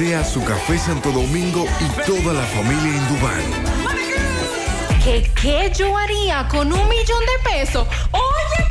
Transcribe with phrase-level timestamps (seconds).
[0.00, 3.42] su café Santo Domingo y toda la familia Indubán.
[5.04, 7.86] ¿Qué, ¿Qué yo haría con un millón de pesos?
[8.10, 8.68] Oye,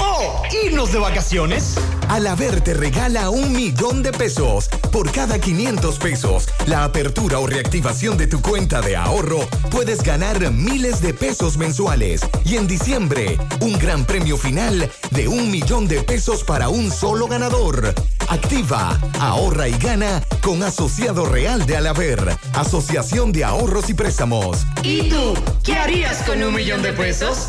[0.00, 0.42] ¡Oh!
[0.66, 1.76] ¿Irnos de vacaciones?
[2.10, 6.48] Alaber te regala un millón de pesos por cada 500 pesos.
[6.66, 9.40] La apertura o reactivación de tu cuenta de ahorro
[9.70, 12.20] puedes ganar miles de pesos mensuales.
[12.44, 17.26] Y en diciembre, un gran premio final de un millón de pesos para un solo
[17.26, 17.94] ganador.
[18.30, 24.66] Activa, ahorra y gana con Asociado Real de Alaber, Asociación de Ahorros y Préstamos.
[24.82, 25.34] ¿Y tú
[25.64, 27.46] qué harías con un millón de pesos?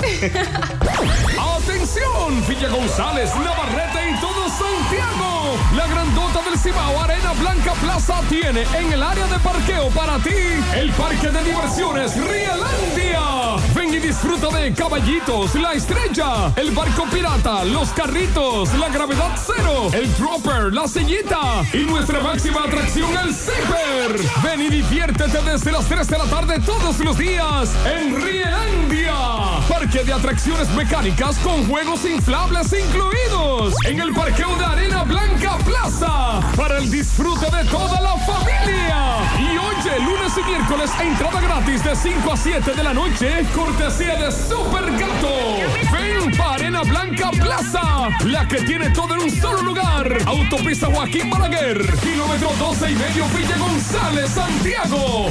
[1.38, 2.48] ¡Atención!
[2.48, 5.56] Villa González, Navarrete y todo Santiago.
[5.76, 6.21] La grandota del
[6.62, 10.30] Cibao Arena Blanca Plaza tiene en el área de parqueo para ti
[10.76, 13.56] el parque de diversiones Rielandia.
[13.74, 19.88] Ven y disfruta de caballitos, la estrella, el barco pirata, los carritos, la gravedad cero,
[19.92, 24.20] el dropper, la sillita y nuestra máxima atracción, el zipper.
[24.44, 29.41] Ven y diviértete desde las 3 de la tarde todos los días en Rielandia.
[29.68, 33.74] Parque de atracciones mecánicas con juegos inflables incluidos.
[33.84, 36.40] En el parqueo de Arena Blanca Plaza.
[36.56, 39.18] Para el disfrute de toda la familia.
[39.38, 43.46] Y oye, lunes y miércoles, entrada gratis de 5 a 7 de la noche.
[43.54, 45.34] Cortesía de Super Gato.
[45.92, 48.08] Ven Arena Blanca Plaza.
[48.24, 50.18] La que tiene todo en un solo lugar.
[50.26, 51.78] Autopista Joaquín Balaguer.
[52.00, 55.30] Kilómetro 12 y medio Villa González, Santiago.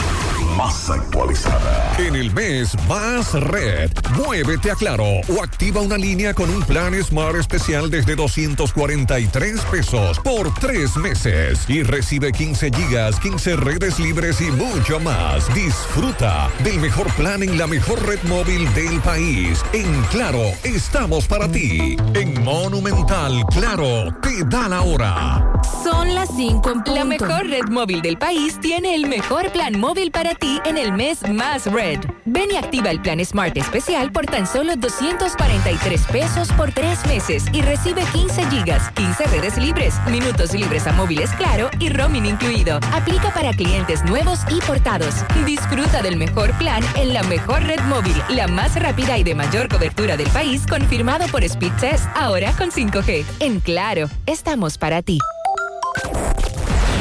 [0.61, 1.95] más actualizada.
[1.97, 6.93] En el mes Más Red, muévete a Claro o activa una línea con un plan
[7.03, 14.39] Smart especial desde 243 pesos por tres meses y recibe 15 gigas, 15 redes libres
[14.39, 15.51] y mucho más.
[15.55, 19.63] Disfruta del mejor plan en la mejor red móvil del país.
[19.73, 21.97] En Claro, estamos para ti.
[22.13, 25.59] En Monumental, Claro, te da la hora.
[25.83, 26.95] Son las 5 en punto.
[26.95, 30.91] La mejor red móvil del país tiene el mejor plan móvil para ti en el
[30.91, 31.99] mes más Red.
[32.25, 37.45] Ven y activa el plan Smart especial por tan solo 243 pesos por tres meses
[37.53, 42.79] y recibe 15 gigas, 15 redes libres, minutos libres a móviles claro y roaming incluido.
[42.93, 45.15] Aplica para clientes nuevos y portados.
[45.45, 49.69] Disfruta del mejor plan en la mejor red móvil, la más rápida y de mayor
[49.69, 53.25] cobertura del país, confirmado por Speed Test, ahora con 5G.
[53.39, 55.19] En Claro, estamos para ti.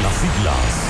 [0.03, 0.90] Las siglas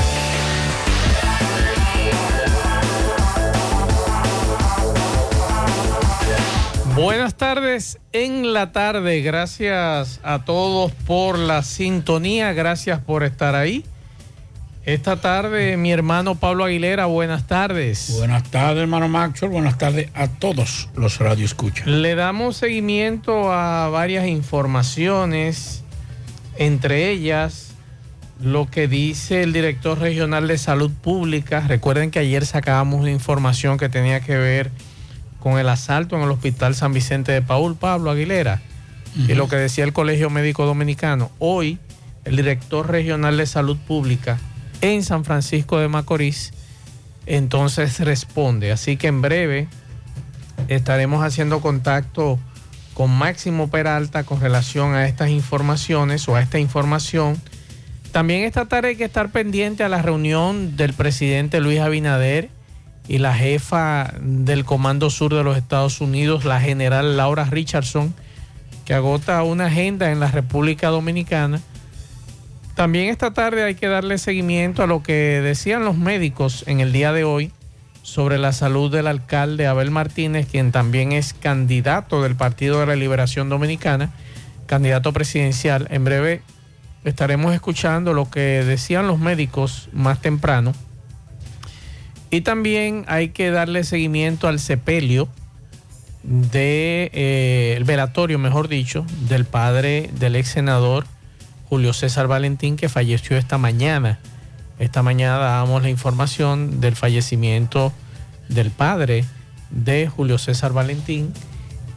[7.01, 9.21] Buenas tardes en la tarde.
[9.23, 12.53] Gracias a todos por la sintonía.
[12.53, 13.83] Gracias por estar ahí.
[14.85, 18.13] Esta tarde, mi hermano Pablo Aguilera, buenas tardes.
[18.19, 19.51] Buenas tardes, hermano Maxwell.
[19.51, 21.87] Buenas tardes a todos los radioescuchas.
[21.87, 25.83] Le damos seguimiento a varias informaciones,
[26.57, 27.73] entre ellas
[28.39, 31.61] lo que dice el director regional de salud pública.
[31.67, 34.69] Recuerden que ayer sacábamos una información que tenía que ver
[35.41, 38.61] con el asalto en el Hospital San Vicente de Paul, Pablo Aguilera,
[39.15, 41.31] y lo que decía el Colegio Médico Dominicano.
[41.39, 41.79] Hoy,
[42.23, 44.39] el director regional de salud pública
[44.79, 46.53] en San Francisco de Macorís,
[47.25, 48.71] entonces responde.
[48.71, 49.67] Así que en breve
[50.67, 52.39] estaremos haciendo contacto
[52.93, 57.41] con Máximo Peralta con relación a estas informaciones o a esta información
[58.11, 62.49] También esta tarde hay que estar pendiente a la reunión del presidente Luis Abinader
[63.07, 68.13] y la jefa del Comando Sur de los Estados Unidos, la general Laura Richardson,
[68.85, 71.61] que agota una agenda en la República Dominicana.
[72.75, 76.91] También esta tarde hay que darle seguimiento a lo que decían los médicos en el
[76.91, 77.51] día de hoy
[78.01, 82.95] sobre la salud del alcalde Abel Martínez, quien también es candidato del Partido de la
[82.95, 84.11] Liberación Dominicana,
[84.65, 85.87] candidato presidencial.
[85.91, 86.41] En breve
[87.03, 90.73] estaremos escuchando lo que decían los médicos más temprano.
[92.31, 95.27] Y también hay que darle seguimiento al sepelio
[96.23, 101.05] de eh, el velatorio, mejor dicho, del padre del ex senador
[101.67, 104.19] Julio César Valentín que falleció esta mañana.
[104.79, 107.91] Esta mañana dábamos la información del fallecimiento
[108.47, 109.25] del padre
[109.69, 111.33] de Julio César Valentín.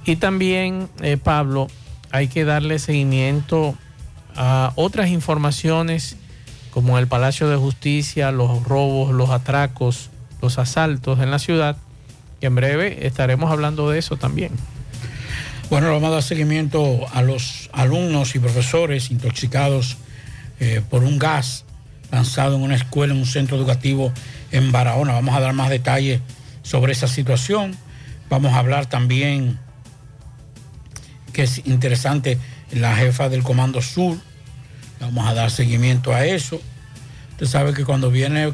[0.04, 1.68] Y también, eh, Pablo,
[2.10, 3.76] hay que darle seguimiento
[4.34, 6.16] a otras informaciones
[6.72, 10.10] como el Palacio de Justicia, los robos, los atracos,
[10.44, 11.76] los asaltos en la ciudad,
[12.38, 14.52] que en breve estaremos hablando de eso también.
[15.70, 19.96] Bueno, vamos a dar seguimiento a los alumnos y profesores intoxicados
[20.60, 21.64] eh, por un gas
[22.12, 24.12] lanzado en una escuela, en un centro educativo
[24.52, 25.14] en Barahona.
[25.14, 26.20] Vamos a dar más detalles
[26.62, 27.74] sobre esa situación.
[28.28, 29.58] Vamos a hablar también,
[31.32, 32.38] que es interesante,
[32.70, 34.18] la jefa del Comando Sur.
[35.00, 36.60] Vamos a dar seguimiento a eso.
[37.30, 38.52] Usted sabe que cuando viene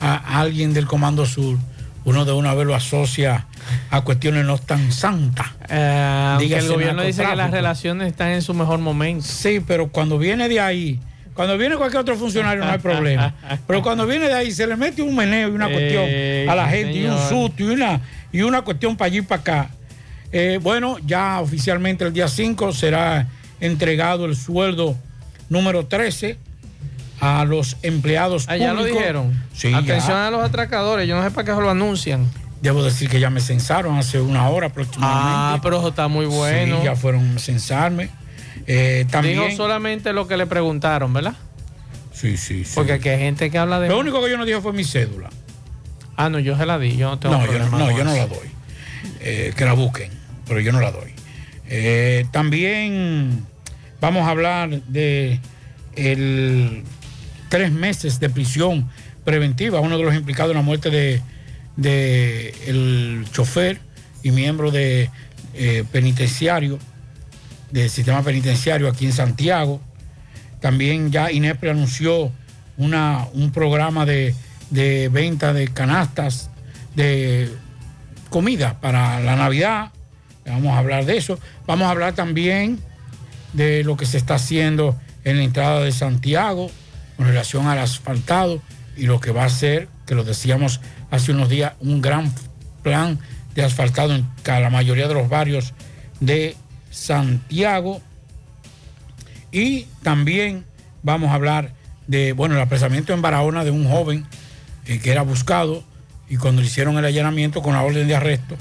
[0.00, 1.58] a alguien del Comando Sur,
[2.04, 3.46] uno de una vez lo asocia
[3.90, 5.48] a cuestiones no tan santas.
[5.68, 9.24] Eh, el gobierno dice que las relaciones están en su mejor momento.
[9.26, 11.00] Sí, pero cuando viene de ahí,
[11.34, 13.34] cuando viene cualquier otro funcionario no hay problema.
[13.66, 16.04] Pero cuando viene de ahí se le mete un meneo y una cuestión
[16.48, 18.00] a la gente y un susto y una,
[18.32, 19.70] y una cuestión para allí y para acá.
[20.30, 23.26] Eh, bueno, ya oficialmente el día 5 será
[23.60, 24.96] entregado el sueldo
[25.48, 26.38] número 13
[27.20, 28.68] a los empleados públicos.
[28.68, 29.44] Ah, lo dijeron.
[29.52, 32.28] Sí, Atención a los atracadores, yo no sé para qué lo anuncian.
[32.62, 35.30] Debo decir que ya me censaron hace una hora aproximadamente.
[35.30, 36.78] Ah, pero eso está muy bueno.
[36.78, 38.08] Sí, ya fueron a censarme.
[38.66, 39.40] Eh, también...
[39.40, 41.34] Dijo solamente lo que le preguntaron, ¿verdad?
[42.12, 42.72] Sí, sí, sí.
[42.74, 43.88] Porque aquí hay gente que habla de...
[43.88, 45.30] Lo único que yo no dije fue mi cédula.
[46.16, 47.70] Ah, no, yo se la di, yo no tengo no, problema.
[47.70, 48.50] Yo no, no yo no la doy.
[49.20, 50.10] Eh, que la busquen,
[50.48, 51.12] pero yo no la doy.
[51.68, 53.44] Eh, también
[54.00, 55.40] vamos a hablar de
[55.94, 56.84] el
[57.48, 58.88] tres meses de prisión
[59.24, 63.80] preventiva, uno de los implicados en la muerte de, el chofer
[64.22, 65.10] y miembro de
[65.54, 66.78] eh, penitenciario,
[67.70, 69.80] del sistema penitenciario aquí en Santiago.
[70.60, 72.32] También ya INEPRE anunció
[72.76, 74.34] una, un programa de,
[74.70, 76.50] de venta de canastas
[76.94, 77.50] de
[78.30, 79.90] comida para la Navidad.
[80.46, 81.38] Vamos a hablar de eso.
[81.66, 82.78] Vamos a hablar también
[83.52, 86.70] de lo que se está haciendo en la entrada de Santiago
[87.16, 88.62] con relación al asfaltado
[88.96, 90.80] y lo que va a ser, que lo decíamos
[91.10, 92.32] hace unos días, un gran
[92.82, 93.18] plan
[93.54, 95.72] de asfaltado en la mayoría de los barrios
[96.20, 96.56] de
[96.90, 98.00] Santiago.
[99.50, 100.64] Y también
[101.02, 101.72] vamos a hablar
[102.06, 104.26] de, bueno, el apresamiento en Barahona de un joven
[104.86, 105.84] eh, que era buscado
[106.28, 108.56] y cuando le hicieron el allanamiento con la orden de arresto,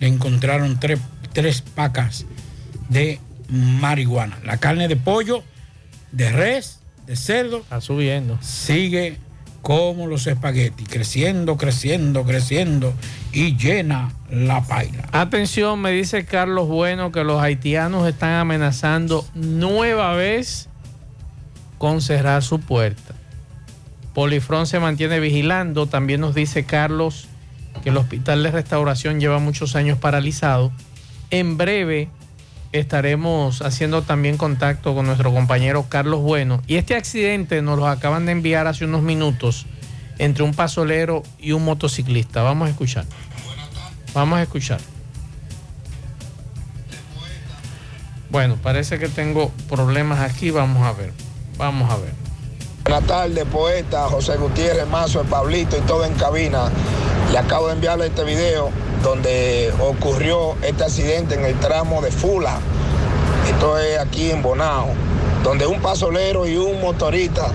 [0.00, 0.98] le encontraron tres,
[1.32, 2.26] tres pacas
[2.88, 4.38] de marihuana.
[4.44, 5.44] La carne de pollo,
[6.12, 6.79] de res
[7.10, 7.58] de cerdo.
[7.58, 8.38] Está subiendo.
[8.40, 9.18] Sigue
[9.62, 12.94] como los espaguetis, creciendo, creciendo, creciendo
[13.32, 15.08] y llena la paila.
[15.10, 20.68] Atención, me dice Carlos Bueno que los haitianos están amenazando nueva vez
[21.78, 23.16] con cerrar su puerta.
[24.14, 25.86] Polifrón se mantiene vigilando.
[25.86, 27.26] También nos dice Carlos
[27.82, 30.70] que el hospital de restauración lleva muchos años paralizado.
[31.30, 32.08] En breve
[32.72, 36.62] estaremos haciendo también contacto con nuestro compañero Carlos Bueno.
[36.66, 39.66] Y este accidente nos lo acaban de enviar hace unos minutos
[40.18, 42.42] entre un pasolero y un motociclista.
[42.42, 43.04] Vamos a escuchar.
[44.14, 44.80] Vamos a escuchar.
[48.30, 50.50] Bueno, parece que tengo problemas aquí.
[50.50, 51.12] Vamos a ver.
[51.56, 52.12] Vamos a ver.
[52.84, 56.70] Buenas tardes, poeta José Gutiérrez Mazo, el Pablito y todo en cabina.
[57.30, 58.70] Le acabo de enviarle este video
[59.02, 62.58] donde ocurrió este accidente en el tramo de Fula.
[63.48, 64.88] Esto es aquí en Bonao,
[65.42, 67.48] donde un pasolero y un motorista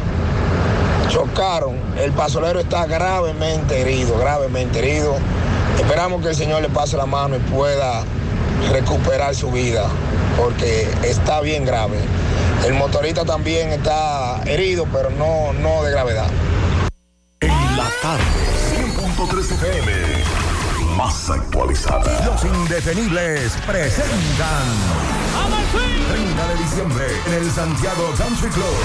[1.10, 1.76] chocaron.
[1.98, 5.16] El pasolero está gravemente herido, gravemente herido.
[5.78, 8.04] Esperamos que el Señor le pase la mano y pueda
[8.72, 9.88] recuperar su vida,
[10.38, 11.98] porque está bien grave.
[12.66, 16.28] El motorista también está herido, pero no, no de gravedad.
[17.42, 18.24] En la tarde,
[18.76, 20.25] 100.3 FM
[20.96, 22.26] más actualizada.
[22.26, 24.66] Los indetenibles presentan
[26.10, 28.76] 30 de diciembre en el Santiago Country Club.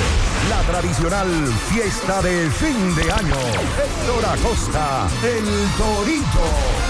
[0.49, 1.29] La tradicional
[1.73, 3.37] fiesta de fin de año.
[3.79, 5.45] Héctor Acosta, el
[5.77, 6.90] Torito.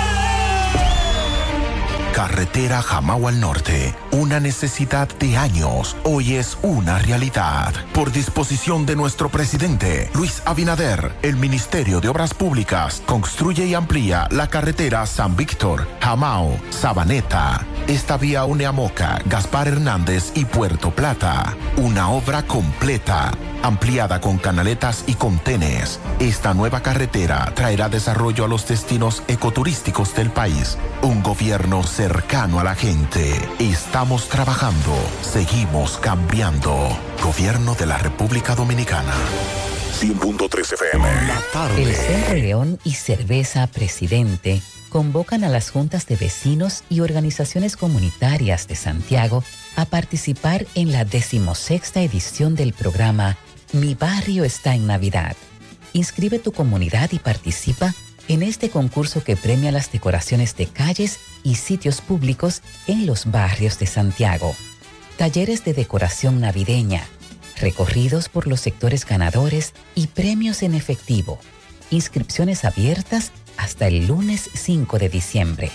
[2.21, 7.73] Carretera Jamao al Norte, una necesidad de años, hoy es una realidad.
[7.95, 14.27] Por disposición de nuestro presidente, Luis Abinader, el Ministerio de Obras Públicas construye y amplía
[14.29, 17.65] la carretera San Víctor, Jamao, Sabaneta.
[17.87, 21.57] Esta vía une a Moca, Gaspar Hernández y Puerto Plata.
[21.77, 23.31] Una obra completa
[23.63, 25.99] ampliada con canaletas y contenes.
[26.19, 30.79] Esta nueva carretera traerá desarrollo a los destinos ecoturísticos del país.
[31.03, 33.31] Un gobierno cercano a la gente.
[33.59, 34.93] Estamos trabajando.
[35.21, 36.89] Seguimos cambiando.
[37.23, 39.13] Gobierno de la República Dominicana.
[40.01, 41.07] 100.3 FM.
[41.77, 48.67] El Centro León y Cerveza Presidente convocan a las juntas de vecinos y organizaciones comunitarias
[48.67, 49.41] de Santiago
[49.77, 53.37] a participar en la decimosexta edición del programa
[53.71, 55.37] Mi barrio está en Navidad.
[55.93, 57.93] Inscribe tu comunidad y participa
[58.27, 63.79] en este concurso que premia las decoraciones de calles y sitios públicos en los barrios
[63.79, 64.55] de Santiago.
[65.17, 67.03] Talleres de decoración navideña,
[67.59, 71.39] recorridos por los sectores ganadores y premios en efectivo.
[71.89, 75.71] Inscripciones abiertas hasta el lunes 5 de diciembre.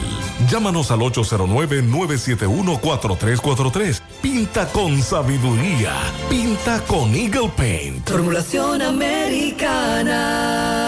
[0.50, 4.00] Llámanos al 809-971-4343.
[4.22, 5.92] Pinta con sabiduría.
[6.28, 8.08] Pinta con Eagle Paint.
[8.08, 10.87] Formulación americana.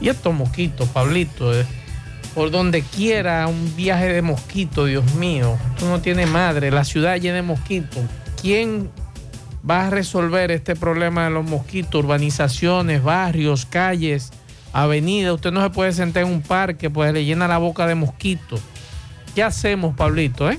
[0.00, 1.66] Y estos mosquitos, Pablito, eh,
[2.36, 5.58] por donde quiera un viaje de mosquito, Dios mío.
[5.78, 8.02] Tú no tienes madre, la ciudad llena de mosquitos.
[8.42, 8.90] ¿Quién
[9.68, 11.94] va a resolver este problema de los mosquitos?
[11.94, 14.34] Urbanizaciones, barrios, calles,
[14.74, 15.32] avenidas.
[15.32, 18.60] Usted no se puede sentar en un parque, pues le llena la boca de mosquitos.
[19.34, 20.50] ¿Qué hacemos, Pablito?
[20.50, 20.58] Eh?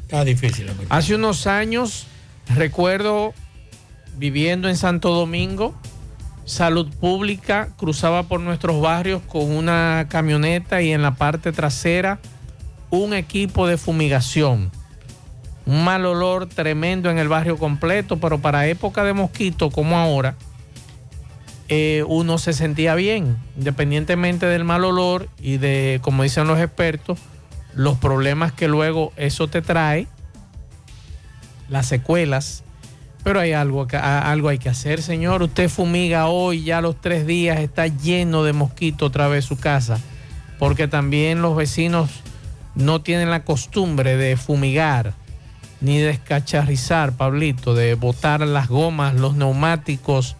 [0.00, 0.70] Está difícil.
[0.88, 2.06] Hace unos años,
[2.56, 3.34] recuerdo
[4.16, 5.78] viviendo en Santo Domingo,
[6.48, 12.20] Salud Pública cruzaba por nuestros barrios con una camioneta y en la parte trasera
[12.88, 14.70] un equipo de fumigación.
[15.66, 20.36] Un mal olor tremendo en el barrio completo, pero para época de mosquito como ahora,
[21.68, 27.18] eh, uno se sentía bien, independientemente del mal olor y de, como dicen los expertos,
[27.74, 30.06] los problemas que luego eso te trae,
[31.68, 32.64] las secuelas
[33.28, 35.42] pero hay algo, algo hay que hacer, señor.
[35.42, 40.00] Usted fumiga hoy, ya los tres días está lleno de mosquitos otra vez su casa,
[40.58, 42.08] porque también los vecinos
[42.74, 45.12] no tienen la costumbre de fumigar
[45.82, 50.36] ni de escacharrizar, Pablito, de botar las gomas, los neumáticos,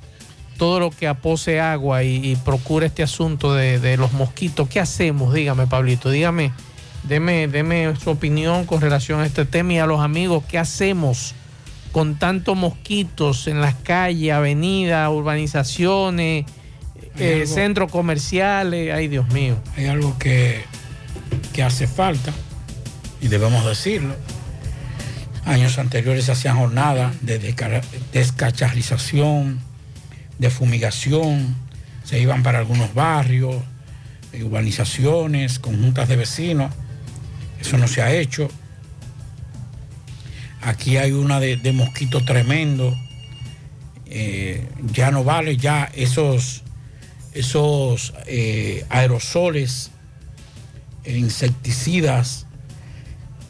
[0.56, 4.66] todo lo que apose agua y, procure este asunto de, de, los mosquitos.
[4.66, 5.34] ¿Qué hacemos?
[5.34, 6.52] Dígame, Pablito, dígame,
[7.02, 11.34] deme, deme su opinión con relación a este tema y a los amigos, ¿qué hacemos?
[11.92, 16.44] Con tantos mosquitos en las calles, avenidas, urbanizaciones,
[17.18, 18.92] eh, centros comerciales.
[18.92, 19.56] Ay, Dios mío.
[19.76, 20.62] Hay algo que,
[21.52, 22.32] que hace falta,
[23.20, 24.14] y debemos decirlo.
[25.44, 27.38] Años anteriores se hacían jornadas de
[28.12, 29.60] descacharización,
[30.38, 31.56] de fumigación,
[32.04, 33.56] se iban para algunos barrios,
[34.42, 36.72] urbanizaciones, conjuntas de vecinos.
[37.60, 38.48] Eso no se ha hecho.
[40.68, 42.94] Aquí hay una de, mosquito tremendo.
[44.04, 46.62] Eh, ya no vale ya esos,
[47.32, 49.90] esos eh, aerosoles,
[51.06, 52.46] insecticidas,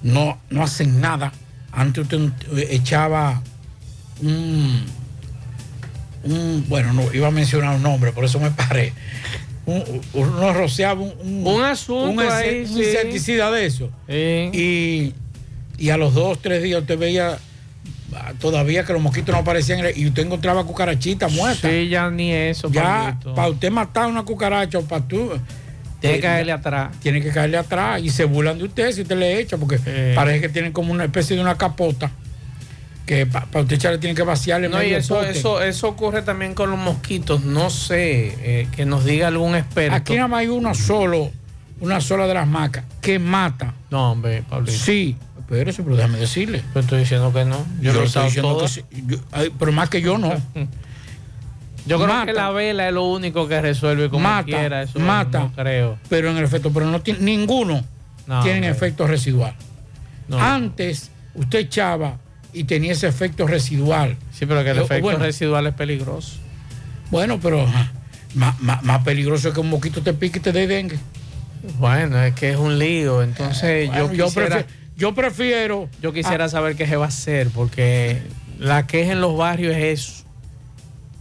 [0.00, 1.32] no, no hacen nada.
[1.72, 2.30] Antes usted
[2.70, 3.42] echaba
[4.22, 4.84] un,
[6.68, 8.92] bueno, no iba a mencionar un nombre, por eso me paré.
[9.66, 13.90] uno rociaba un, un, asunto insecticida de eso.
[14.08, 15.14] Y
[15.78, 17.38] y a los dos, tres días usted veía
[18.14, 21.70] ah, todavía que los mosquitos no aparecían y usted encontraba cucarachitas muertas.
[21.70, 22.70] Sí, ya ni eso.
[22.70, 25.30] Ya, para usted matar una cucaracha o para tú...
[26.00, 26.92] Tiene que caerle atrás.
[27.00, 29.78] Tiene que caerle atrás y se burlan de usted si usted le echa, porque
[30.14, 32.12] parece que tienen como una especie de una capota
[33.08, 36.70] que para usted echarle tiene que vaciarle no, y eso, eso, eso ocurre también con
[36.70, 37.42] los mosquitos.
[37.42, 39.96] No sé, eh, que nos diga algún experto.
[39.96, 41.32] Aquí nada más hay uno solo,
[41.80, 43.74] una sola de las macas, que mata.
[43.90, 44.70] No, hombre, Pablo.
[44.70, 45.16] Sí,
[45.48, 46.62] Espérese, pero déjame decirle.
[46.74, 47.64] Pero estoy diciendo que no.
[47.80, 48.82] Yo, lo estoy diciendo que sí.
[49.58, 50.34] pero más que yo no.
[51.86, 54.82] Yo creo que la vela es lo único que resuelve como mata, quiera.
[54.82, 55.98] Eso mata, creo.
[56.10, 57.82] Pero en el efecto, pero no tiene, ninguno
[58.42, 59.54] tiene efecto residual.
[60.30, 62.18] Antes usted echaba
[62.52, 64.18] y tenía ese efecto residual.
[64.30, 66.36] Sí, pero que el efecto residual es peligroso.
[67.10, 67.66] Bueno, pero
[68.34, 70.98] más, más, peligroso es que un moquito te pique y te dé dengue.
[71.78, 73.22] Bueno, es que es un lío.
[73.22, 74.66] Entonces yo, yo prefiero
[74.98, 75.88] yo prefiero.
[76.02, 78.20] Yo quisiera saber qué se va a hacer, porque
[78.58, 80.24] la queja en los barrios es eso.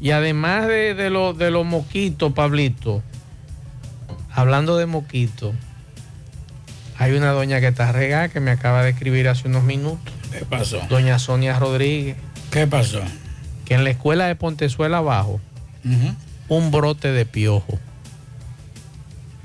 [0.02, 3.02] Y además de, de, de los moquitos, Pablito,
[4.34, 5.56] hablando de moquitos,
[7.00, 10.14] Hay una doña que está regada que me acaba de escribir hace unos minutos.
[10.32, 10.82] ¿Qué pasó?
[10.90, 12.18] Doña Sonia Rodríguez.
[12.52, 13.02] ¿Qué pasó?
[13.66, 15.40] Que en la escuela de Pontezuela Abajo,
[16.48, 17.78] un brote de piojo.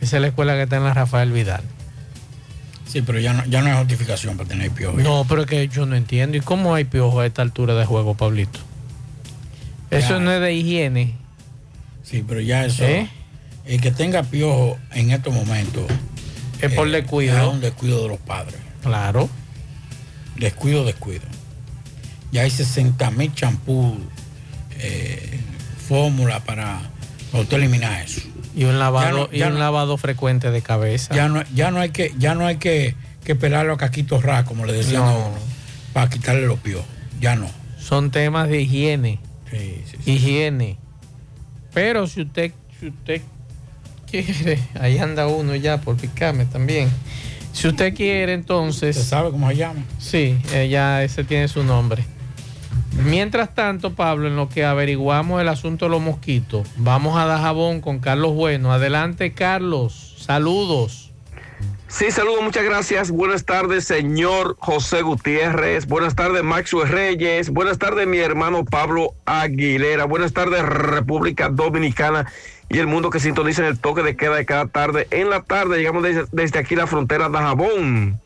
[0.01, 1.63] Esa es la escuela que está en la Rafael Vidal.
[2.93, 4.99] Sí, pero ya no, ya no hay justificación para tener piojo.
[4.99, 6.37] No, pero es que yo no entiendo.
[6.37, 8.59] ¿Y cómo hay piojo a esta altura de juego, Pablito?
[9.91, 10.19] Eso Ya.
[10.19, 11.15] no es de higiene.
[12.03, 12.85] Sí, pero ya eso.
[12.85, 13.09] ¿Eh?
[13.65, 15.85] El que tenga piojo en estos momentos.
[16.61, 17.37] Es por descuido.
[17.39, 18.57] Es un descuido de los padres.
[18.83, 19.31] Claro.
[20.37, 21.23] Descuido, descuido.
[22.31, 23.97] Ya hay 60 mil champú,
[24.79, 25.41] eh,
[25.89, 26.81] fórmula para,
[27.31, 28.21] para usted eliminar eso.
[28.55, 31.15] Y un lavado, Ya no- ya y un no- lavado frecuente de cabeza.
[31.15, 34.45] Ya no, ya no hay que, ya no hay que, que pelarlo a caquitos ra,
[34.45, 35.31] como le decían No.
[35.93, 36.87] para quitarle los piojos.
[37.21, 37.49] Ya no.
[37.79, 39.21] Son temas de higiene.
[39.51, 40.11] Sí, sí, sí.
[40.13, 40.79] Higiene.
[41.75, 43.23] Pero si usted, si usted
[44.11, 46.91] quiere, ahí anda uno ya por picarme también.
[47.53, 48.97] Si usted quiere, entonces.
[48.97, 49.85] ¿Usted sabe cómo se llama?
[49.99, 50.39] Sí,
[50.71, 52.05] ya ese tiene su nombre.
[53.05, 57.81] Mientras tanto, Pablo, en lo que averiguamos el asunto de los mosquitos, vamos a Dajabón
[57.81, 58.73] con Carlos Bueno.
[58.73, 60.15] Adelante, Carlos.
[60.19, 61.13] Saludos.
[61.89, 63.11] Sí, saludos, muchas gracias.
[63.11, 65.87] Buenas tardes, señor José Gutiérrez.
[65.87, 67.51] Buenas tardes, Maxwell Reyes.
[67.51, 70.07] Buenas tardes, mi hermano Pablo Aguilera.
[70.07, 72.27] Buenas tardes, República Dominicana
[72.71, 75.07] y el mundo que sintoniza en el toque de queda de cada tarde.
[75.11, 78.21] En la tarde llegamos desde, desde aquí la frontera de Jabón.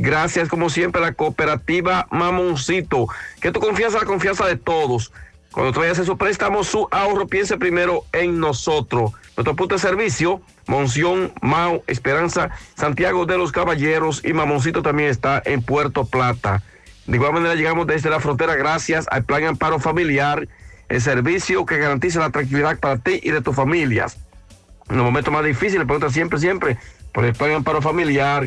[0.00, 3.08] Gracias, como siempre, a la cooperativa Mamoncito.
[3.40, 5.12] Que tu confianza, la confianza de todos.
[5.50, 9.10] Cuando traigas esos préstamos, su ahorro, piense primero en nosotros.
[9.36, 15.42] Nuestro punto de servicio, Monción, Mau, Esperanza, Santiago de los Caballeros y Mamoncito también está
[15.44, 16.62] en Puerto Plata.
[17.08, 20.46] De igual manera llegamos desde la frontera gracias al Plan Amparo Familiar,
[20.88, 24.16] el servicio que garantiza la tranquilidad para ti y de tus familias.
[24.88, 26.78] En los momentos más difíciles, pregunta siempre, siempre
[27.12, 28.46] por el Plan Amparo Familiar.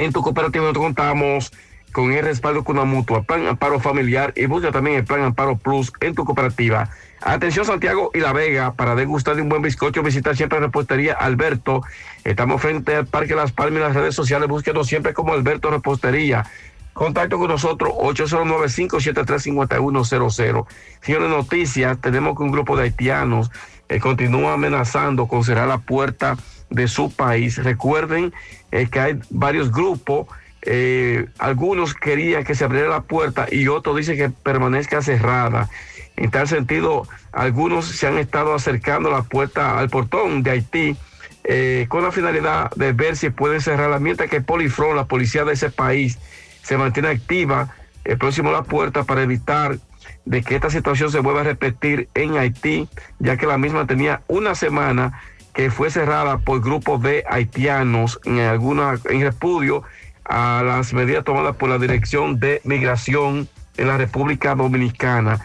[0.00, 1.52] En tu cooperativa nosotros contamos
[1.92, 5.58] con el respaldo con una mutua, plan amparo familiar y busca también el plan amparo
[5.58, 6.88] plus en tu cooperativa.
[7.20, 11.82] Atención Santiago y La Vega, para degustar de un buen bizcocho, visitar siempre Repostería Alberto.
[12.24, 16.46] Estamos frente al Parque Las Palmas y las redes sociales, búsquenos siempre como Alberto Repostería.
[16.94, 20.66] Contacto con nosotros 809-573-5100.
[21.02, 23.50] Señores, noticias, tenemos que un grupo de haitianos
[23.90, 26.38] eh, continúa amenazando con cerrar la puerta
[26.70, 27.62] de su país.
[27.62, 28.32] Recuerden
[28.72, 30.28] eh, que hay varios grupos,
[30.62, 35.68] eh, algunos querían que se abriera la puerta y otros dicen que permanezca cerrada.
[36.16, 40.96] En tal sentido, algunos se han estado acercando la puerta al portón de Haití
[41.44, 45.54] eh, con la finalidad de ver si pueden cerrarla, mientras que Polifron, la policía de
[45.54, 46.18] ese país,
[46.62, 47.74] se mantiene activa
[48.18, 49.78] próximo a la puerta para evitar
[50.24, 54.22] de que esta situación se vuelva a repetir en Haití, ya que la misma tenía
[54.28, 55.20] una semana
[55.54, 59.82] que fue cerrada por grupos de haitianos en alguna en repudio
[60.24, 65.40] a las medidas tomadas por la Dirección de Migración en la República Dominicana.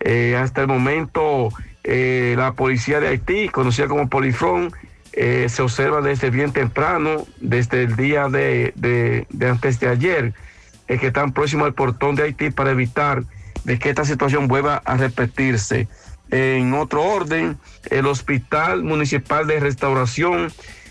[0.00, 1.50] Eh, hasta el momento,
[1.84, 4.72] eh, la policía de Haití, conocida como Polifron,
[5.12, 10.32] eh, se observa desde bien temprano, desde el día de, de- de antes de ayer,
[10.88, 13.22] eh, que están próximos al portón de Haití para evitar
[13.64, 15.86] de que esta situación vuelva a repetirse.
[16.32, 17.58] En otro orden,
[17.90, 20.50] el Hospital Municipal de Restauración,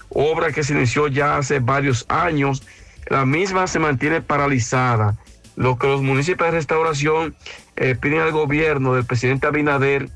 [0.10, 2.62] obra que se inició ya hace varios años,
[3.08, 5.18] la misma se mantiene paralizada.
[5.56, 7.36] Lo que los municipios de restauración
[7.76, 10.10] eh, piden al gobierno del presidente Abinader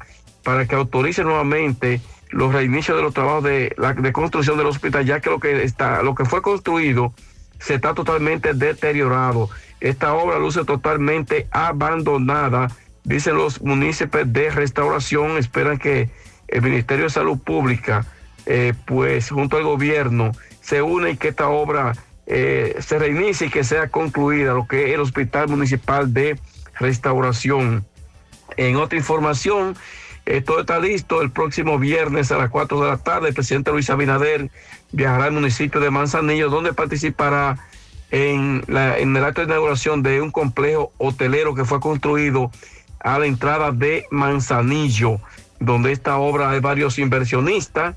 [0.44, 5.06] para que autorice nuevamente los reinicios de los trabajos de, la, de construcción del hospital,
[5.06, 7.14] ya que lo que está, lo que fue construido
[7.60, 9.50] se está totalmente deteriorado.
[9.80, 12.68] Esta obra luce totalmente abandonada,
[13.06, 16.10] dicen los municipios de restauración, esperan que
[16.48, 18.06] el Ministerio de Salud Pública,
[18.46, 21.94] eh, pues junto al gobierno, se une y que esta obra
[22.28, 26.40] eh, se reinicie y que sea concluida, lo que es el Hospital Municipal de
[26.80, 27.86] Restauración.
[28.58, 29.76] En otra información,
[30.26, 31.22] eh, todo está listo.
[31.22, 34.50] El próximo viernes a las 4 de la tarde, el presidente Luis Abinader
[34.92, 37.60] viajará al municipio de Manzanillo, donde participará
[38.10, 42.52] en, la, en el acto de inauguración de un complejo hotelero que fue construido
[43.06, 45.20] a la entrada de Manzanillo,
[45.60, 47.96] donde esta obra hay varios inversionistas,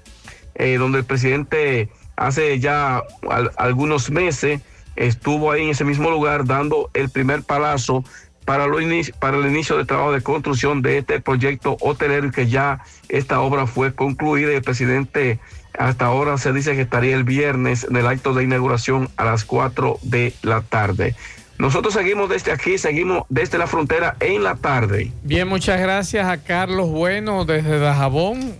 [0.55, 4.61] eh, donde el presidente hace ya al- algunos meses
[4.97, 8.05] estuvo ahí en ese mismo lugar dando el primer palazo
[8.45, 12.47] para, lo inici- para el inicio del trabajo de construcción de este proyecto hotelero que
[12.49, 15.39] ya esta obra fue concluida el presidente
[15.79, 19.45] hasta ahora se dice que estaría el viernes en el acto de inauguración a las
[19.45, 21.15] 4 de la tarde.
[21.59, 25.11] Nosotros seguimos desde aquí, seguimos desde la frontera en la tarde.
[25.25, 28.55] Bien, muchas gracias a Carlos Bueno desde Dajabón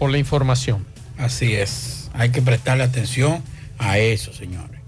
[0.00, 0.84] por la información.
[1.16, 2.10] Así es.
[2.12, 3.42] Hay que prestarle atención
[3.78, 4.80] a eso, señores.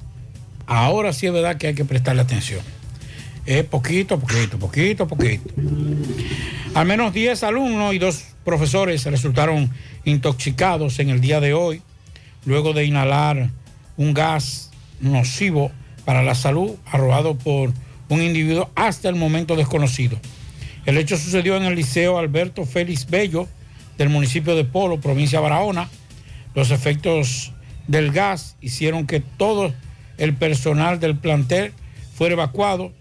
[0.66, 2.60] Ahora sí es verdad que hay que prestarle atención.
[3.46, 5.54] Es poquito, poquito, poquito, poquito.
[6.74, 9.70] Al menos 10 alumnos y dos profesores resultaron
[10.04, 11.82] intoxicados en el día de hoy,
[12.44, 13.50] luego de inhalar
[13.96, 15.70] un gas nocivo
[16.06, 17.74] para la salud arrojado por
[18.08, 20.18] un individuo hasta el momento desconocido.
[20.86, 23.48] El hecho sucedió en el Liceo Alberto Félix Bello
[23.98, 25.90] del municipio de Polo, provincia de Barahona.
[26.54, 27.52] Los efectos
[27.88, 29.74] del gas hicieron que todo
[30.16, 31.72] el personal del plantel
[32.14, 32.92] fuera evacuado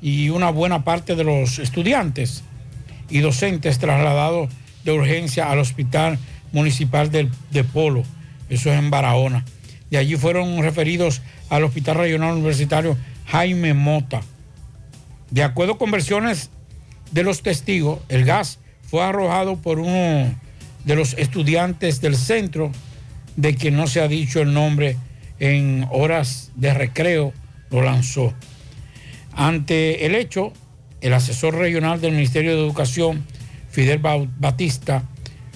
[0.00, 2.42] y una buena parte de los estudiantes
[3.10, 4.48] y docentes trasladados
[4.84, 6.18] de urgencia al hospital
[6.52, 8.02] municipal de, de Polo,
[8.48, 9.44] eso es en Barahona.
[9.90, 12.96] De allí fueron referidos al Hospital Regional Universitario
[13.26, 14.22] Jaime Mota.
[15.30, 16.50] De acuerdo con versiones
[17.12, 20.34] de los testigos, el gas fue arrojado por uno
[20.84, 22.72] de los estudiantes del centro,
[23.36, 24.96] de que no se ha dicho el nombre
[25.38, 27.32] en horas de recreo,
[27.70, 28.32] lo lanzó.
[29.32, 30.52] Ante el hecho,
[31.00, 33.26] el asesor regional del Ministerio de Educación,
[33.70, 34.00] Fidel
[34.38, 35.04] Batista,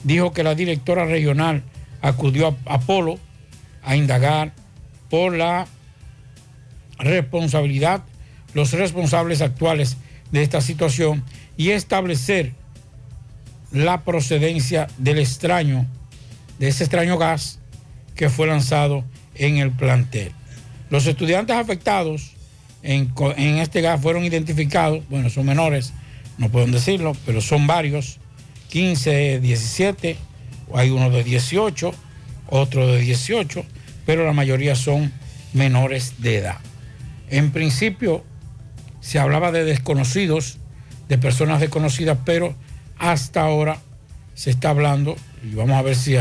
[0.05, 1.63] dijo que la directora regional
[2.03, 3.19] acudió a Apolo
[3.83, 4.53] a indagar
[5.09, 5.67] por la
[6.99, 8.03] responsabilidad,
[8.55, 9.97] los responsables actuales
[10.33, 11.25] de esta situación
[11.57, 12.53] y establecer
[13.73, 15.87] la procedencia del extraño,
[16.59, 17.59] de ese extraño gas
[18.15, 20.33] que fue lanzado en el plantel.
[20.91, 22.33] Los estudiantes afectados
[22.83, 23.13] en,
[23.59, 25.93] este gas fueron identificados, bueno, son menores,
[26.39, 28.19] no pueden decirlo, pero son varios,
[28.69, 30.17] 15, 17,
[30.75, 31.93] hay uno de 18,
[32.51, 33.65] otro de 18,
[34.05, 35.13] pero la mayoría son
[35.53, 36.59] menores de edad.
[37.31, 38.25] En principio
[39.01, 40.59] se hablaba de desconocidos,
[41.09, 42.55] de personas desconocidas, pero
[42.99, 43.79] hasta ahora
[44.35, 46.17] se está hablando, y vamos a ver si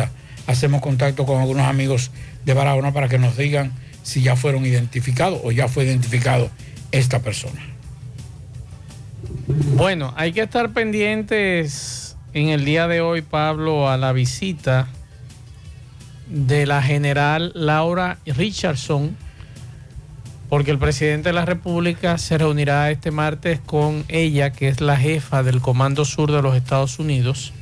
[0.47, 2.11] hacemos contacto con algunos amigos
[2.45, 3.71] de Barahona para que nos digan
[4.03, 6.49] si ya fueron identificados o ya fue identificado
[6.91, 7.61] esta persona.
[9.75, 14.87] Bueno, hay que estar pendientes en el día de hoy, Pablo, a la visita
[16.29, 19.17] de la general Laura Richardson,
[20.47, 24.97] porque el presidente de la República se reunirá este martes con ella, que es la
[24.97, 27.53] jefa del Comando Sur de los Estados Unidos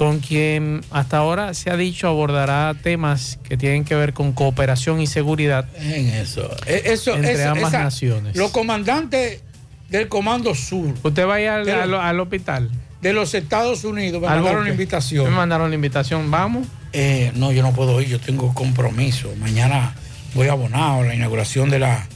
[0.00, 4.98] con quien hasta ahora se ha dicho abordará temas que tienen que ver con cooperación
[5.02, 5.66] y seguridad.
[5.76, 6.50] En eso.
[6.66, 8.34] E, eso entre ambas naciones.
[8.34, 9.42] Los comandantes
[9.90, 10.94] del Comando Sur.
[11.02, 12.70] Usted vaya al, al, hospital.
[13.00, 14.20] De los Estados Unidos.
[14.20, 15.24] Me mandaron la invitación.
[15.24, 16.30] Me mandaron la invitación.
[16.30, 16.66] ¿Vamos?
[16.92, 18.08] Eh, no, yo no puedo ir.
[18.08, 19.32] Yo tengo compromiso.
[19.38, 19.94] Mañana
[20.34, 22.06] voy a Bonao, la inauguración de la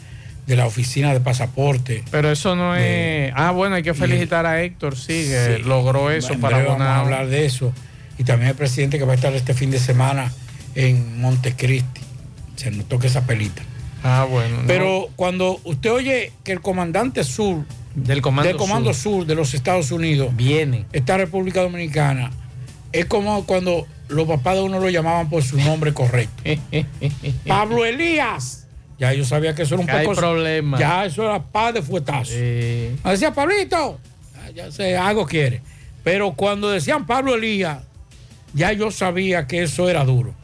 [0.46, 2.04] de la oficina de pasaporte.
[2.10, 3.32] Pero eso no es.
[3.34, 7.28] ah, bueno, hay que felicitar a Héctor, sí, que logró eso para Vamos a hablar
[7.28, 7.72] de eso.
[8.18, 10.30] Y también el presidente que va a estar este fin de semana
[10.74, 12.00] en Montecristi.
[12.56, 13.62] Se nos toca esa pelita.
[14.02, 14.58] Ah, bueno.
[14.66, 19.24] Pero cuando usted oye que el comandante sur del Comando, del comando sur.
[19.26, 22.30] de los Estados Unidos viene esta República Dominicana,
[22.92, 26.42] es como cuando los papás de uno lo llamaban por su nombre correcto.
[27.46, 28.66] Pablo Elías.
[28.98, 29.98] Ya yo sabía que eso era un poco.
[29.98, 30.78] Hay problema.
[30.78, 32.32] Ya eso era paz de fuetazo.
[32.32, 33.98] Decía Pablito,
[34.54, 35.62] ya sé, algo quiere.
[36.04, 37.78] Pero cuando decían Pablo Elías,
[38.52, 40.34] ya yo sabía que eso era duro.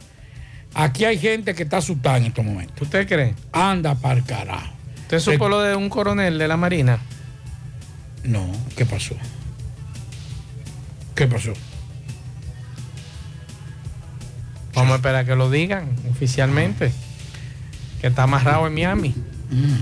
[0.73, 2.81] Aquí hay gente que está asustada en estos momentos.
[2.81, 3.35] ¿Usted cree?
[3.51, 4.73] Anda para el carajo.
[5.01, 6.99] ¿Usted supo lo de un coronel de la Marina?
[8.23, 9.15] No, ¿qué pasó?
[11.15, 11.53] ¿Qué pasó?
[14.73, 16.91] Vamos a esperar a que lo digan oficialmente
[17.99, 19.15] que está amarrado en Miami.
[19.49, 19.75] Mm.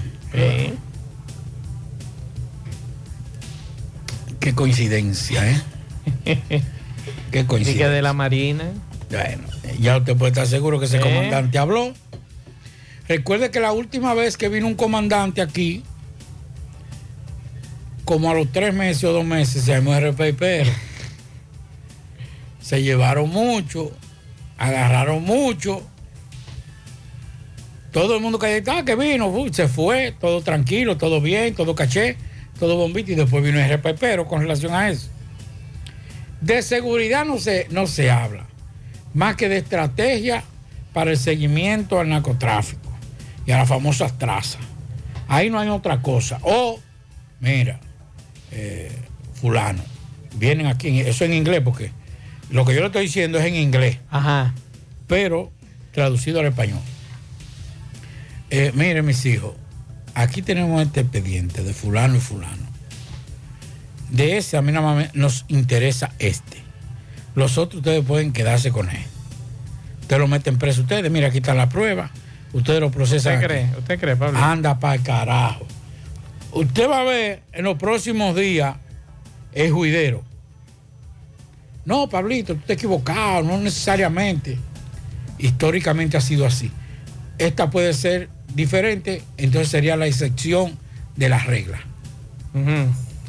[4.39, 5.62] Qué coincidencia, ¿eh?
[7.32, 7.86] Qué coincidencia.
[7.86, 8.65] Y que de la Marina.
[9.10, 9.43] Bueno,
[9.80, 11.02] ya usted puede estar seguro que ese ¿Eh?
[11.02, 11.93] comandante habló.
[13.08, 15.84] Recuerde que la última vez que vino un comandante aquí,
[18.10, 20.67] como a los tres meses o dos meses, se llamó RPPR.
[22.60, 23.91] Se llevaron mucho,
[24.58, 25.84] agarraron mucho
[27.91, 32.17] todo el mundo que ah, que vino, se fue, todo tranquilo, todo bien, todo caché,
[32.58, 35.08] todo bombito y después vino el pero con relación a eso.
[36.41, 38.48] De seguridad no se, no se habla,
[39.13, 40.43] más que de estrategia
[40.93, 42.91] para el seguimiento al narcotráfico
[43.45, 44.62] y a las famosas trazas.
[45.28, 46.39] Ahí no hay otra cosa.
[46.41, 46.80] O,
[47.39, 47.80] mira,
[48.52, 48.92] eh,
[49.34, 49.82] fulano,
[50.36, 51.92] vienen aquí, eso en inglés, porque
[52.50, 53.98] lo que yo le estoy diciendo es en inglés.
[54.10, 54.54] Ajá.
[55.08, 55.52] Pero
[55.94, 56.80] traducido al español.
[58.50, 59.54] Eh, mire, mis hijos,
[60.16, 62.68] aquí tenemos este expediente de fulano y fulano.
[64.10, 66.58] De ese a mí nada más nos interesa este.
[67.36, 69.04] Los otros ustedes pueden quedarse con él.
[70.02, 72.10] Ustedes lo meten preso ustedes, mira, aquí está la prueba.
[72.54, 73.34] Usted lo procesa.
[73.34, 73.70] ¿Usted cree?
[73.78, 74.40] ¿Usted cree, Pablo?
[74.40, 75.68] Anda para el carajo.
[76.52, 78.76] Usted va a ver en los próximos días
[79.54, 80.24] el juidero.
[81.86, 84.58] No, Pablito, tú estás equivocado, no necesariamente.
[85.38, 86.72] Históricamente ha sido así.
[87.38, 90.78] Esta puede ser diferente, entonces sería la excepción
[91.16, 91.82] de las reglas.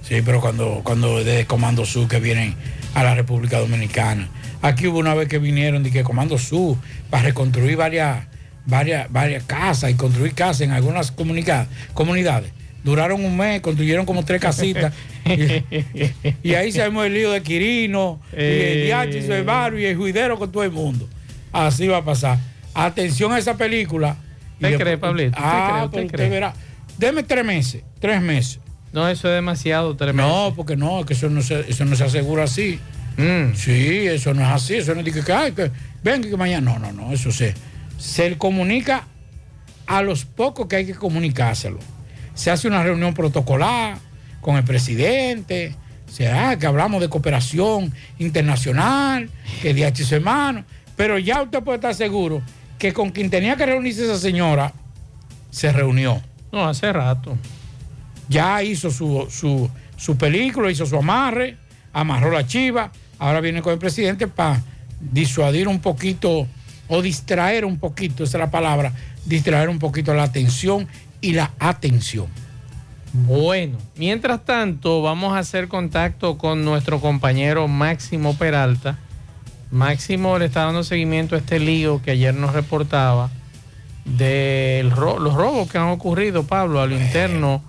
[0.03, 2.55] Sí, pero cuando, cuando de Comando Sur que vienen
[2.95, 4.29] a la República Dominicana.
[4.63, 6.77] Aquí hubo una vez que vinieron de que Comando Sur
[7.09, 8.27] para reconstruir varias,
[8.67, 12.53] varias, varias casas y construir casas en algunas comunidades.
[12.83, 14.93] Duraron un mes, construyeron como tres casitas.
[16.43, 19.38] y, ahí se armó el lío de Quirino, y el Diachi, eh.
[19.38, 21.09] el Barrio y el Juidero con todo el mundo.
[21.53, 22.38] Así va a pasar.
[22.75, 24.16] Atención a esa película.
[24.55, 25.37] ¿Usted cree, Pablito?
[25.38, 26.55] Ah, usted, usted verá.
[26.99, 28.61] Deme tres meses, tres meses.
[28.93, 30.31] No, eso es demasiado, tres meses.
[30.31, 32.79] No, porque no, que eso no se, eso no se asegura así.
[33.16, 33.55] Mm.
[33.55, 35.71] Sí, eso no es así, eso no es que, ay, que
[36.03, 36.73] venga que mañana.
[36.73, 37.55] No, no, no, eso se,
[37.99, 39.07] se comunica
[39.87, 41.79] a los pocos que hay que comunicárselo.
[42.40, 43.98] Se hace una reunión protocolar
[44.40, 45.76] con el presidente,
[46.11, 49.29] se, ah, que hablamos de cooperación internacional,
[49.61, 50.64] que de H hermano,
[50.96, 52.40] pero ya usted puede estar seguro
[52.79, 54.72] que con quien tenía que reunirse esa señora,
[55.50, 56.22] se reunió.
[56.50, 57.37] No, hace rato.
[58.31, 61.59] Ya hizo su, su, su película, hizo su amarre,
[61.92, 64.62] amarró la chiva, ahora viene con el presidente para
[64.98, 66.46] disuadir un poquito
[66.88, 68.94] o distraer un poquito, esa es la palabra,
[69.26, 70.88] distraer un poquito la atención
[71.21, 72.27] y la atención.
[73.13, 78.99] Bueno, mientras tanto vamos a hacer contacto con nuestro compañero Máximo Peralta.
[79.71, 83.31] Máximo le está dando seguimiento a este lío que ayer nos reportaba
[84.05, 87.63] de los robos que han ocurrido, Pablo, a lo interno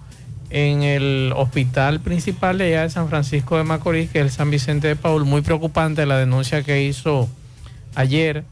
[0.52, 4.52] en el hospital principal de allá de San Francisco de Macorís, que es el San
[4.52, 5.26] Vicente de Paul.
[5.26, 7.30] Muy preocupante la denuncia que hizo
[7.96, 8.44] ayer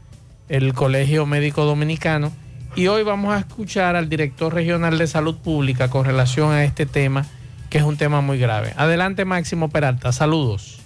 [0.48, 2.32] el Colegio Médico Dominicano.
[2.76, 6.86] Y hoy vamos a escuchar al director regional de salud pública con relación a este
[6.86, 7.26] tema,
[7.68, 8.72] que es un tema muy grave.
[8.76, 10.12] Adelante, Máximo Peralta.
[10.12, 10.80] Saludos.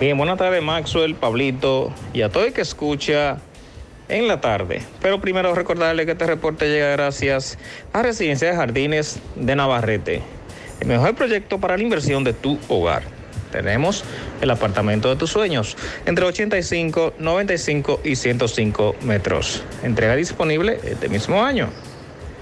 [0.00, 3.36] Bien, buenas tardes, Maxwell, Pablito y a todo el que escucha
[4.08, 4.82] en la tarde.
[5.00, 7.58] Pero primero recordarle que este reporte llega gracias
[7.92, 10.22] a Residencia de Jardines de Navarrete,
[10.80, 13.13] el mejor proyecto para la inversión de tu hogar.
[13.54, 14.04] Tenemos
[14.40, 19.62] el apartamento de tus sueños, entre 85, 95 y 105 metros.
[19.84, 21.68] Entrega disponible este mismo año.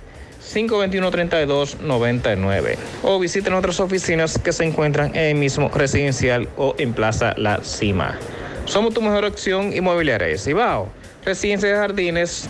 [0.53, 7.33] 521-3299 o visiten otras oficinas que se encuentran en el mismo residencial o en Plaza
[7.35, 8.19] La Cima.
[8.65, 10.89] Somos tu mejor opción inmobiliaria de Cibao,
[11.25, 12.49] Residencia de Jardines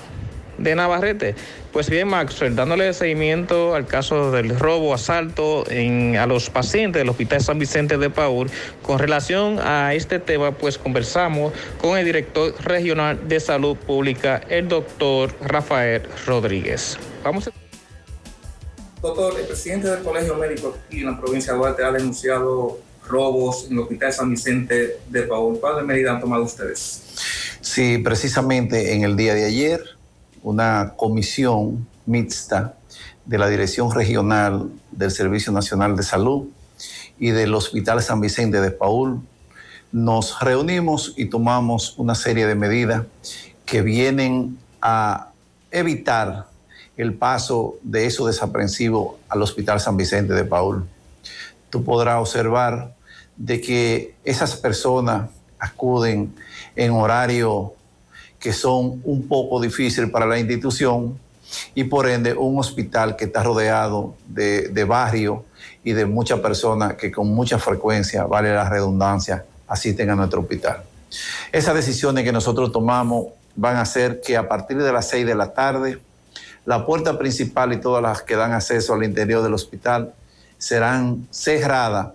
[0.57, 1.35] de Navarrete.
[1.71, 7.41] Pues bien, Maxwell, dándole seguimiento al caso del robo, asalto a los pacientes del Hospital
[7.41, 8.49] San Vicente de Paul,
[8.81, 14.67] con relación a este tema, pues conversamos con el director regional de salud pública, el
[14.69, 16.97] doctor Rafael Rodríguez.
[17.23, 17.51] Vamos a...
[19.01, 23.65] Doctor, el presidente del Colegio Médico aquí en la provincia de Duarte ha denunciado robos
[23.65, 25.59] en el Hospital San Vicente de Paul.
[25.59, 27.03] ¿Cuáles medidas han tomado ustedes?
[27.61, 29.81] Sí, precisamente en el día de ayer,
[30.43, 32.75] una comisión mixta
[33.25, 36.47] de la Dirección Regional del Servicio Nacional de Salud
[37.19, 39.21] y del Hospital San Vicente de Paul,
[39.91, 43.05] nos reunimos y tomamos una serie de medidas
[43.65, 45.31] que vienen a
[45.71, 46.47] evitar
[46.97, 50.87] el paso de eso desaprensivo al Hospital San Vicente de Paul.
[51.69, 52.93] Tú podrás observar
[53.35, 56.33] de que esas personas acuden
[56.75, 57.73] en horario
[58.39, 61.17] que son un poco difícil para la institución
[61.73, 65.45] y por ende un hospital que está rodeado de, de barrio
[65.83, 70.83] y de muchas personas que con mucha frecuencia, vale la redundancia, asisten a nuestro hospital.
[71.51, 75.35] Esas decisiones que nosotros tomamos van a hacer que a partir de las 6 de
[75.35, 75.99] la tarde
[76.65, 80.13] la puerta principal y todas las que dan acceso al interior del hospital
[80.57, 82.09] serán cerradas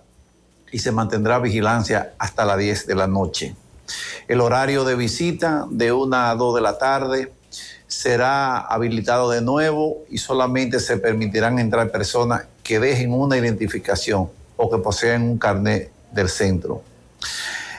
[0.71, 3.55] y se mantendrá vigilancia hasta las 10 de la noche.
[4.27, 7.33] El horario de visita de 1 a 2 de la tarde
[7.87, 14.69] será habilitado de nuevo y solamente se permitirán entrar personas que dejen una identificación o
[14.69, 16.81] que posean un carnet del centro.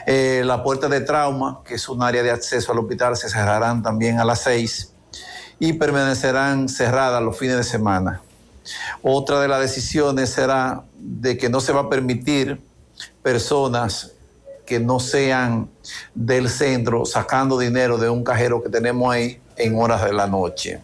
[0.05, 3.81] Eh, la puerta de trauma, que es un área de acceso al hospital, se cerrarán
[3.81, 4.91] también a las 6
[5.59, 8.21] y permanecerán cerradas los fines de semana.
[9.01, 12.61] Otra de las decisiones será de que no se va a permitir
[13.21, 14.11] personas
[14.65, 15.69] que no sean
[16.15, 20.79] del centro sacando dinero de un cajero que tenemos ahí en horas de la noche.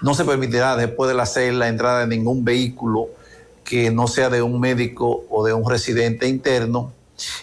[0.00, 3.08] No se permitirá después de la seis la entrada de ningún vehículo
[3.64, 6.92] que no sea de un médico o de un residente interno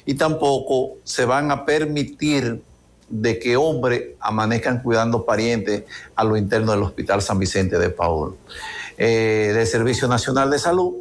[0.06, 2.64] y tampoco se van a permitir
[3.10, 5.84] de que hombres amanezcan cuidando parientes
[6.16, 8.36] a lo interno del Hospital San Vicente de Paul.
[8.98, 10.94] Eh, del Servicio Nacional de Salud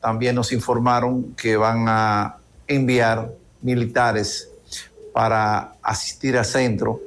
[0.00, 2.36] también nos informaron que van a
[2.66, 3.32] enviar
[3.62, 4.48] militares
[5.12, 7.00] para asistir al centro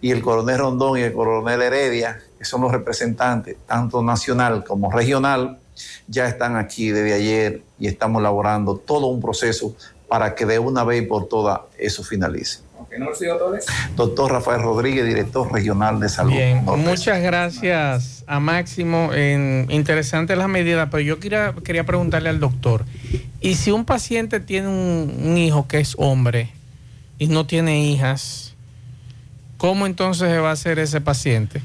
[0.00, 4.90] y el coronel Rondón y el coronel Heredia, que son los representantes tanto nacional como
[4.90, 5.58] regional,
[6.06, 9.74] ya están aquí desde ayer y estamos elaborando todo un proceso
[10.08, 12.60] para que de una vez por todas eso finalice.
[13.96, 16.32] Doctor Rafael Rodríguez, director regional de salud.
[16.32, 19.12] Bien, muchas gracias a Máximo.
[19.12, 22.84] En, interesante la medida, pero yo quería, quería preguntarle al doctor,
[23.40, 26.50] ¿y si un paciente tiene un, hijo que es hombre
[27.18, 28.54] y no tiene hijas,
[29.56, 31.62] cómo entonces se va a hacer ese paciente?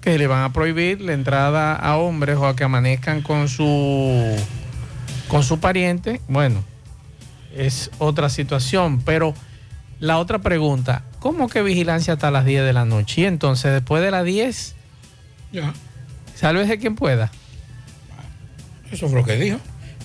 [0.00, 4.36] Que le van a prohibir la entrada a hombres o a que amanezcan con su,
[5.28, 6.20] con su pariente.
[6.26, 6.64] Bueno,
[7.54, 9.34] es otra situación, pero
[10.02, 13.20] la otra pregunta, ¿cómo que vigilancia hasta las 10 de la noche?
[13.20, 14.74] Y entonces, después de las 10,
[15.52, 15.72] ya.
[16.34, 17.30] Sálvese quien pueda.
[18.90, 19.58] Eso fue lo que dijo.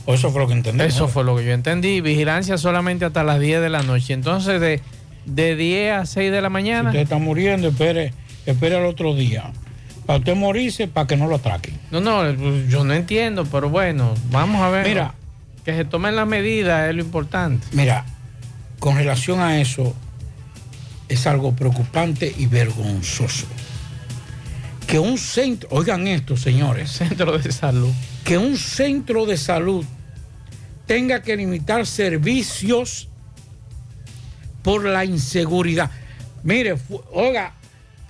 [0.06, 0.84] O eso fue lo que entendí.
[0.84, 2.02] Eso fue lo que yo entendí.
[2.02, 4.14] Vigilancia solamente hasta las 10 de la noche.
[4.14, 4.82] Entonces, de,
[5.26, 6.92] de 10 a 6 de la mañana.
[6.92, 8.14] Si usted está muriendo, espere,
[8.46, 9.52] espere el otro día.
[10.06, 11.74] Para usted morirse, para que no lo atraquen.
[11.90, 14.88] No, no, pues, yo no entiendo, pero bueno, vamos a ver.
[14.88, 15.16] Mira.
[15.66, 17.66] Que se tomen las medidas es lo importante.
[17.72, 18.06] Mira,
[18.80, 19.96] con relación a eso,
[21.10, 23.48] es algo preocupante y vergonzoso.
[24.86, 27.92] Que un centro, oigan esto, señores, centro de salud,
[28.24, 29.86] que un centro de salud
[30.86, 33.10] tenga que limitar servicios
[34.64, 35.92] por la inseguridad.
[36.44, 36.78] Mire,
[37.12, 37.54] oiga,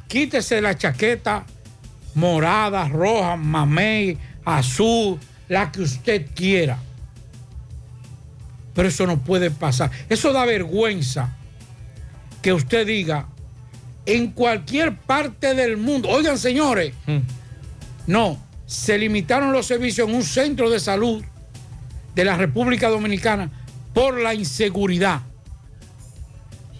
[0.07, 1.45] quítese la chaqueta
[2.13, 6.79] morada, roja, mamey, azul, la que usted quiera
[8.77, 9.89] pero eso no puede pasar.
[10.07, 11.35] Eso da vergüenza
[12.43, 13.27] que usted diga
[14.05, 16.09] en cualquier parte del mundo.
[16.09, 17.17] Oigan, señores, hmm.
[18.05, 21.23] no, se limitaron los servicios en un centro de salud
[22.13, 23.49] de la República Dominicana
[23.95, 25.21] por la inseguridad.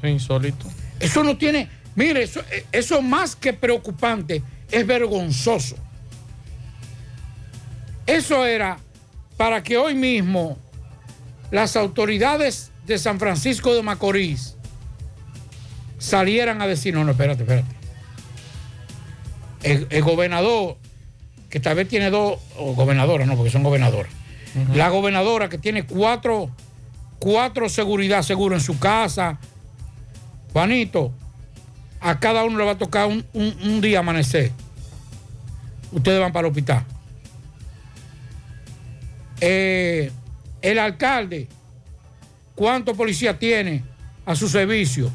[0.04, 0.68] Es insólito.
[1.00, 5.78] Eso no tiene, mire, eso, eso más que preocupante, es vergonzoso.
[8.06, 8.78] Eso era
[9.36, 10.60] para que hoy mismo
[11.52, 14.56] las autoridades de San Francisco de Macorís
[15.98, 17.76] salieran a decir, no, no, espérate, espérate.
[19.64, 20.78] El, gobernador,
[21.50, 24.12] que tal vez tiene dos, o gobernadoras, no, porque son gobernadoras.
[24.74, 26.50] La gobernadora que tiene cuatro,
[27.20, 29.40] cuatro seguridad seguro en su casa.
[30.54, 31.12] Juanito,
[32.00, 34.52] a cada uno le va a tocar un, un día amanecer.
[35.92, 36.86] Ustedes van para el hospital.
[39.42, 40.12] Eh,
[40.72, 41.48] el alcalde,
[42.54, 43.84] ¿cuántos policías tiene
[44.26, 45.10] a su servicio?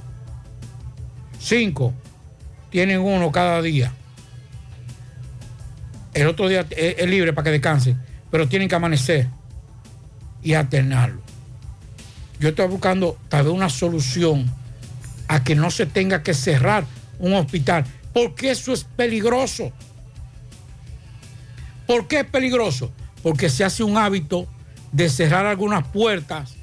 [1.39, 1.93] Cinco.
[2.71, 3.93] Tienen uno cada día.
[6.15, 7.97] El otro día es, libre para que descanse,
[8.31, 9.29] pero tienen que amanecer
[10.43, 11.21] y alternarlo.
[12.41, 14.51] Yo estoy buscando tal vez una solución
[15.29, 16.87] a que no se tenga que cerrar
[17.19, 17.85] un hospital,
[18.15, 19.71] porque eso es peligroso.
[21.87, 22.91] ¿Por qué es peligroso?
[23.23, 24.49] Porque se hace un hábito
[24.93, 26.57] de cerrar algunas puertas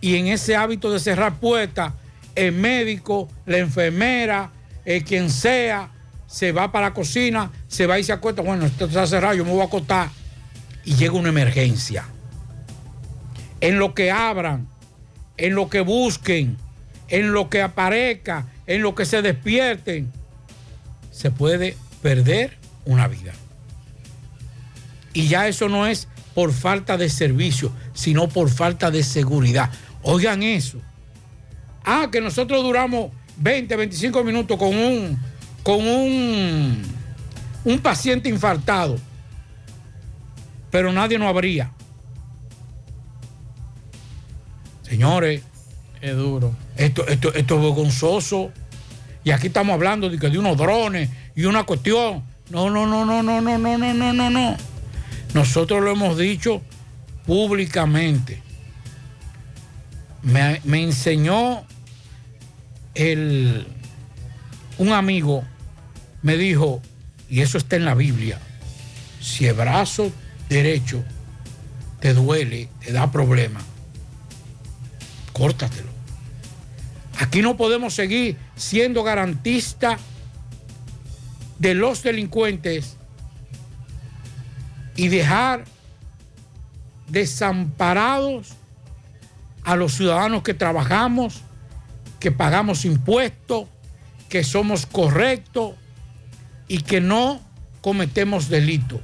[0.00, 1.92] y en ese hábito de cerrar puertas,
[2.34, 4.50] el médico, la enfermera,
[4.84, 5.90] el quien sea,
[6.26, 9.44] se va para la cocina, se va y se acuesta, bueno, esto está cerrado, yo
[9.44, 10.08] me voy a acostar
[10.84, 12.04] y llega una emergencia.
[13.60, 14.68] En lo que abran,
[15.36, 16.56] en lo que busquen,
[17.08, 20.10] en lo que aparezca, en lo que se despierten,
[21.10, 23.32] se puede perder una vida.
[25.12, 26.08] Y ya eso no es
[26.40, 29.70] por falta de servicio, sino por falta de seguridad.
[30.00, 30.78] Oigan eso.
[31.84, 35.18] Ah, que nosotros duramos 20, 25 minutos con un,
[35.62, 36.82] con un,
[37.62, 38.96] un paciente infartado,
[40.70, 41.72] pero nadie nos abría.
[44.80, 45.42] Señores,
[46.00, 46.56] es duro.
[46.74, 48.50] Esto, esto, esto es vergonzoso.
[49.24, 52.22] Y aquí estamos hablando de, de unos drones y una cuestión.
[52.48, 54.69] No, no, no, no, no, no, no, no, no, no, no.
[55.34, 56.62] Nosotros lo hemos dicho
[57.26, 58.42] públicamente.
[60.22, 61.64] Me, enseñó
[62.94, 63.66] el,
[64.78, 65.44] un amigo,
[66.22, 66.82] me dijo,
[67.28, 68.38] y eso está en la Biblia,
[69.20, 70.12] si el brazo
[70.48, 71.04] derecho
[72.00, 73.60] te duele, te da problema,
[75.32, 75.88] córtatelo.
[77.18, 80.00] Aquí no podemos seguir siendo garantistas
[81.58, 82.96] de los delincuentes
[84.96, 85.64] y dejar
[87.08, 88.54] desamparados
[89.64, 91.42] a los ciudadanos que trabajamos,
[92.18, 93.66] que pagamos impuestos,
[94.28, 95.74] que somos correctos
[96.68, 97.40] y que no
[97.80, 99.00] cometemos delito.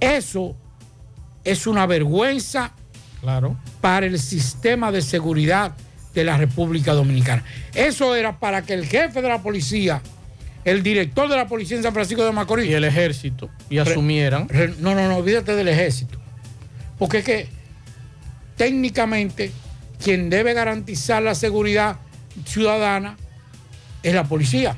[0.00, 0.56] Eso
[1.44, 2.72] es una vergüenza
[3.20, 3.56] claro.
[3.80, 5.74] para el sistema de seguridad
[6.14, 7.44] de la República Dominicana.
[7.74, 10.02] Eso era para que el jefe de la policía,
[10.64, 14.48] el director de la policía en San Francisco de Macorís y el ejército y asumieran.
[14.78, 16.18] no, no, no, olvídate del ejército.
[16.98, 17.48] Porque es que
[18.56, 19.50] técnicamente
[20.02, 21.96] quien debe garantizar la seguridad
[22.44, 23.16] ciudadana
[24.02, 24.76] es la policía.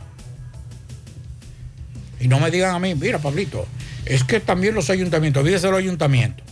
[2.20, 3.66] Y no me digan a mí, mira, Pablito,
[4.06, 6.46] es que también los ayuntamientos, olvídese los ayuntamientos.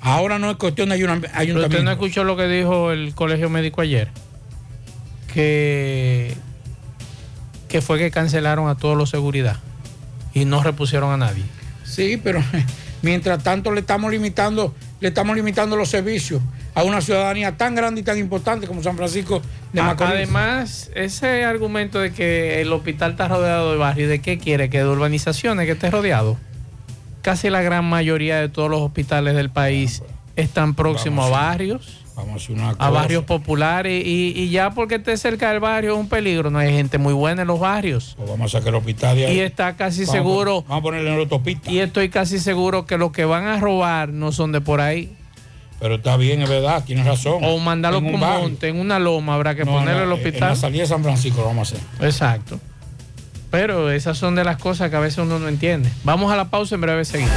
[0.00, 1.60] Ahora no es cuestión de ayuntamiento.
[1.60, 4.08] ¿Usted no escuchó lo que dijo el colegio médico ayer?
[5.32, 6.34] Que,
[7.68, 9.56] que fue que cancelaron a todos los seguridad
[10.34, 11.44] y no repusieron a nadie.
[11.84, 12.42] Sí, pero
[13.02, 16.42] mientras tanto le estamos limitando, le estamos limitando los servicios
[16.74, 19.40] a una ciudadanía tan grande y tan importante como San Francisco
[19.72, 20.12] de Macorís.
[20.12, 24.68] Además, ese argumento de que el hospital está rodeado de barrios, ¿de qué quiere?
[24.68, 26.36] ¿Que de urbanizaciones que esté rodeado?
[27.22, 30.02] Casi la gran mayoría de todos los hospitales del país
[30.36, 32.04] están próximos a barrios.
[32.16, 36.08] Vamos a, una a barrios populares y, ya porque esté cerca del barrio es un
[36.08, 36.50] peligro.
[36.50, 38.14] No hay gente muy buena en los barrios.
[38.16, 39.36] Pues vamos a sacar el hospital de ahí.
[39.36, 40.62] Y está casi seguro.
[40.62, 41.70] vamos a ponerle en la autopista.
[41.70, 45.14] Y estoy casi seguro que los que van a robar no son de por ahí.
[45.78, 47.44] Pero está bien, es verdad, tienes razón.
[47.44, 50.42] O mandarlo con monte, en una loma, habrá que ponerle el hospital.
[50.42, 51.86] En la salida de San Francisco lo vamos a hacer.
[52.00, 52.58] Exacto.
[53.50, 55.90] Pero esas son de las cosas que a veces uno no entiende.
[56.02, 57.30] Vamos a la pausa en breve seguida.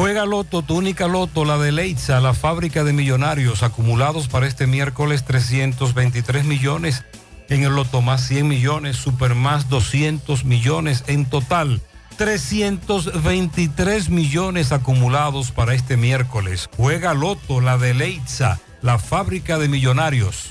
[0.00, 5.26] Juega Loto, túnica Loto, la de Leitza, la fábrica de millonarios acumulados para este miércoles
[5.26, 7.04] 323 millones.
[7.50, 11.82] En el Loto más 100 millones, Super más 200 millones en total.
[12.16, 16.70] 323 millones acumulados para este miércoles.
[16.78, 20.48] Juega Loto, la de Leitza, la fábrica de millonarios.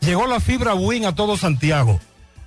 [0.00, 2.00] Llegó la fibra Win a todo Santiago.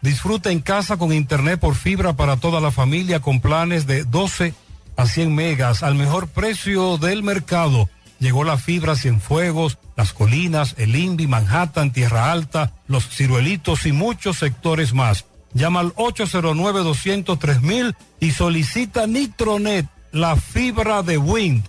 [0.03, 4.53] Disfruta en casa con internet por fibra para toda la familia con planes de 12
[4.99, 7.89] a 100 megas al mejor precio del mercado.
[8.19, 14.39] Llegó la fibra Cienfuegos, Las Colinas, El Indy, Manhattan, Tierra Alta, Los Ciruelitos y muchos
[14.39, 15.23] sectores más.
[15.53, 21.63] Llama al 809-203 y solicita Nitronet, la fibra de Wind.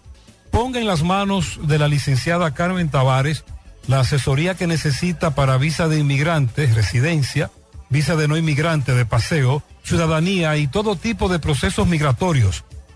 [0.50, 3.44] Ponga en las manos de la licenciada Carmen Tavares
[3.86, 7.52] la asesoría que necesita para visa de inmigrantes, residencia,
[7.90, 12.64] visa de no inmigrante, de paseo, ciudadanía y todo tipo de procesos migratorios.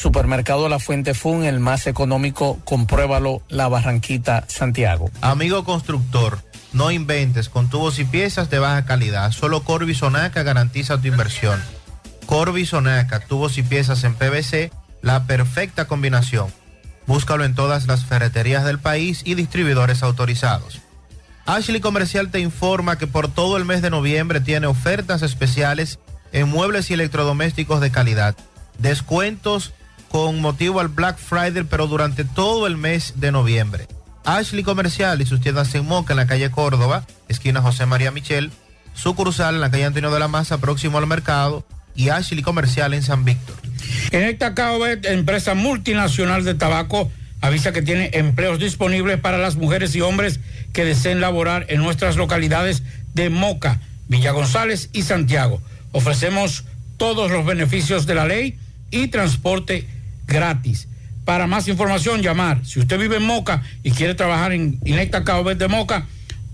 [0.00, 5.10] Supermercado La Fuente Fun, el más económico, compruébalo, La Barranquita, Santiago.
[5.20, 6.42] Amigo constructor
[6.72, 9.30] no inventes con tubos y piezas de baja calidad.
[9.32, 11.60] Solo Corby Sonaca garantiza tu inversión.
[12.24, 14.72] Corby Sonaca, tubos y piezas en PVC,
[15.02, 16.52] la perfecta combinación.
[17.06, 20.80] Búscalo en todas las ferreterías del país y distribuidores autorizados.
[21.44, 25.98] Ashley Comercial te informa que por todo el mes de noviembre tiene ofertas especiales
[26.32, 28.34] en muebles y electrodomésticos de calidad.
[28.78, 29.74] Descuentos
[30.10, 33.86] con motivo al Black Friday, pero durante todo el mes de noviembre.
[34.24, 38.50] Ashley Comercial y sus tiendas en Moca en la calle Córdoba, esquina José María Michel,
[38.92, 43.04] sucursal en la calle Antonio de la Maza, próximo al mercado, y Ashley Comercial en
[43.04, 43.56] San Víctor.
[44.10, 49.94] En esta CAOBET, empresa multinacional de tabaco, avisa que tiene empleos disponibles para las mujeres
[49.94, 50.40] y hombres
[50.72, 52.82] que deseen laborar en nuestras localidades
[53.14, 55.62] de Moca, Villa González y Santiago.
[55.92, 56.64] Ofrecemos
[56.96, 58.58] todos los beneficios de la ley
[58.90, 59.86] y transporte
[60.30, 60.88] gratis.
[61.26, 62.64] Para más información, llamar.
[62.64, 66.06] Si usted vive en Moca y quiere trabajar en Inecta Cabo de Moca,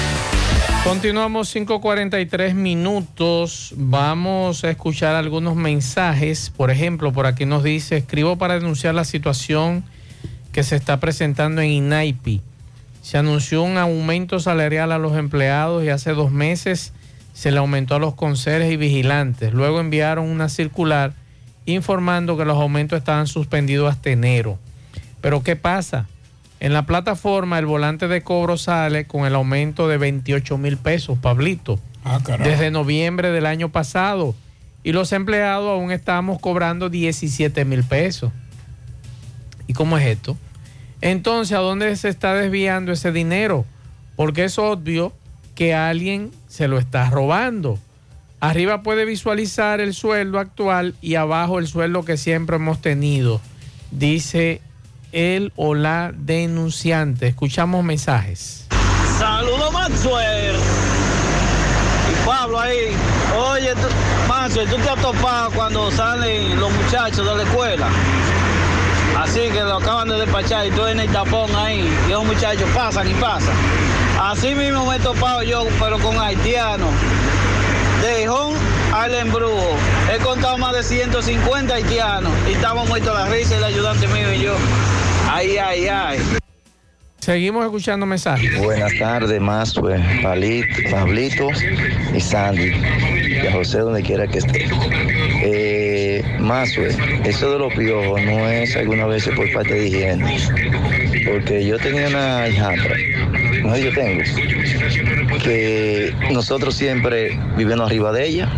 [0.84, 3.72] Continuamos 5.43 minutos.
[3.74, 6.50] Vamos a escuchar algunos mensajes.
[6.54, 9.82] Por ejemplo, por aquí nos dice, escribo para denunciar la situación
[10.52, 12.42] que se está presentando en INAIPI.
[13.00, 16.92] Se anunció un aumento salarial a los empleados y hace dos meses
[17.32, 19.54] se le aumentó a los conserjes y vigilantes.
[19.54, 21.14] Luego enviaron una circular
[21.64, 24.58] informando que los aumentos estaban suspendidos hasta enero.
[25.22, 26.08] Pero ¿qué pasa?
[26.64, 31.18] En la plataforma el volante de cobro sale con el aumento de 28 mil pesos,
[31.18, 34.34] Pablito, Ah, desde noviembre del año pasado.
[34.82, 38.32] Y los empleados aún estamos cobrando 17 mil pesos.
[39.66, 40.38] ¿Y cómo es esto?
[41.02, 43.66] Entonces, ¿a dónde se está desviando ese dinero?
[44.16, 45.12] Porque es obvio
[45.54, 47.78] que alguien se lo está robando.
[48.40, 53.42] Arriba puede visualizar el sueldo actual y abajo el sueldo que siempre hemos tenido,
[53.90, 54.62] dice
[55.14, 57.28] el o la denunciante.
[57.28, 58.66] Escuchamos mensajes.
[59.18, 60.56] Saludos Maxwell.
[62.10, 62.94] Y Pablo ahí.
[63.52, 67.88] Oye, tú, tú te has topado cuando salen los muchachos de la escuela.
[69.18, 71.88] Así que lo acaban de despachar y tú en el tapón ahí.
[72.06, 73.54] Y los muchachos pasan y pasan.
[74.20, 76.90] Así mismo me he topado yo, pero con haitianos.
[78.02, 78.54] De Jón
[78.92, 79.76] al embrujo.
[80.12, 82.32] He contado más de 150 haitianos.
[82.48, 84.54] Y estamos muertos a la risa el ayudante mío y yo.
[85.30, 86.18] Ay, ay, ay.
[87.24, 88.58] Seguimos escuchando mensajes.
[88.58, 91.48] Buenas tardes, Mazue, Palito, Pablito
[92.14, 92.72] y Sandy.
[93.42, 94.68] Y a José donde quiera que esté.
[95.42, 96.94] Eh, Mazue,
[97.24, 100.36] eso de los piojos no es alguna vez por parte de higiene.
[101.24, 102.94] Porque yo tenía una hijastra,
[103.62, 104.22] no yo tengo,
[105.42, 108.48] que nosotros siempre viviendo arriba de ella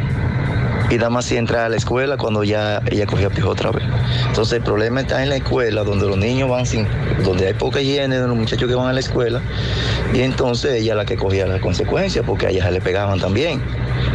[0.90, 3.84] y nada más si entra a la escuela cuando ya ella cogía pijo otra vez.
[4.28, 6.86] Entonces el problema está en la escuela donde los niños van sin,
[7.24, 9.42] donde hay poca higiene de los muchachos que van a la escuela
[10.14, 13.18] y entonces ella es la que cogía las consecuencias porque a ella se le pegaban
[13.20, 13.60] también.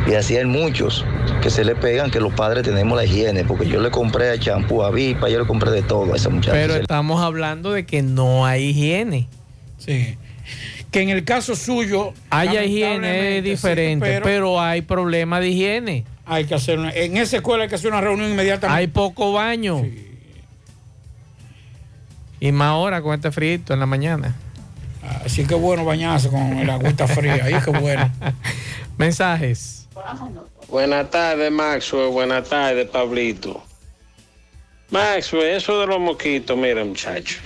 [0.10, 1.06] Y así hay muchos
[1.42, 4.84] que se le pegan que los padres tenemos la higiene porque yo le compré champú
[4.84, 6.54] a Vipa, yo le compré de todo a esa muchacha.
[6.54, 9.28] Pero estamos hablando de que no hay higiene.
[9.78, 10.18] Sí.
[10.92, 12.14] Que en el caso suyo.
[12.30, 16.06] Haya higiene es lamentablemente, sí, diferente, pero- pero, hay problema de higiene.
[16.26, 18.80] Hay que hacer una, en esa escuela hay que hacer una reunión inmediatamente.
[18.80, 19.84] Hay poco baño.
[22.40, 24.36] Y más ahora con este frito en la mañana.
[25.26, 27.44] Así que bueno bañarse con el agüita fría.
[27.44, 28.12] Ahí que bueno.
[28.98, 29.88] Mensajes.
[30.68, 32.10] Buenas tardes, Maxwell.
[32.10, 33.64] Buenas tardes, Pablito.
[34.90, 37.40] Maxwell, eso de los mosquitos, mira, muchacho.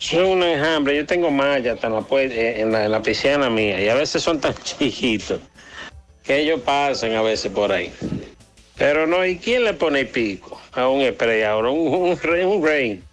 [0.00, 0.96] Eso es un enjambre.
[0.96, 3.94] Yo tengo malla hasta en la, eh, en la, en la piscina mía y a
[3.94, 5.40] veces son tan chiquitos
[6.24, 7.92] que ellos pasan a veces por ahí.
[8.76, 11.70] Pero no, ¿y quién le pone pico a un spray ahora?
[11.70, 12.18] Un,
[12.62, 13.04] rain.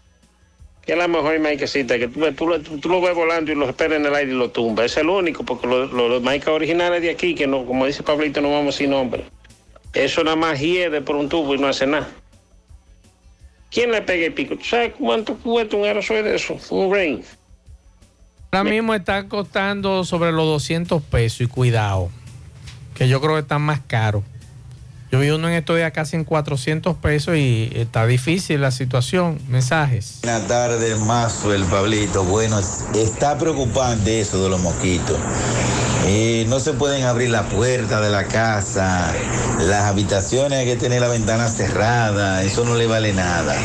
[0.83, 3.99] Que es la mejor maicecita, que tú, tú, tú lo ves volando y lo esperas
[3.99, 4.85] en el aire y lo tumba.
[4.85, 8.51] Es el único, porque los lo, originales de aquí, que no, como dice Pablito, no
[8.51, 9.25] vamos sin nombre.
[9.93, 12.09] Eso nada más hiede por un tubo y no hace nada.
[13.69, 14.55] ¿Quién le pega el pico?
[14.55, 16.57] ¿Tú sabes cuánto cuesta un aerosol de eso?
[16.71, 17.23] Un rain.
[18.51, 22.09] Ahora mismo están costando sobre los 200 pesos y cuidado,
[22.93, 24.23] que yo creo que están más caros.
[25.11, 29.39] Yo vi uno en estos días casi en 400 pesos y está difícil la situación.
[29.49, 30.19] Mensajes.
[30.23, 32.23] Buenas tardes, Mazo, el Pablito.
[32.23, 32.57] Bueno,
[32.95, 35.17] está preocupante eso de los mosquitos.
[36.47, 39.13] No se pueden abrir la puerta de la casa,
[39.59, 43.55] las habitaciones hay que tener la ventana cerrada, eso no le vale nada.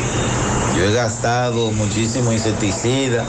[0.77, 3.25] Yo he gastado muchísimo insecticida,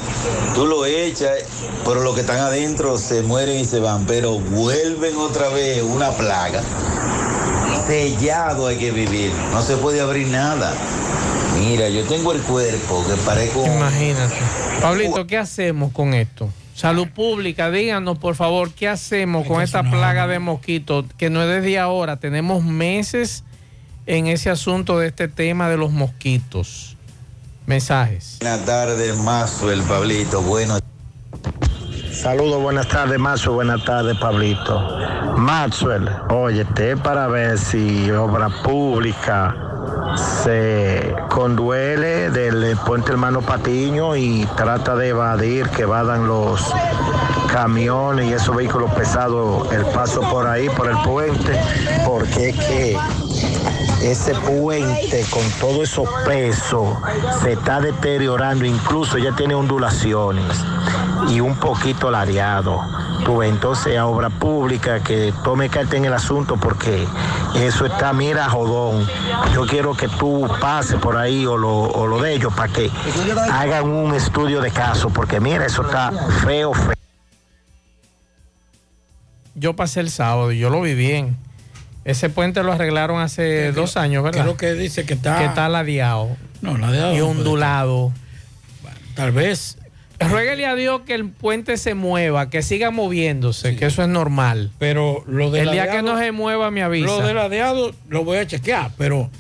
[0.55, 1.39] tú lo echas,
[1.85, 6.11] pero los que están adentro se mueren y se van, pero vuelven otra vez una
[6.11, 6.63] plaga.
[7.89, 10.75] Sellado hay que vivir, no se puede abrir nada.
[11.59, 13.65] Mira, yo tengo el cuerpo que parezco...
[13.65, 14.35] Imagínate.
[14.83, 16.51] Pablito, ¿qué hacemos con esto?
[16.75, 21.07] Salud pública, díganos por favor, ¿qué hacemos con esta plaga de mosquitos?
[21.17, 23.43] Que no es desde ahora, tenemos meses
[24.05, 26.99] en ese asunto de este tema de los mosquitos.
[27.65, 28.37] Mensajes.
[28.41, 30.43] Buenas tardes, Mazo, el Pablito.
[30.43, 30.79] Bueno.
[32.19, 33.53] Saludos, buenas tardes, Mazo.
[33.53, 34.99] Buenas tardes, Pablito.
[35.37, 39.55] Maxwell, oye, te para ver si obra pública
[40.17, 46.75] se conduele del puente hermano Patiño y trata de evadir que vadan los
[47.53, 51.61] camiones y esos vehículos pesados el paso por ahí, por el puente,
[52.05, 52.99] porque es que
[54.03, 56.97] ese puente con todo esos pesos
[57.43, 60.45] se está deteriorando, incluso ya tiene ondulaciones
[61.29, 62.81] y un poquito lareado.
[63.25, 67.07] Tú ves, entonces a obra pública que tome carta en el asunto porque
[67.57, 69.07] eso está, mira, jodón.
[69.53, 72.91] Yo quiero que tú pases por ahí o lo, o lo de ellos para que
[73.53, 76.13] hagan un estudio de caso, porque mira, eso está
[76.45, 76.95] feo, feo.
[79.55, 81.37] Yo pasé el sábado y yo lo vi bien.
[82.09, 84.41] Ese puente lo arreglaron hace dos años, ¿verdad?
[84.43, 85.39] Creo que dice que está...
[85.39, 86.37] Que está ladeado.
[86.63, 87.15] No, ladeado.
[87.15, 88.13] Y ondulado.
[89.15, 89.77] Tal vez.
[90.19, 94.71] Ruégale a Dios que el puente se mueva, que siga moviéndose, que eso es normal.
[94.79, 97.07] Pero lo de El día que no se mueva, me avisa.
[97.07, 99.31] Lo de ladeado lo voy a chequear, pero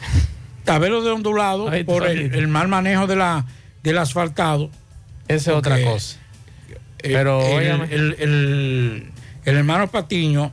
[0.64, 3.46] tal vez lo de ondulado Ay, por el, mal manejo de la,
[3.82, 4.70] del asfaltado.
[5.26, 6.18] Esa es otra cosa.
[6.98, 7.40] eh, Pero,
[7.88, 9.10] el- el-
[9.46, 10.52] el hermano Patiño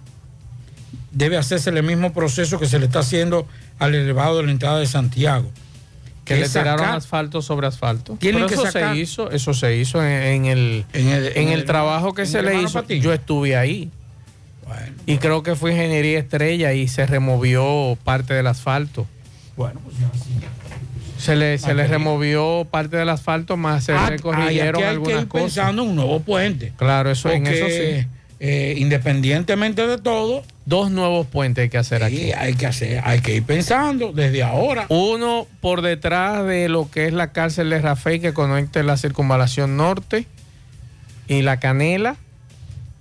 [1.16, 3.48] debe hacerse el mismo proceso que se le está haciendo
[3.80, 5.50] al elevado de la entrada de Santiago.
[6.26, 8.18] Que le tiraron asfalto sobre asfalto.
[8.20, 11.50] Pero que eso sacar- se hizo, eso se hizo en, en el, en el, en
[11.50, 12.82] el trabajo que en se le hizo.
[12.82, 13.02] Patiño.
[13.04, 13.92] Yo estuve ahí.
[15.06, 19.06] y creo que fue ingeniería estrella y se removió parte del asfalto.
[19.56, 20.32] Bueno, pues ya sí.
[21.20, 25.22] Se le, se le removió parte del asfalto, más se Ah, aquí hay que algunas
[25.22, 25.46] ir cosas.
[25.46, 26.74] pensando en un nuevo puente.
[26.76, 28.08] Claro, eso en Porque, eso sí.
[28.42, 32.32] eh, independientemente de todo, Dos nuevos puentes hay que hacer sí, aquí.
[32.32, 34.88] hay que hacer, hay que ir pensando desde ahora.
[34.90, 39.78] Uno por detrás de lo que es la cárcel de Rafael que conecte la circunvalación
[39.78, 40.26] norte
[41.28, 42.16] y la Canela.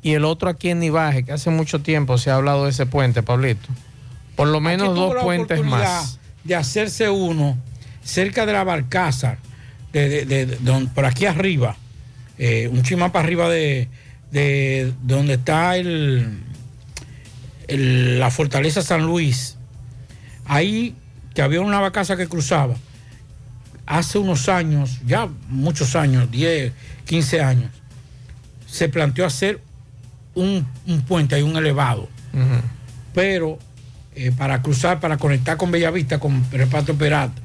[0.02, 2.84] Y el otro aquí en Nivaje, que hace mucho tiempo se ha hablado de ese
[2.84, 3.68] puente, Pablito.
[4.36, 6.18] Por lo menos Aquí dos puentes más.
[6.44, 7.56] De hacerse uno
[8.02, 9.38] cerca de la Barcaza,
[9.94, 11.76] de, de- de- de don- por aquí arriba,
[12.36, 13.88] eh, un chima para arriba de,
[14.30, 16.40] de donde está el,
[17.68, 19.56] el- la fortaleza San Luis.
[20.46, 20.94] Ahí
[21.34, 22.74] que había una barcaza que cruzaba.
[23.86, 26.72] Hace unos años, ya muchos años, 10,
[27.06, 27.70] 15 años,
[28.66, 29.60] se planteó hacer
[30.34, 32.08] un, un puente, hay un elevado
[33.14, 33.58] pero
[34.16, 37.40] eh, para cruzar, para conectar con Bellavista, con Reparto Peralta.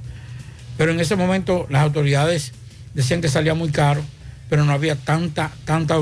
[0.78, 2.54] Pero en ese momento las autoridades
[2.96, 4.02] decían que salía muy caro,
[4.50, 5.96] pero no había tanta, tanta,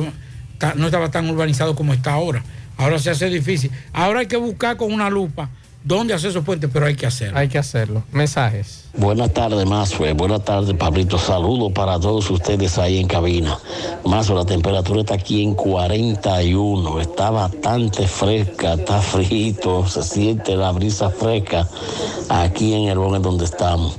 [0.57, 2.43] ta- no estaba tan urbanizado como está ahora.
[2.77, 3.71] Ahora se hace difícil.
[3.93, 5.49] Ahora hay que buscar con una lupa
[5.83, 7.37] dónde hacer esos puentes, pero hay que hacerlo.
[7.37, 8.03] Hay que hacerlo.
[8.11, 8.85] Mensajes.
[8.97, 10.13] Buenas tardes, Mazue.
[10.13, 11.17] Buenas tardes, Pablito.
[11.17, 13.57] Saludos para todos ustedes ahí en cabina.
[14.03, 16.99] Mazue, la temperatura está aquí en 41.
[16.99, 21.67] Está bastante fresca, está frito, se siente la brisa fresca
[22.29, 23.97] aquí en el lugar donde estamos.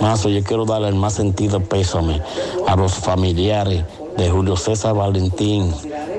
[0.00, 2.22] Mazo, yo quiero darle el más sentido pésame
[2.66, 3.84] a los familiares
[4.16, 5.72] de Julio César Valentín,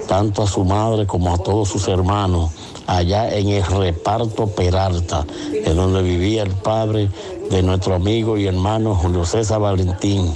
[0.10, 2.50] tanto a su madre como a todos sus hermanos,
[2.88, 7.10] allá en el reparto Peralta, de donde vivía el padre
[7.52, 10.36] de nuestro amigo y hermano Julio César Valentín.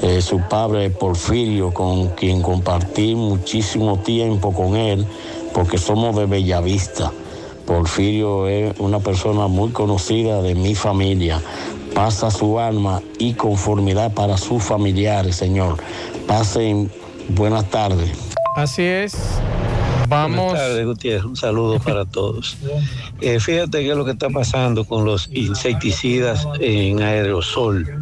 [0.00, 5.06] Eh, su padre Porfirio, con quien compartí muchísimo tiempo con él,
[5.52, 7.12] porque somos de Bellavista.
[7.66, 11.42] Porfirio es una persona muy conocida de mi familia.
[11.94, 15.76] Pasa su alma y conformidad para sus familiares, Señor.
[16.26, 16.90] Pasen
[17.28, 18.33] buenas tardes.
[18.54, 19.16] Así es.
[20.08, 20.52] Vamos.
[20.52, 21.24] Buenas tardes, Gutiérrez.
[21.24, 22.56] Un saludo para todos.
[23.20, 27.98] Eh, fíjate qué es lo que está pasando con los insecticidas en aerosol.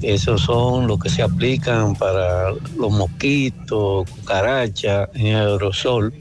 [0.00, 6.12] Esos son los que se aplican para los mosquitos, cucarachas en aerosol.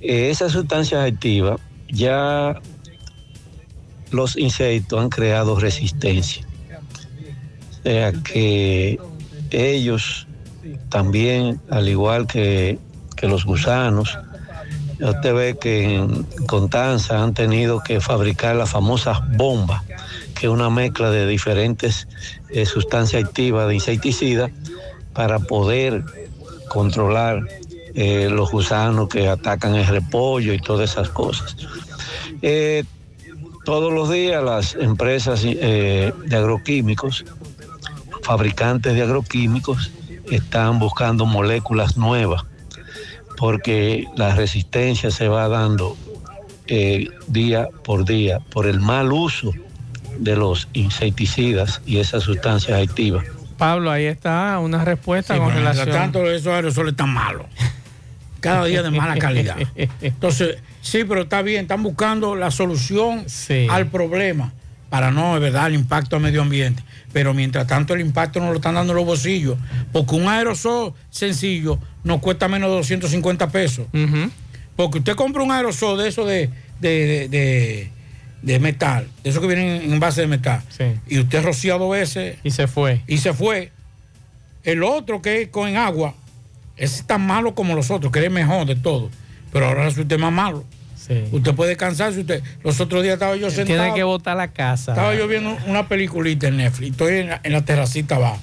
[0.00, 2.60] Eh, esas sustancias activas ya
[4.10, 6.46] los insectos han creado resistencia.
[7.70, 8.98] O sea que
[9.50, 10.26] ellos
[10.88, 12.78] también, al igual que,
[13.22, 14.18] los gusanos,
[15.00, 19.84] usted ve que en Constanza han tenido que fabricar las famosas bombas,
[20.34, 22.08] que es una mezcla de diferentes
[22.50, 24.50] eh, sustancias activas de insecticidas
[25.12, 26.02] para poder
[26.68, 27.46] controlar
[27.94, 31.56] eh, los gusanos que atacan el repollo y todas esas cosas.
[32.40, 32.82] Eh,
[33.64, 37.24] todos los días las empresas de agroquímicos,
[38.22, 39.92] fabricantes de agroquímicos,
[40.36, 42.44] están buscando moléculas nuevas
[43.36, 45.96] porque la resistencia se va dando
[46.66, 49.52] eh, día por día por el mal uso
[50.18, 53.24] de los insecticidas y esas sustancias activas.
[53.58, 55.90] Pablo, ahí está una respuesta Sí, con relación.
[55.90, 57.46] tanto esos aerosoles están malos.
[58.40, 59.56] Cada día de mala calidad.
[60.00, 63.24] Entonces, sí, pero está bien, están buscando la solución
[63.70, 64.52] al problema
[64.92, 66.82] para no, de verdad, el impacto al medio ambiente.
[67.14, 69.56] Pero mientras tanto el impacto no lo están dando los bolsillos,
[69.90, 73.86] porque un aerosol sencillo nos cuesta menos de 250 pesos.
[74.76, 77.90] Porque usted compra un aerosol de eso de, de,
[78.42, 80.60] de- metal, de esos que vienen en base de metal,
[81.08, 82.36] y usted rocía dos veces.
[82.44, 83.00] Y se fue.
[83.06, 83.72] Y se fue.
[84.62, 86.12] El otro que es con agua,
[86.76, 89.08] ese es tan malo como los otros, que es mejor de todo.
[89.54, 90.66] Pero ahora resulta más malo.
[91.32, 92.20] Usted puede cansarse.
[92.20, 93.80] Usted, los otros días estaba yo sentado.
[93.82, 94.92] Tiene que botar la casa.
[94.92, 96.92] Estaba yo viendo una peliculita en Netflix.
[96.92, 98.40] Estoy en la, en la terracita abajo.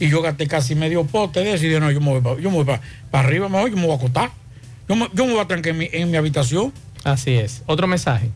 [0.00, 2.80] Y yo gasté casi medio pote de eso y dije, no, yo me voy para
[3.26, 4.30] arriba, mejor yo me voy a acostar.
[4.88, 6.72] Yo me, yo me voy a trancar en mi, en mi habitación.
[7.04, 7.62] Así es.
[7.66, 8.30] Otro mensaje.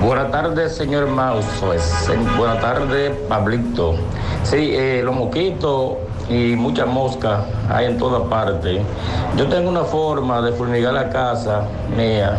[0.00, 1.44] Buenas tardes, señor Maus.
[2.36, 3.96] Buenas tardes, Pablito.
[4.42, 5.94] Sí, eh, los mosquitos
[6.28, 8.80] y muchas moscas hay en toda parte.
[9.36, 12.38] Yo tengo una forma de fumigar la casa mía.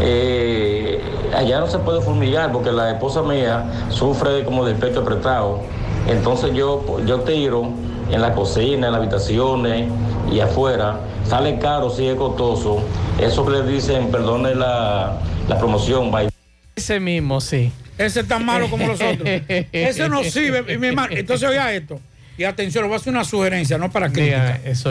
[0.00, 1.00] Eh,
[1.36, 5.60] allá no se puede fumigar porque la esposa mía sufre como del pecho apretado.
[6.08, 7.70] Entonces yo, yo tiro
[8.10, 9.90] en la cocina, en las habitaciones
[10.32, 11.00] y afuera.
[11.24, 12.82] Sale caro, sí es costoso.
[13.20, 15.18] Eso que le dicen, perdone la,
[15.48, 16.28] la promoción, bye.
[16.74, 17.72] Ese mismo, sí.
[17.98, 19.28] Ese es tan malo como los otros.
[19.72, 21.14] Ese no sirve, mi hermano.
[21.14, 22.00] Entonces, oiga esto.
[22.38, 24.10] Y atención, le voy a hacer una sugerencia, no para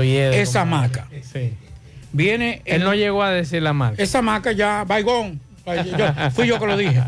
[0.03, 1.07] hiede Esa maca.
[1.23, 1.53] Sí.
[2.11, 2.61] Viene.
[2.65, 4.01] Él no llegó a decir la marca.
[4.01, 5.39] Esa maca ya, baigón.
[5.65, 7.01] Yo- fui yo que lo dije.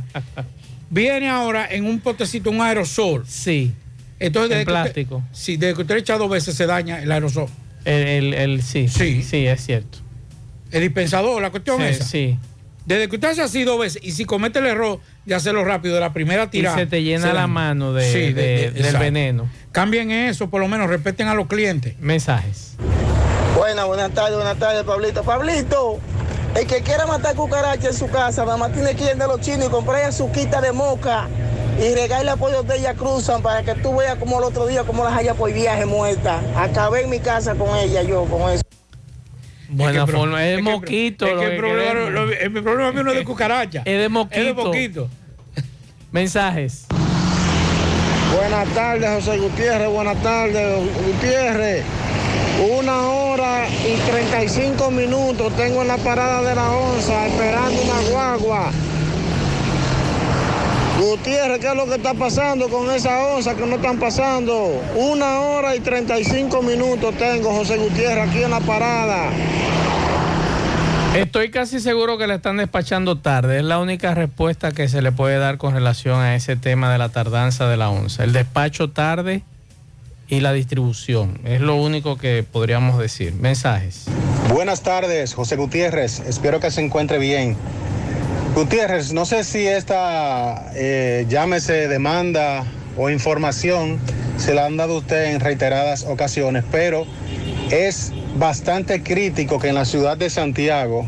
[0.90, 3.24] Viene ahora en un potecito, un aerosol.
[3.28, 3.74] Sí.
[4.20, 5.24] Entonces, En que usted- plástico.
[5.32, 7.48] sí, desde que usted echa dos veces se daña el aerosol.
[7.86, 9.98] El, el, el- sí, sí, sí, es cierto.
[10.72, 12.04] El dispensador, la cuestión Sí, esa.
[12.06, 12.38] sí.
[12.86, 15.96] Desde que usted hace así dos veces y si comete el error de hacerlo rápido
[15.96, 16.76] de la primera Y tirada.
[16.78, 19.50] se te llena la mano de, Sí, de- de- de- del veneno.
[19.72, 21.96] Cambien eso, por lo menos respeten a los clientes.
[22.00, 22.76] Mensajes.
[23.72, 25.24] Buenas, buenas tardes, buenas tardes, Pablito.
[25.24, 25.98] Pablito,
[26.60, 29.40] el que quiera matar cucaracha en su casa, nada más tiene que ir de los
[29.40, 31.30] chinos y comprar su quita de moca
[31.80, 35.06] y regarle apoyo de ella cruzan para que tú veas como el otro día, como
[35.06, 36.42] las haya por viaje muerta.
[36.54, 38.62] Acabé en mi casa con ella, yo, con eso.
[39.70, 40.46] Buena forma.
[40.46, 41.26] Es, es que- moquito.
[41.28, 43.84] es que el problema mío no es de cucaracha.
[43.86, 44.38] Es de moquito.
[44.42, 45.10] Es de moquito.
[46.12, 46.88] Mensajes.
[48.36, 49.90] Buenas tardes, José Gutiérrez.
[49.90, 51.84] Buenas tardes, Gutiérrez.
[52.80, 58.72] Una hora y 35 minutos tengo en la parada de la onza esperando una guagua.
[61.02, 64.82] Gutiérrez, ¿qué es lo que está pasando con esa onza que no están pasando?
[64.96, 69.30] Una hora y 35 minutos tengo, José Gutiérrez, aquí en la parada.
[71.16, 73.58] Estoy casi seguro que la están despachando tarde.
[73.58, 76.98] Es la única respuesta que se le puede dar con relación a ese tema de
[76.98, 78.24] la tardanza de la onza.
[78.24, 79.44] El despacho tarde
[80.30, 81.42] y la distribución.
[81.44, 83.34] Es lo único que podríamos decir.
[83.34, 84.06] Mensajes.
[84.54, 86.22] Buenas tardes, José Gutiérrez.
[86.22, 87.58] Espero que se encuentre bien.
[88.56, 92.64] Gutiérrez, no sé si esta, eh, llámese demanda
[92.96, 94.00] o información,
[94.38, 97.06] se la han dado usted en reiteradas ocasiones, pero
[97.70, 101.06] es bastante crítico que en la ciudad de Santiago,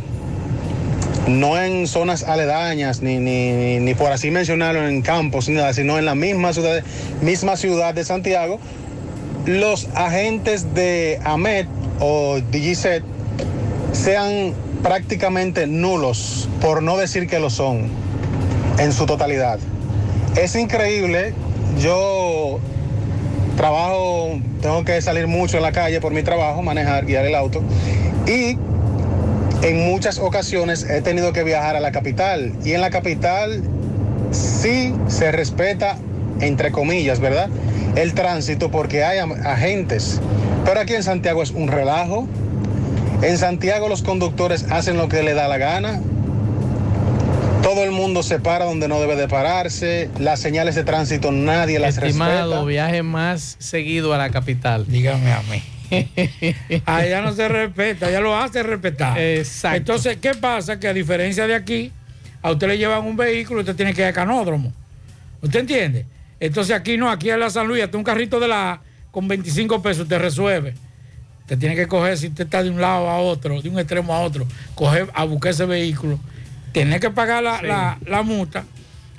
[1.27, 5.97] no en zonas aledañas, ni, ni, ni por así mencionarlo en campos, ni nada, sino
[5.97, 6.83] en la misma ciudad,
[7.21, 8.59] misma ciudad de Santiago,
[9.45, 11.67] los agentes de AMET
[11.99, 13.03] o DGCET
[13.91, 17.87] sean prácticamente nulos, por no decir que lo son,
[18.79, 19.59] en su totalidad.
[20.35, 21.33] Es increíble,
[21.79, 22.59] yo
[23.55, 27.61] trabajo, tengo que salir mucho en la calle por mi trabajo, manejar, guiar el auto,
[28.27, 28.57] y
[29.61, 33.61] en muchas ocasiones he tenido que viajar a la capital, y en la capital
[34.31, 35.97] sí se respeta,
[36.41, 37.49] entre comillas, ¿verdad?
[37.95, 40.19] El tránsito porque hay agentes,
[40.65, 42.27] pero aquí en Santiago es un relajo.
[43.21, 46.01] En Santiago los conductores hacen lo que le da la gana.
[47.63, 50.09] Todo el mundo se para donde no debe de pararse.
[50.19, 52.65] Las señales de tránsito nadie las Estimado, respeta.
[52.65, 54.85] viaje más seguido a la capital.
[54.87, 55.63] Dígame a mí.
[56.85, 59.17] Allá no se respeta, allá lo hace respetar.
[59.19, 59.77] Exacto.
[59.77, 60.79] Entonces, ¿qué pasa?
[60.79, 61.91] Que a diferencia de aquí,
[62.41, 64.73] a usted le llevan un vehículo, usted tiene que ir al canódromo.
[65.41, 66.05] ¿Usted entiende?
[66.39, 69.81] Entonces aquí no, aquí en la San Luis, hasta un carrito de la con 25
[69.81, 70.73] pesos te resuelve.
[71.45, 74.13] Te tiene que coger, si usted está de un lado a otro, de un extremo
[74.15, 76.19] a otro, coger a buscar ese vehículo,
[76.73, 77.65] tiene que pagar la, Sí.
[77.67, 78.65] la- la multa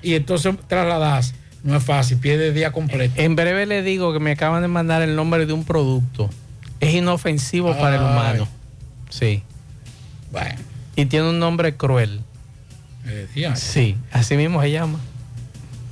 [0.02, 1.34] y entonces trasladas.
[1.62, 3.14] No es fácil, pierde día completo.
[3.16, 6.28] En breve le digo que me acaban de mandar el nombre de un producto.
[6.80, 8.46] Es inofensivo para el humano.
[9.08, 9.42] Sí.
[10.30, 10.56] Bueno.
[10.94, 12.20] Y tiene un nombre cruel.
[13.06, 13.26] Eh.
[13.54, 14.98] Sí, así mismo se llama.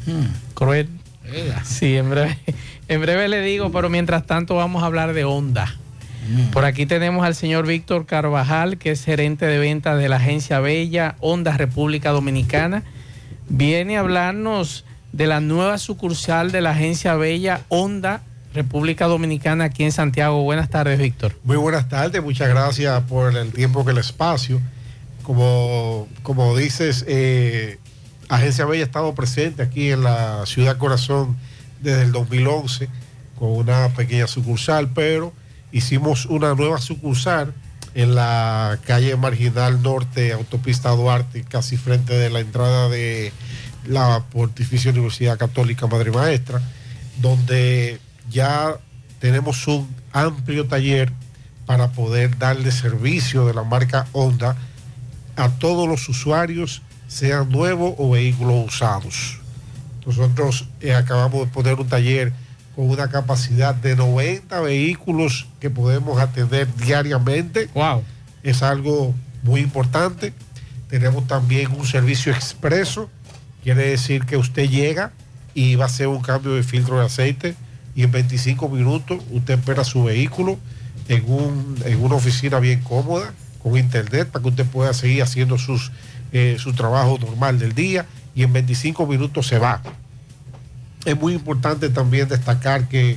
[0.07, 0.27] Hmm.
[0.55, 0.89] Cruel.
[1.25, 1.63] ¿Verdad?
[1.65, 2.37] Sí, en breve,
[2.89, 5.75] en breve le digo, pero mientras tanto vamos a hablar de Honda.
[6.53, 10.61] Por aquí tenemos al señor Víctor Carvajal, que es gerente de ventas de la agencia
[10.61, 12.85] Bella Honda República Dominicana.
[13.49, 18.23] Viene a hablarnos de la nueva sucursal de la agencia Bella Honda
[18.55, 20.43] República Dominicana aquí en Santiago.
[20.43, 21.35] Buenas tardes, Víctor.
[21.45, 24.61] Muy buenas tardes, muchas gracias por el tiempo que el espacio.
[25.23, 27.79] Como, como dices, eh,
[28.29, 31.37] Agencia Bella ha estado presente aquí en la ciudad corazón
[31.81, 32.89] desde el 2011
[33.39, 35.33] con una pequeña sucursal, pero
[35.73, 37.55] hicimos una nueva sucursal
[37.95, 43.33] en la calle Marginal Norte, Autopista Duarte, casi frente de la entrada de
[43.87, 46.63] la Pontificia Universidad Católica Madre Maestra,
[47.21, 48.01] donde
[48.31, 48.79] ya
[49.19, 51.13] tenemos un amplio taller
[51.67, 54.57] para poder darle servicio de la marca Honda
[55.37, 59.39] a todos los usuarios, sean nuevos o vehículos usados.
[60.07, 62.33] Nosotros eh, acabamos de poner un taller
[62.75, 67.69] con una capacidad de 90 vehículos que podemos atender diariamente.
[67.75, 68.03] Wow.
[68.43, 70.33] Es algo muy importante.
[70.89, 73.11] Tenemos también un servicio expreso.
[73.63, 75.13] Quiere decir que usted llega
[75.55, 77.55] y va a hacer un cambio de filtro de aceite
[77.95, 80.59] y en 25 minutos usted espera su vehículo
[81.09, 85.59] en, un- en una oficina bien cómoda, con internet, para que usted pueda seguir haciendo
[85.59, 85.93] sus,
[86.33, 89.83] eh, su trabajo normal del día y en 25 minutos se va.
[91.05, 93.17] Es muy importante también destacar que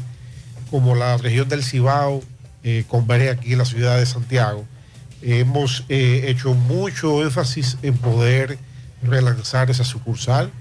[0.71, 2.21] como la región del Cibao
[2.63, 4.65] eh, converge aquí en la ciudad de Santiago,
[5.21, 8.57] hemos eh, hecho mucho énfasis en poder
[9.03, 10.51] relanzar esa sucursal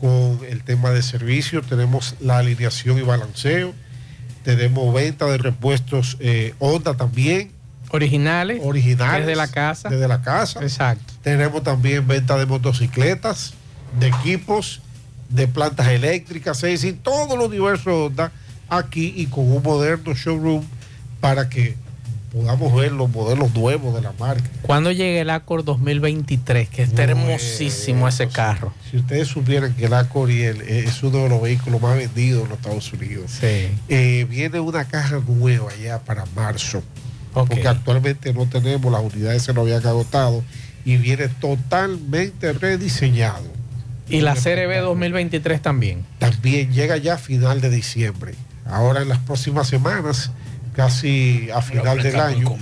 [0.00, 1.62] con el tema de servicio.
[1.62, 3.72] Tenemos la alineación y balanceo,
[4.42, 7.52] tenemos venta de repuestos eh, Honda también.
[7.90, 8.60] Originales.
[8.62, 9.26] Originales.
[9.26, 9.88] Desde la casa.
[9.88, 10.60] Desde la casa.
[10.60, 11.14] Exacto.
[11.22, 13.54] Tenemos también venta de motocicletas,
[13.98, 14.82] de equipos,
[15.28, 18.32] de plantas eléctricas, es decir, todos los diversos Honda
[18.68, 20.64] aquí y con un moderno showroom
[21.20, 21.76] para que
[22.32, 24.48] podamos ver los modelos nuevos de la marca.
[24.62, 26.68] ¿Cuándo llega el Accord 2023?
[26.68, 28.72] Que está hermosísimo ese carro.
[28.90, 31.96] Si ustedes supieran que el Accord y el- eh, es uno de los vehículos más
[31.96, 33.68] vendidos en los Estados Unidos, Sí.
[33.88, 36.82] eh, viene una caja nueva ya para marzo,
[37.32, 40.42] porque actualmente no tenemos, las unidades se nos habían agotado
[40.84, 43.44] y viene totalmente rediseñado.
[44.08, 46.04] Y la CRB 2023 también.
[46.18, 48.34] También llega ya a final de diciembre.
[48.66, 50.30] Ahora en las próximas semanas,
[50.74, 52.56] casi a final del año,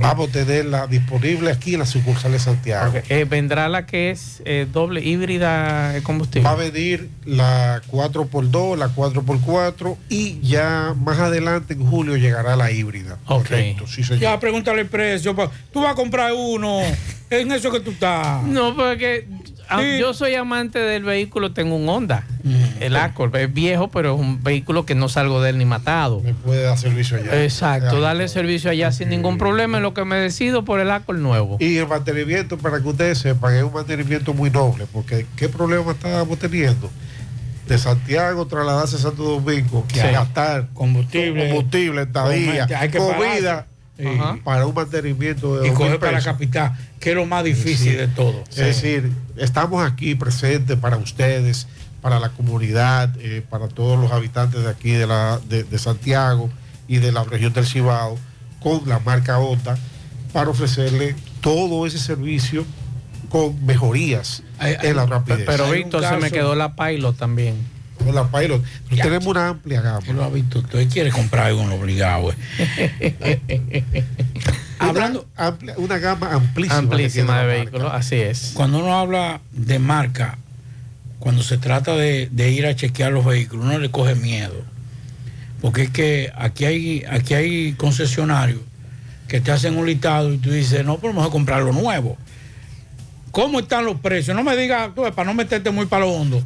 [0.00, 2.94] vamos a tenerla disponible aquí en la sucursal de Santiago.
[3.08, 6.46] Eh, vendrá la que es eh, doble híbrida de combustible.
[6.46, 12.70] Va a venir la 4x2, la 4x4 y ya más adelante en julio llegará la
[12.70, 13.18] híbrida.
[13.24, 14.20] Correcto, sí señor.
[14.20, 15.34] Ya pregúntale el precio.
[15.72, 16.80] Tú vas a comprar uno.
[17.30, 18.42] En eso que tú estás.
[18.44, 19.26] No, porque
[19.68, 22.24] ah, yo soy amante del vehículo, tengo un Honda,
[22.80, 26.20] el Accord, es viejo, pero es un vehículo que no salgo de él ni matado.
[26.20, 27.42] Me puede dar servicio allá.
[27.42, 31.18] Exacto, darle servicio allá sin ningún problema en lo que me decido por el Accord
[31.18, 31.56] nuevo.
[31.58, 35.92] Y el mantenimiento, para que ustedes sepan, es un mantenimiento muy noble, porque ¿qué problema
[35.92, 36.90] estábamos teniendo?
[37.66, 39.98] De Santiago trasladarse a Santo Domingo, Sí.
[39.98, 41.48] a gastar Combustible.
[41.48, 43.66] combustible, estadía, que comida.
[44.04, 44.38] Ajá.
[44.44, 47.96] para un mantenimiento de Y coger para la capital, que es lo más difícil Sí.
[47.96, 48.42] de todo.
[48.50, 51.66] Es decir, estamos aquí presentes para ustedes,
[52.02, 56.50] para la comunidad, eh, para todos los habitantes de aquí de, la, de, de Santiago
[56.88, 58.18] y de la región del Cibao,
[58.60, 59.76] con la marca OTA,
[60.32, 62.64] para ofrecerle todo ese servicio
[63.30, 65.44] con mejorías en la rapidez.
[65.46, 67.54] Pero Víctor, se me quedó la Pilot también.
[67.98, 68.62] Con la Pilot.
[68.88, 70.00] Pero tenemos una amplia gama.
[70.12, 72.32] Lo ha visto, usted quiere comprar algo obligado.
[72.58, 73.84] eh.
[74.78, 77.40] Hablando amplia, una gama amplísima.
[77.40, 78.52] de vehículos, así es.
[78.54, 80.38] Cuando uno habla de marca,
[81.18, 84.54] cuando se trata de, de ir a chequear los vehículos, uno le coge miedo.
[85.60, 88.60] Porque es que aquí hay, aquí hay concesionarios
[89.26, 92.16] que te hacen un listado y tú dices, no, pero vamos a comprar lo nuevo.
[93.32, 94.36] ¿Cómo están los precios?
[94.36, 96.42] No me digas, tú, para no meterte muy para lo hondo,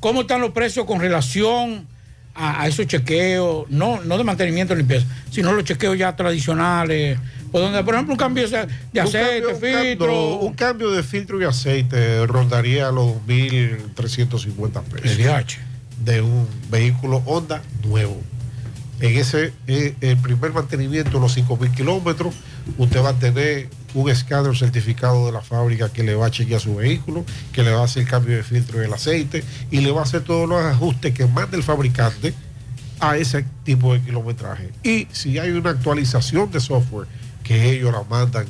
[0.00, 1.86] ¿cómo están los precios con relación
[2.34, 3.68] a, a esos chequeos?
[3.70, 7.18] No, no de mantenimiento ni limpieza, sino los chequeos ya tradicionales.
[7.52, 10.34] Por, donde, por ejemplo, un cambio de de aceite, un cambio- filtro.
[10.38, 15.16] un cambio de filtro y aceite rondaría los 2.350 pesos.
[16.04, 18.20] De un vehículo Honda nuevo.
[19.00, 22.34] En ese, eh, el primer mantenimiento, los 5.000 kilómetros,
[22.78, 26.60] usted va a tener un escáner certificado de la fábrica que le va a chequear
[26.60, 30.00] su vehículo, que le va a hacer cambio de filtro del aceite y le va
[30.00, 32.34] a hacer todos los ajustes que manda el fabricante
[33.00, 34.70] a ese tipo de kilometraje.
[34.82, 37.06] Y si hay una actualización de software
[37.42, 38.46] que ellos la mandan,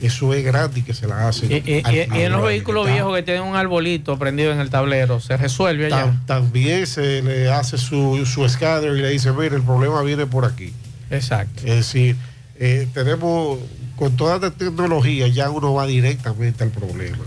[0.00, 1.50] eso es gratis que se la hacen.
[1.50, 4.60] Y, y- al y- y en los vehículos viejos que tienen un arbolito prendido en
[4.60, 6.06] el tablero, ¿se resuelve allá?
[6.06, 10.26] Tam- también se le hace su, su escáner y le dice, mire, el problema viene
[10.26, 10.72] por aquí.
[11.10, 11.62] Exacto.
[11.64, 12.16] Es decir,
[12.58, 13.58] eh, tenemos,
[13.96, 17.24] con toda la tecnología, ya uno va directamente al problema.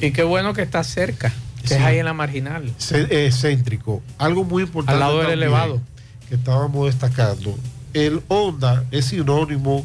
[0.00, 1.74] Y qué bueno que está cerca, que Sí.
[1.74, 2.72] es ahí en la marginal.
[2.92, 4.02] Eh, céntrico.
[4.18, 4.92] Algo muy importante.
[4.94, 5.80] Al lado del también elevado.
[6.28, 7.56] Que estábamos destacando.
[7.94, 9.84] El Honda es sinónimo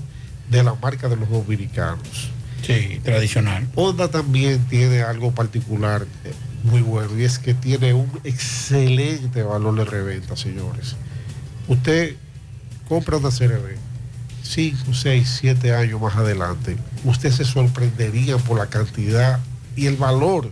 [0.49, 2.29] de la marca de los dominicanos.
[2.65, 3.67] Sí, tradicional.
[3.75, 9.75] Honda también tiene algo particular eh, muy bueno y es que tiene un excelente valor
[9.75, 10.95] de reventa, señores.
[11.67, 12.15] Usted
[12.87, 13.75] compra una CRB
[14.53, 19.39] 5, 6, 7 años más adelante, usted se sorprendería por la cantidad
[19.75, 20.51] y el valor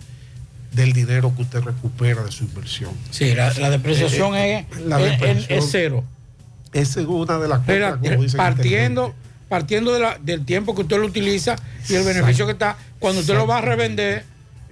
[0.71, 2.91] del dinero que usted recupera de su inversión.
[3.11, 6.03] Sí, la, la depreciación Eh, es, la es- es- cero.
[6.73, 9.13] Esa es una de las cosas como dicen partiendo
[9.49, 11.57] partiendo de la- del tiempo que usted lo utiliza
[11.89, 14.23] y el beneficio que está, cuando usted lo va a revender,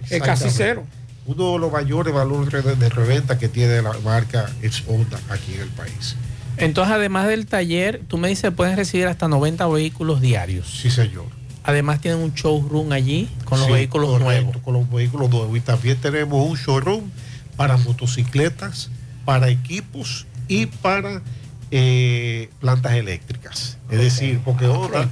[0.10, 0.86] es casi cero.
[1.26, 5.54] Uno de los mayores valores de- de reventa que tiene la marca es Honda aquí
[5.56, 6.16] en el país.
[6.60, 10.68] Entonces, además del taller, tú me dices, pueden recibir hasta 90 vehículos diarios.
[10.82, 11.26] Sí, señor.
[11.64, 14.58] Además, tienen un showroom allí con los Sí, vehículos correcto, nuevos.
[14.64, 15.58] Con los vehículos nuevos.
[15.58, 17.04] Y también tenemos un showroom
[17.56, 18.90] para motocicletas,
[19.26, 21.22] para equipos y para
[21.72, 23.78] eh, plantas eléctricas.
[23.92, 25.08] Es decir, porque Honda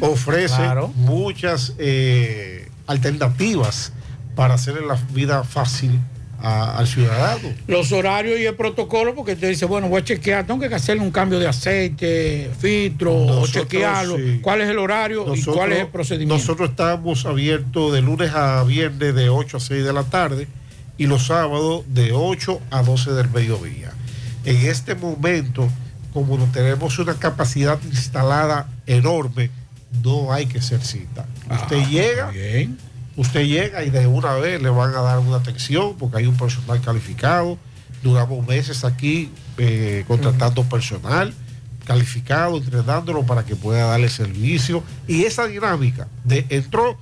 [0.00, 0.88] ofrece Claro.
[0.96, 3.92] muchas eh, alternativas
[4.34, 6.00] para hacerle la vida fácil
[6.42, 7.48] a- al ciudadano.
[7.66, 11.02] Los horarios y el protocolo, porque usted dice, bueno, voy a chequear, tengo que hacerle
[11.02, 14.16] un cambio de aceite, filtro, o chequearlo.
[14.16, 14.38] sí.
[14.42, 16.34] ¿Cuál es el horario y cuál es el procedimiento?
[16.36, 20.48] Nosotros estamos abiertos de lunes a viernes de 8 a 6 de la tarde
[20.98, 23.92] y los sábados de 8 a 12 del mediodía.
[24.44, 25.68] En este momento,
[26.12, 29.50] como no tenemos una capacidad instalada enorme,
[30.02, 31.26] no hay que hacer cita.
[31.50, 32.30] Usted llega,
[33.20, 36.38] usted llega y de una vez le van a dar una atención porque hay un
[36.38, 37.58] personal calificado.
[38.02, 41.34] Duramos meses aquí eh, contratando personal
[41.84, 44.82] calificado, entrenándolo para que pueda darle servicio.
[45.06, 46.96] Y esa dinámica de entró,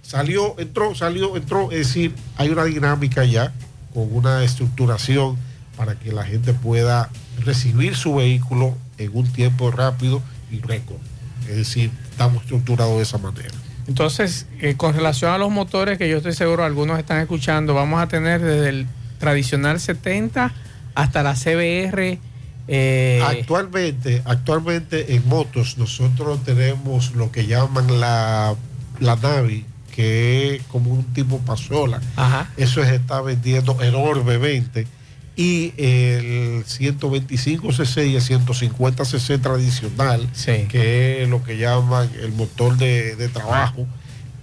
[0.00, 3.52] salió, entró, salió, entró, es decir, hay una dinámica ya
[3.92, 5.36] con una estructuración
[5.76, 7.10] para que la gente pueda
[7.44, 11.00] recibir su vehículo en un tiempo rápido y récord.
[11.46, 13.61] Es decir, estamos estructurados de esa manera.
[13.88, 18.00] Entonces, eh, con relación a los motores, que yo estoy seguro algunos están escuchando, vamos
[18.00, 18.86] a tener desde el
[19.18, 20.52] tradicional 70
[20.94, 22.18] hasta la CBR.
[22.68, 28.54] eh, Actualmente, actualmente en motos nosotros tenemos lo que llaman la,
[29.00, 32.00] la Navi, que es como un tipo pasola.
[32.56, 34.86] Eso se está vendiendo enormemente.
[35.34, 40.28] Y el 125cc y el 150cc tradicional,
[40.68, 43.86] que es lo que llaman el motor de, de trabajo,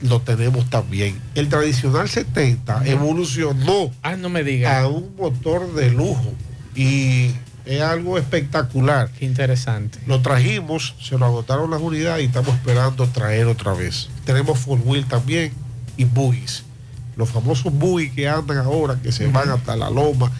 [0.01, 1.19] lo tenemos también.
[1.35, 4.79] El tradicional 70 evolucionó ah, no me diga.
[4.79, 6.33] a un motor de lujo
[6.75, 7.31] y
[7.65, 9.11] es algo espectacular.
[9.11, 9.99] Qué interesante.
[10.07, 14.09] Lo trajimos, se lo agotaron las unidades y estamos esperando traer otra vez.
[14.25, 15.51] Tenemos four wheel también
[15.97, 16.63] y buggies.
[17.15, 20.31] Los famosos buggies que andan ahora, que se van hasta la loma,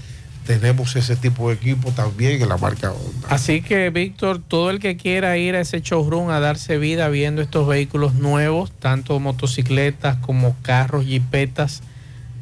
[0.49, 3.27] tenemos ese tipo de equipo también en la marca Honda.
[3.29, 7.43] Así que, Víctor, todo el que quiera ir a ese showroom a darse vida viendo
[7.43, 11.83] estos vehículos nuevos, tanto motocicletas como carros, jipetas,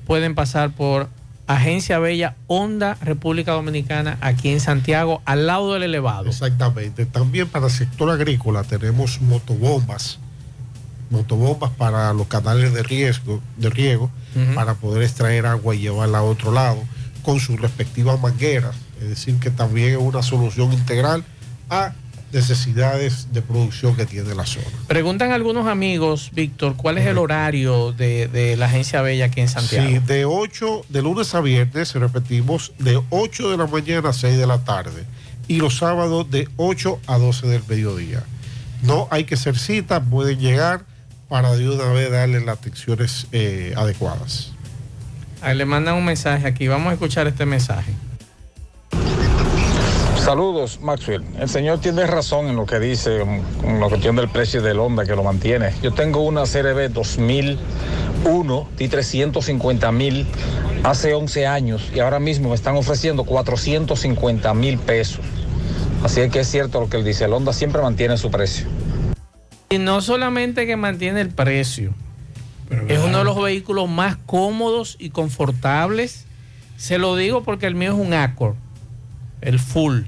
[0.05, 1.09] pueden pasar por
[1.47, 6.29] Agencia Bella Honda República Dominicana aquí en Santiago, al lado del elevado.
[6.29, 7.05] Exactamente.
[7.05, 10.17] También para el sector agrícola tenemos motobombas,
[11.09, 14.09] motobombas para los canales de riesgo, de riego,
[14.55, 16.81] para poder extraer agua y llevarla a otro lado,
[17.27, 18.73] con sus respectivas mangueras.
[19.01, 21.25] Es decir, que también es una solución integral
[21.69, 21.93] a
[22.31, 24.65] necesidades de producción que tiene la zona.
[24.87, 29.49] Preguntan algunos amigos, Víctor, ¿cuál es el horario de, de la Agencia Bella aquí en
[29.49, 29.89] Santiago?
[29.89, 34.37] Sí, de 8, de lunes a viernes, repetimos, de 8 de la mañana a 6
[34.37, 35.03] de la tarde.
[35.49, 38.23] Y los sábados de 8 a 12 del mediodía.
[38.83, 40.85] No hay que hacer cita, pueden llegar
[41.27, 44.53] para de una vez darle las atenciones eh, adecuadas.
[45.41, 47.93] Ahí le mandan un mensaje aquí, vamos a escuchar este mensaje.
[50.27, 51.23] Saludos, Maxwell.
[51.39, 53.19] El señor tiene razón en lo que dice
[53.61, 55.71] con la cuestión del precio del Honda que lo mantiene.
[55.81, 60.27] Yo tengo una CRB 2001, di 350 mil
[60.83, 65.21] hace 11 años y ahora mismo me están ofreciendo 450 mil pesos.
[66.03, 68.67] Así es que es cierto lo que él dice, el Honda siempre mantiene su precio.
[69.69, 71.93] Y no solamente que mantiene el precio,
[72.69, 76.25] es uno de los vehículos más cómodos y confortables.
[76.77, 78.55] Se lo digo porque el mío es un Accord,
[79.41, 80.01] el full.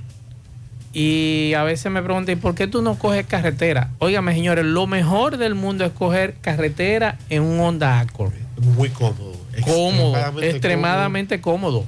[0.91, 3.91] Y a veces me preguntan, ¿y por qué tú no coges carretera?
[3.99, 8.33] Óigame, señores, lo mejor del mundo es coger carretera en un Honda Accord.
[8.75, 9.37] Muy cómodo.
[9.63, 11.85] Cómodo, extremadamente extremadamente cómodo.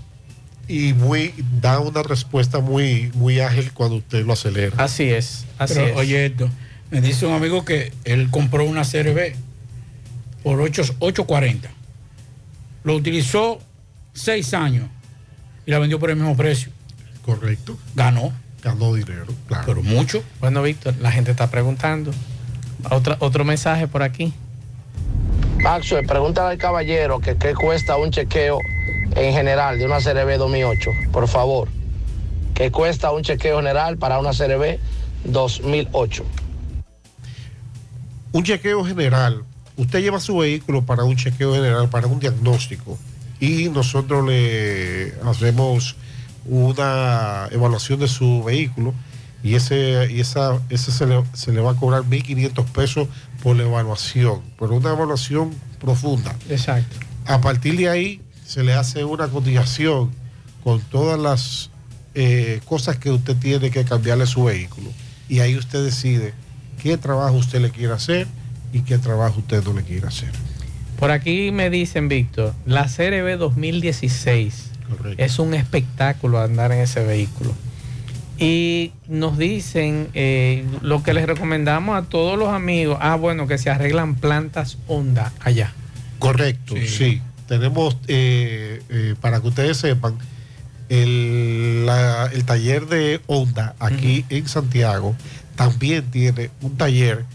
[0.67, 4.75] Y muy, da una respuesta muy, muy ágil cuando usted lo acelera.
[4.77, 5.97] Así es, así Pero, es.
[5.97, 6.49] Oye, esto,
[6.91, 9.33] me dice un amigo que él compró una CRB
[10.43, 11.69] por 8, 840.
[12.83, 13.59] Lo utilizó
[14.13, 14.87] seis años
[15.65, 16.71] y la vendió por el mismo precio.
[17.23, 17.77] Correcto.
[17.95, 18.33] Ganó.
[18.63, 19.63] Ganó dinero, claro.
[19.65, 20.23] Pero mucho.
[20.39, 22.11] Bueno, Víctor, la gente está preguntando.
[22.89, 24.33] Otra, otro mensaje por aquí.
[25.63, 28.59] Maxwell, pregúntale al caballero que qué cuesta un chequeo
[29.15, 31.69] en general de una CRB 2008, por favor.
[32.53, 34.79] ¿Qué cuesta un chequeo general para una CRB
[35.25, 36.25] 2008?
[38.33, 39.43] Un chequeo general.
[39.77, 42.97] Usted lleva su vehículo para un chequeo general, para un diagnóstico.
[43.39, 45.95] Y nosotros le hacemos
[46.45, 48.93] una evaluación de su vehículo.
[49.43, 53.07] Y ese, y esa, ese se, le, se le va a cobrar 1.500 pesos
[53.41, 54.41] por la evaluación.
[54.59, 56.35] Pero una evaluación profunda.
[56.49, 56.97] Exacto.
[57.25, 60.11] A partir de ahí se le hace una cotización
[60.63, 61.71] con todas las
[62.13, 64.91] eh, cosas que usted tiene que cambiarle a su vehículo.
[65.29, 66.33] Y ahí usted decide
[66.81, 68.27] qué trabajo usted le quiere hacer
[68.73, 70.29] y qué trabajo usted no le quiere hacer.
[70.99, 74.71] Por aquí me dicen, Víctor, la CRB 2016
[75.17, 77.53] es un espectáculo andar en ese vehículo.
[78.37, 83.57] Y nos dicen eh, lo que les recomendamos a todos los amigos, ah, bueno, que
[83.57, 85.73] se arreglan plantas Honda allá.
[86.19, 87.21] Correcto, sí.
[87.47, 90.17] Tenemos, eh, eh, para que ustedes sepan,
[90.89, 95.15] el, la- el taller de Honda aquí en Santiago
[95.55, 97.25] también tiene un taller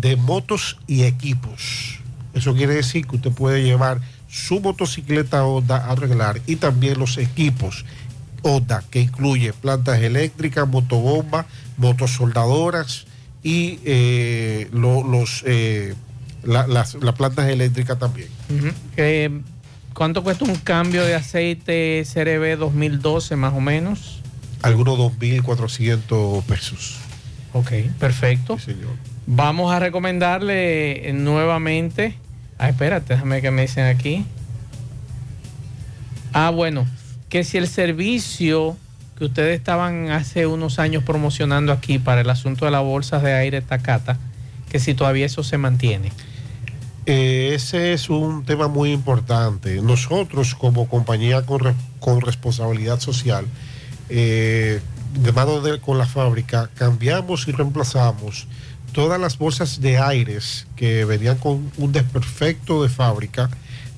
[0.00, 1.98] de motos y equipos.
[2.34, 7.16] Eso quiere decir que usted puede llevar su motocicleta Honda a arreglar y también los
[7.18, 7.84] equipos
[8.42, 11.46] Honda, que incluye plantas eléctricas, motobomba,
[11.78, 13.06] motosoldadoras
[13.42, 15.94] y eh, lo- los, eh,
[16.44, 18.28] la- las, las plantas eléctricas también.
[18.94, 19.40] Que,
[19.94, 24.20] ¿Cuánto cuesta un cambio de aceite CRB 2012 más o menos?
[24.62, 26.96] Algunos 2.400 pesos.
[27.54, 28.58] Ok, perfecto.
[29.26, 32.16] Vamos a recomendarle nuevamente.
[32.58, 34.24] Ah, espérate, déjame que me dicen aquí.
[36.32, 36.86] Ah, bueno,
[37.28, 38.76] que si el servicio
[39.18, 43.32] que ustedes estaban hace unos años promocionando aquí para el asunto de las bolsas de
[43.32, 44.18] aire Takata,
[44.70, 46.12] que si todavía eso se mantiene.
[47.06, 49.80] Eh, ese es un tema muy importante.
[49.80, 53.46] Nosotros como compañía con responsabilidad social,
[54.08, 54.80] eh,
[55.18, 58.46] de mano de- con la fábrica, cambiamos y reemplazamos
[58.96, 63.50] todas las bolsas de aires que venían con un desperfecto de fábrica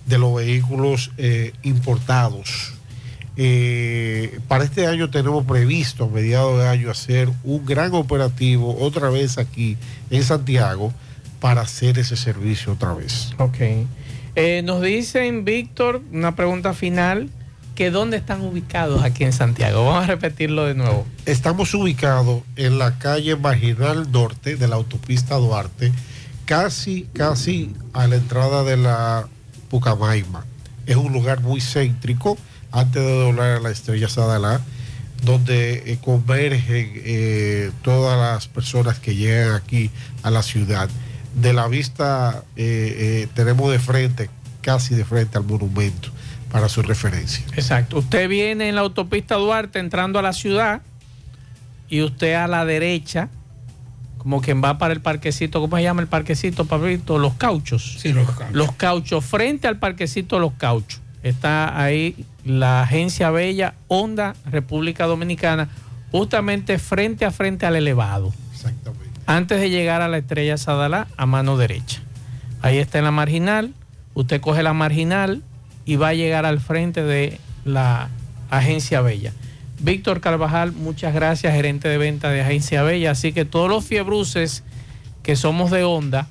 [0.06, 2.74] de los vehículos eh, importados.
[3.36, 9.08] Eh, para este año tenemos previsto a mediados de año hacer un gran operativo otra
[9.08, 9.76] vez aquí
[10.10, 10.92] en Santiago
[11.38, 13.30] para hacer ese servicio otra vez.
[13.38, 13.58] Ok.
[14.34, 17.28] Eh, nos dicen, Víctor, una pregunta final,
[17.78, 19.84] que dónde están ubicados aquí en Santiago.
[19.84, 21.06] Vamos a repetirlo de nuevo.
[21.26, 25.92] Estamos ubicados en la calle Marginal Norte de la autopista Duarte,
[26.44, 29.28] casi, casi a la entrada de la
[29.70, 30.44] Pucamaima.
[30.86, 32.36] Es un lugar muy céntrico,
[32.72, 34.60] antes de doblar a la estrella Sadalá,
[35.22, 39.92] donde eh, convergen eh, todas las personas que llegan aquí
[40.24, 40.90] a la ciudad.
[41.40, 44.30] De la vista eh, tenemos de frente,
[44.62, 46.10] casi de frente al monumento,
[46.50, 47.44] para su referencia.
[47.54, 47.98] Exacto.
[47.98, 50.82] Usted viene en la autopista Duarte entrando a la ciudad
[51.88, 53.28] y usted a la derecha,
[54.18, 57.18] como quien va para el parquecito, ¿cómo se llama el parquecito, Pablito?
[57.18, 57.96] Los cauchos.
[57.98, 58.52] Sí, los cauchos.
[58.52, 61.00] Los cauchos, frente al parquecito Los Cauchos.
[61.22, 65.68] Está ahí la agencia Bella Honda República Dominicana,
[66.10, 68.32] justamente frente a frente al elevado.
[68.52, 69.08] Exactamente.
[69.26, 72.00] Antes de llegar a la estrella Sadalá, a mano derecha.
[72.62, 73.74] Ahí está en la marginal.
[74.14, 75.42] Usted coge la marginal
[75.88, 78.10] y va a llegar al frente de la
[78.50, 79.32] agencia Bella.
[79.80, 83.12] Víctor Carvajal, muchas gracias, gerente de venta de Agencia Bella.
[83.12, 84.64] Así que todos los fiebruces
[85.22, 86.28] que somos de Honda,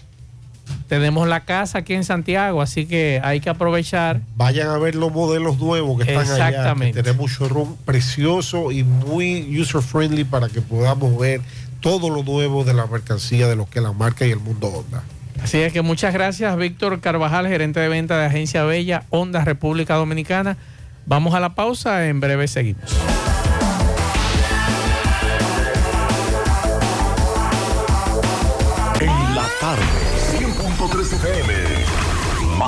[0.87, 4.21] tenemos la casa aquí en Santiago, así que hay que aprovechar.
[4.35, 6.49] Vayan a ver los modelos nuevos que están allá.
[6.49, 6.99] Exactamente.
[6.99, 11.41] que tenemos un showroom precioso y muy user friendly para que podamos ver
[11.81, 14.67] todo lo nuevo de la mercancía de lo que es la marca y el mundo
[14.67, 15.01] Honda.
[15.43, 19.95] Así es que muchas gracias, Víctor Carvajal, gerente de venta de Agencia Bella, Honda República
[19.95, 20.57] Dominicana.
[21.05, 22.83] Vamos a la pausa, en breve seguimos.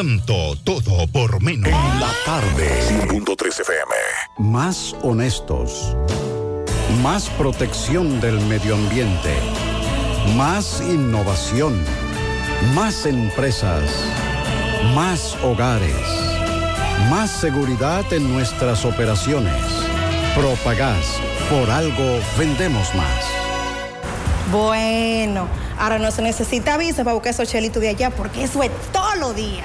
[0.00, 0.56] Encanto.
[0.64, 1.68] Todo por menos.
[1.68, 2.68] En la tarde.
[3.08, 3.94] 100.3 FM.
[4.38, 5.94] Más honestos.
[7.02, 9.34] Más protección del medio ambiente.
[10.36, 11.78] Más innovación.
[12.74, 13.84] Más empresas.
[14.94, 15.94] Más hogares.
[17.10, 19.62] Más seguridad en nuestras operaciones.
[20.34, 21.20] Propagás.
[21.50, 23.24] Por algo vendemos más.
[24.50, 25.46] Bueno,
[25.78, 29.14] ahora no se necesita visa para buscar esos chelitos de allá porque eso es todo
[29.16, 29.64] lo día.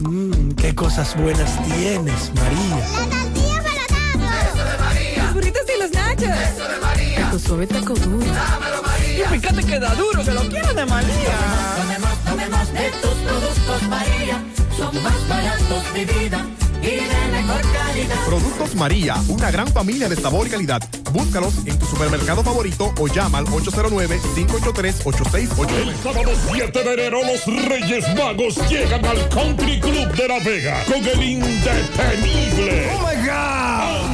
[0.00, 2.76] Mmm, qué cosas buenas tienes, María.
[2.76, 5.22] La tortilla para Eso de María.
[5.24, 6.28] Los burritos y los nachos.
[6.28, 7.30] Eso de María.
[7.30, 8.26] Tu suave taco duro.
[8.26, 9.24] Dámelo, María.
[9.24, 11.38] Y fíjate que da duro, que lo quiero de María.
[11.76, 12.13] Tomemos,
[12.44, 14.44] tomemos de tus productos, María.
[14.76, 16.46] Son más baratos, mi vida.
[16.82, 18.24] Y de mejor calidad.
[18.26, 20.82] Productos María, una gran familia de sabor y calidad.
[21.12, 25.70] Búscalos en tu supermercado favorito o llama al 809-583-8689.
[25.70, 30.84] El sábado 7 de enero los Reyes Magos llegan al Country Club de La Vega
[30.84, 32.90] con el indetenible.
[32.92, 34.13] ¡Oh my God!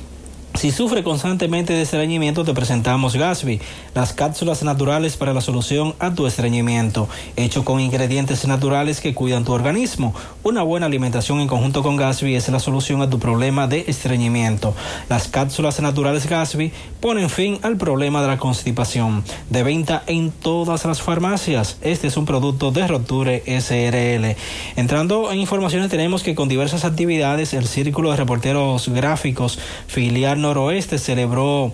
[0.61, 3.63] Si sufre constantemente de estreñimiento, te presentamos Gasby,
[3.95, 9.47] las cápsulas naturales para la solución a tu estreñimiento, hecho con ingredientes naturales que cuidan
[9.47, 10.15] tu organismo.
[10.43, 14.75] Una buena alimentación en conjunto con Gasby es la solución a tu problema de estreñimiento.
[15.09, 19.25] Las cápsulas naturales Gasby ponen fin al problema de la constipación.
[19.49, 21.79] De venta en todas las farmacias.
[21.81, 24.37] Este es un producto de Roture SRL.
[24.77, 30.99] Entrando en informaciones, tenemos que con diversas actividades, el Círculo de Reporteros Gráficos Filial Noroeste
[30.99, 31.71] celebró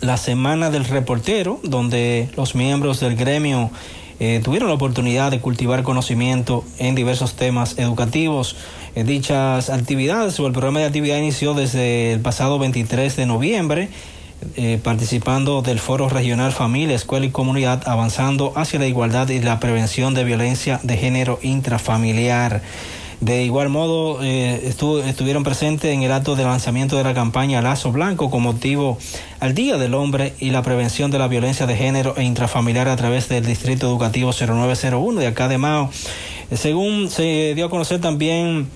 [0.00, 3.70] la Semana del Reportero, donde los miembros del gremio
[4.18, 8.56] eh, tuvieron la oportunidad de cultivar conocimiento en diversos temas educativos.
[8.94, 13.88] Eh, dichas actividades o el programa de actividad inició desde el pasado 23 de noviembre.
[14.56, 19.60] eh, participando del Foro Regional Familia, Escuela y Comunidad, avanzando hacia la igualdad y la
[19.60, 22.62] prevención de violencia de género intrafamiliar.
[23.22, 27.92] De igual modo, eh, estuvieron presentes en el acto de lanzamiento de la campaña Lazo
[27.92, 28.98] Blanco con motivo
[29.38, 32.96] al Día del Hombre y la prevención de la violencia de género e intrafamiliar a
[32.96, 35.88] través del Distrito Educativo 0901 de acá de Mao.
[36.50, 38.66] Eh, Según se dio a conocer también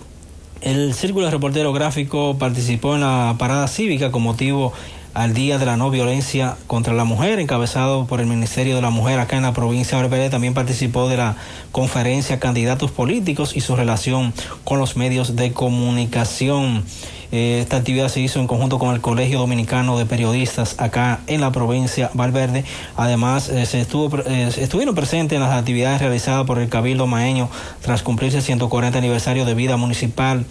[0.60, 4.72] el Círculo de Reportero Gráfico participó en la parada cívica con motivo
[5.16, 8.90] al Día de la No Violencia contra la Mujer, encabezado por el Ministerio de la
[8.90, 10.28] Mujer acá en la provincia de Valverde.
[10.28, 11.36] También participó de la
[11.72, 14.34] conferencia Candidatos Políticos y su relación
[14.64, 16.84] con los medios de comunicación.
[17.32, 21.40] Eh, esta actividad se hizo en conjunto con el Colegio Dominicano de Periodistas acá en
[21.40, 22.66] la provincia Valverde.
[22.94, 27.48] Además, eh, se estuvo, eh, estuvieron presentes en las actividades realizadas por el Cabildo Maeño
[27.80, 30.44] tras cumplirse el 140 aniversario de vida municipal.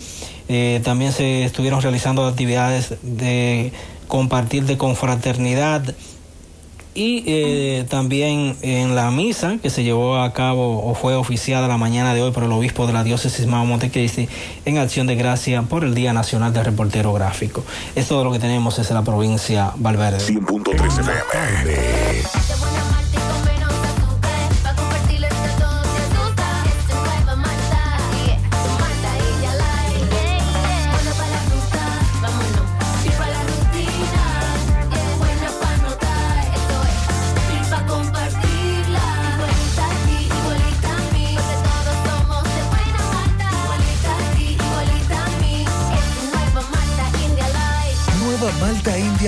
[0.84, 3.74] También se estuvieron realizando actividades de
[4.08, 5.96] compartir de confraternidad
[6.96, 11.78] y eh, también en la misa que se llevó a cabo o fue oficiada la
[11.78, 14.30] mañana de hoy por el obispo de la diócesis Mao Montecristi
[14.64, 17.66] en acción de gracia por el Día Nacional del Reportero Gráfico.
[17.96, 20.20] Es todo lo que tenemos desde la provincia Valverde.
[20.20, 23.05] 100.3 FM.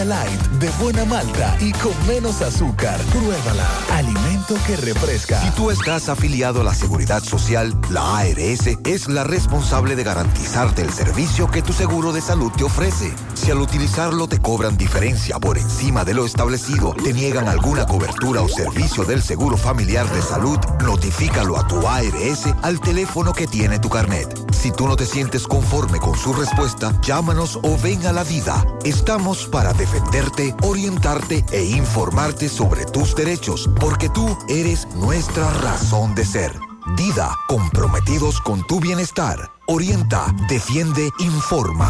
[0.05, 2.99] Light de buena malta y con menos azúcar.
[3.11, 3.67] Pruébala.
[3.93, 5.41] Alimento que refresca.
[5.41, 10.81] Si tú estás afiliado a la Seguridad Social, la ARS es la responsable de garantizarte
[10.81, 13.13] el servicio que tu seguro de salud te ofrece.
[13.33, 18.41] Si al utilizarlo te cobran diferencia por encima de lo establecido, te niegan alguna cobertura
[18.41, 23.79] o servicio del Seguro Familiar de Salud, notifícalo a tu ARS al teléfono que tiene
[23.79, 24.27] tu carnet.
[24.51, 28.65] Si tú no te sientes conforme con su respuesta, llámanos o ven a la vida.
[28.83, 36.25] Estamos para defenderte, orientarte e informarte sobre tus derechos, porque tú eres nuestra razón de
[36.25, 36.51] ser.
[36.95, 39.37] Dida, comprometidos con tu bienestar.
[39.67, 41.89] Orienta, defiende, informa.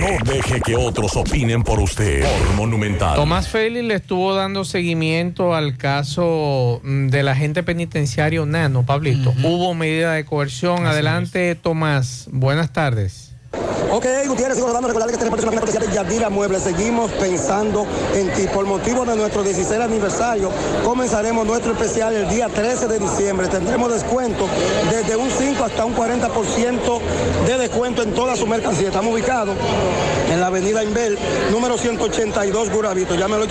[0.00, 2.22] No deje que otros opinen por usted.
[2.22, 3.16] Por Monumental.
[3.16, 9.34] Tomás Félix le estuvo dando seguimiento al caso mm, del agente penitenciario Nano, Pablito.
[9.42, 10.86] Hubo medida de coerción.
[10.86, 12.28] Así Adelante, Tomás.
[12.30, 13.33] Buenas tardes.
[13.90, 14.88] Ok, Gutiérrez, sigo rodando.
[14.88, 16.62] Recordarle que este reporte es una cortesía de Yadira Muebles.
[16.62, 18.48] Seguimos pensando en ti.
[18.52, 20.50] Por motivo de nuestro 16 aniversario,
[20.84, 23.46] comenzaremos nuestro especial el día 13 de diciembre.
[23.48, 24.48] Tendremos descuento
[24.90, 27.00] desde un 5 hasta un 40%
[27.46, 28.88] de descuento en toda su mercancía.
[28.88, 29.56] Estamos ubicados
[30.32, 31.16] en la avenida Inbel,
[31.52, 33.14] número 182 Guravito.
[33.14, 33.48] Llame al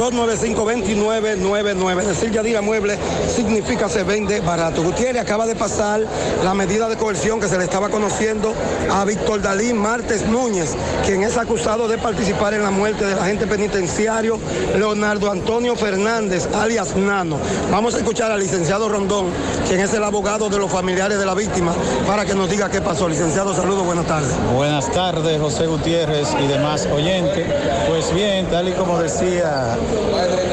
[0.00, 2.04] 809-295-2999.
[2.04, 2.98] Decir Yadira Muebles
[3.34, 4.82] significa se vende barato.
[4.82, 6.00] Gutiérrez acaba de pasar
[6.42, 8.54] la medida de coerción que se le estaba conociendo
[8.90, 10.74] a Víctor Dalí Martes Núñez,
[11.04, 14.38] quien es acusado de participar en la muerte del agente penitenciario
[14.76, 17.38] Leonardo Antonio Fernández, alias Nano.
[17.70, 19.26] Vamos a escuchar al licenciado Rondón,
[19.68, 21.74] quien es el abogado de los familiares de la víctima,
[22.06, 23.08] para que nos diga qué pasó.
[23.08, 24.32] Licenciado, saludos, buenas tardes.
[24.54, 27.46] Buenas tardes, José Gutiérrez y demás oyentes.
[27.88, 29.76] Pues bien, tal y como decía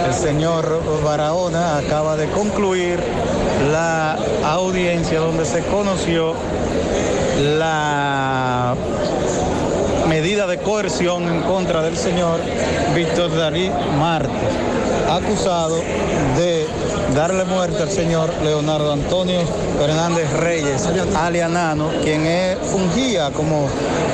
[0.06, 3.00] el señor Barahona, acaba de concluir
[3.72, 6.34] la audiencia donde se conoció
[7.40, 8.76] la
[10.08, 12.40] medida de coerción en contra del señor
[12.96, 14.30] Víctor Dalí Marte,
[15.10, 15.78] acusado
[16.38, 16.68] de
[17.16, 19.42] darle muerte al señor Leonardo Antonio
[19.80, 23.68] Fernández Reyes, alianano, quien fungía como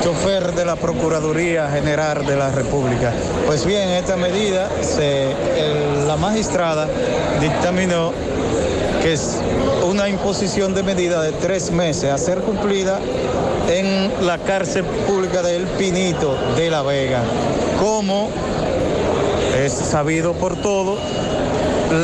[0.04, 3.14] chofer de la Procuraduría General de la República.
[3.46, 4.70] Pues bien, esta medida,
[6.08, 6.88] la magistrada
[7.42, 8.14] dictaminó
[9.14, 9.38] es
[9.90, 13.00] una imposición de medida de tres meses a ser cumplida
[13.68, 17.24] en la cárcel pública del Pinito de La Vega.
[17.80, 18.30] Como
[19.58, 20.98] es sabido por todo,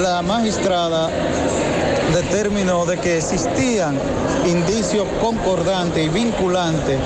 [0.01, 1.09] la magistrada
[2.13, 3.99] determinó de que existían
[4.47, 6.97] indicios concordantes y vinculantes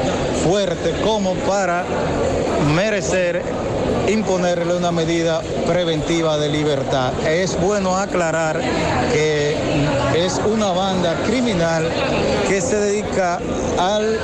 [0.43, 1.83] fuertes como para
[2.73, 3.41] merecer
[4.07, 7.11] imponerle una medida preventiva de libertad.
[7.27, 8.59] Es bueno aclarar
[9.11, 9.48] que
[10.15, 11.89] es una banda criminal
[12.47, 13.39] que se dedica
[13.77, 14.19] al,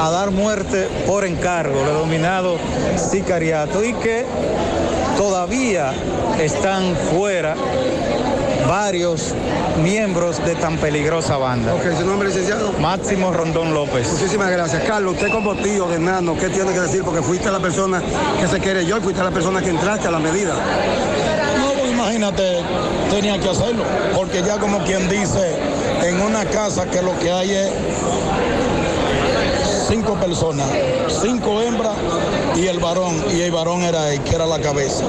[0.00, 2.56] a dar muerte por encargo, lo denominado
[2.96, 4.24] sicariato, y que
[5.16, 5.92] todavía
[6.40, 7.54] están fuera
[8.66, 9.34] varios
[9.82, 11.74] miembros de tan peligrosa banda.
[11.74, 12.72] Ok, su nombre, licenciado.
[12.80, 14.10] Máximo Rondón López.
[14.12, 14.82] Muchísimas gracias.
[14.84, 17.02] Carlos, usted como tío de Nano, ¿qué tiene que decir?
[17.02, 18.02] Porque fuiste la persona
[18.40, 20.54] que se quiere yo y fuiste la persona que entraste a la medida.
[22.04, 22.60] Imagínate,
[23.10, 23.82] tenía que hacerlo,
[24.14, 25.56] porque ya como quien dice,
[26.02, 27.70] en una casa que lo que hay es
[29.88, 30.68] cinco personas,
[31.22, 31.96] cinco hembras
[32.56, 35.04] y el varón, y el varón era él, que era la cabeza.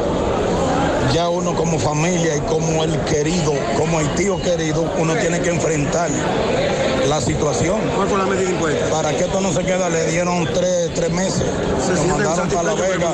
[1.14, 5.50] Ya uno como familia y como el querido, como el tío querido, uno tiene que
[5.50, 6.10] enfrentar
[7.10, 7.80] la situación.
[7.96, 8.90] ¿Cuál fue la medida impuesta?
[8.90, 11.44] Para que esto no se quede, le dieron tres, tres meses.
[11.86, 13.14] ¿Se sienten mandaron para La el Vega.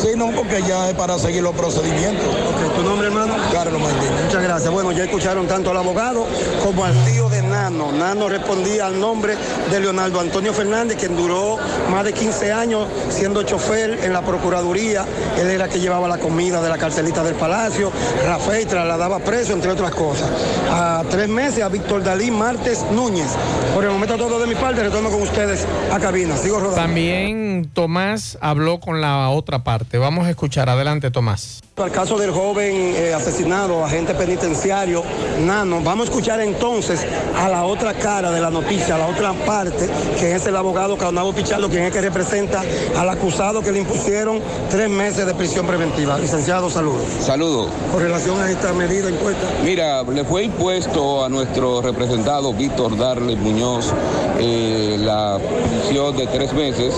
[0.00, 2.28] Sí, no, porque ya es para seguir los procedimientos.
[2.74, 3.34] ¿Tu nombre, hermano?
[3.52, 3.80] Carlos.
[3.80, 4.72] Muchas gracias.
[4.72, 6.26] Bueno, ya escucharon tanto al abogado
[6.62, 7.23] como al tío
[7.70, 7.92] Nano.
[7.92, 9.34] Nano respondía al nombre
[9.70, 11.56] de Leonardo Antonio Fernández, quien duró
[11.90, 15.06] más de 15 años siendo chofer en la Procuraduría.
[15.38, 17.90] Él era que llevaba la comida de la carcelita del Palacio.
[18.26, 20.30] Rafael trasladaba preso, entre otras cosas.
[20.70, 23.30] A tres meses a Víctor Dalí Martes Núñez.
[23.74, 26.36] Por el momento todo de mi parte, retorno con ustedes a cabina.
[26.36, 26.76] Sigo rodando.
[26.76, 29.96] También Tomás habló con la otra parte.
[29.96, 30.68] Vamos a escuchar.
[30.68, 31.62] Adelante, Tomás.
[31.76, 35.02] Al caso del joven eh, asesinado, agente penitenciario,
[35.44, 37.04] Nano, vamos a escuchar entonces
[37.36, 41.32] a la otra cara de la noticia, la otra parte, que es el abogado Caonabo
[41.32, 42.62] Pichardo, quien es que representa
[42.98, 44.40] al acusado que le impusieron
[44.70, 46.18] tres meses de prisión preventiva.
[46.18, 47.02] Licenciado, saludos.
[47.20, 47.68] Saludos.
[47.92, 49.46] Con relación a esta medida impuesta.
[49.64, 53.92] Mira, le fue impuesto a nuestro representado Víctor Darle Muñoz
[54.40, 55.38] eh, la
[55.82, 56.94] prisión de tres meses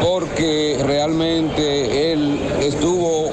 [0.00, 3.30] porque realmente él estuvo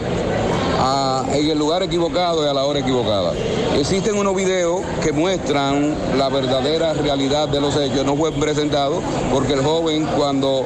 [0.79, 3.33] a- en el lugar equivocado y a la hora equivocada.
[3.77, 8.05] Existen unos videos que muestran la verdadera realidad de los hechos.
[8.05, 9.01] No fue presentado
[9.31, 10.65] porque el joven cuando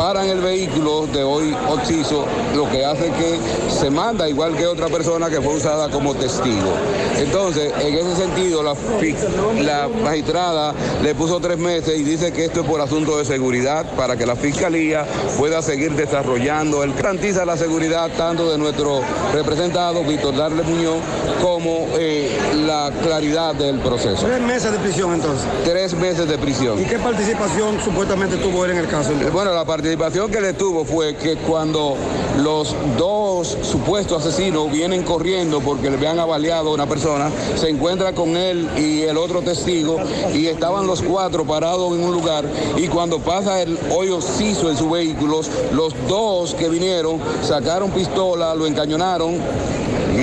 [0.00, 2.24] paran el vehículo de hoy Oxiso,
[2.56, 3.38] lo que hace que
[3.70, 6.72] se manda igual que otra persona que fue usada como testigo.
[7.18, 10.72] Entonces, en ese sentido, la, magistrada
[11.02, 14.24] le puso tres meses y dice que esto es por asunto de seguridad para que
[14.24, 15.04] la fiscalía
[15.36, 16.82] pueda seguir desarrollando.
[16.82, 19.02] Él garantiza la seguridad tanto de nuestro
[19.34, 21.00] representado, Víctor Darle Muñoz,
[21.42, 24.24] como eh, la claridad del proceso.
[24.24, 25.46] Tres meses de prisión entonces.
[25.62, 26.80] Tres meses de prisión.
[26.80, 29.12] ¿Y qué participación supuestamente tuvo él en el caso?
[29.30, 31.96] Bueno, la participación que le tuvo fue que cuando
[32.38, 38.14] los dos supuestos asesinos vienen corriendo porque le habían avaliado a una persona, se encuentra
[38.14, 39.98] con él y el otro testigo
[40.32, 42.44] y estaban los cuatro parados en un lugar
[42.76, 48.54] y cuando pasa el hoyo ciso en sus vehículos, los dos que vinieron sacaron pistola,
[48.54, 49.38] lo encañonaron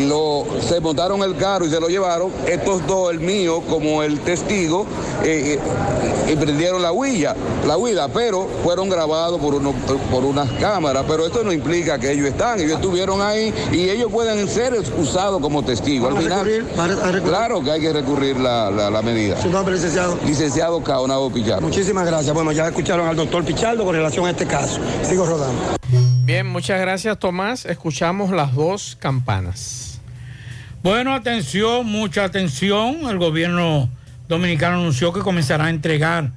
[0.07, 2.31] lo, se montaron el carro y se lo llevaron.
[2.47, 4.85] Estos dos, el mío como el testigo,
[5.23, 5.59] eh,
[6.27, 7.35] eh, y prendieron la huilla,
[7.65, 9.73] la huida, pero fueron grabados por, uno,
[10.11, 11.05] por unas cámaras.
[11.07, 15.41] Pero esto no implica que ellos están, ellos estuvieron ahí y ellos pueden ser usados
[15.41, 16.09] como testigos.
[16.09, 16.75] Al ¿Van a final, recurrir?
[16.75, 17.23] ¿Van a- a recurrir?
[17.23, 19.41] claro que hay que recurrir la, la- la medida.
[19.41, 20.17] Su nombre, licenciado.
[20.25, 21.61] Licenciado Caonabo Pichardo.
[21.61, 22.33] Muchísimas gracias.
[22.33, 24.79] Bueno, ya escucharon al doctor Pichardo con relación a este caso.
[25.03, 26.16] Sigo rodando.
[26.27, 27.63] Bien, muchas gracias Tomás.
[27.65, 30.01] Escuchamos las dos campanas.
[30.83, 33.09] Bueno, atención, mucha atención.
[33.09, 33.87] El gobierno
[34.27, 36.31] dominicano anunció que comenzará a entregar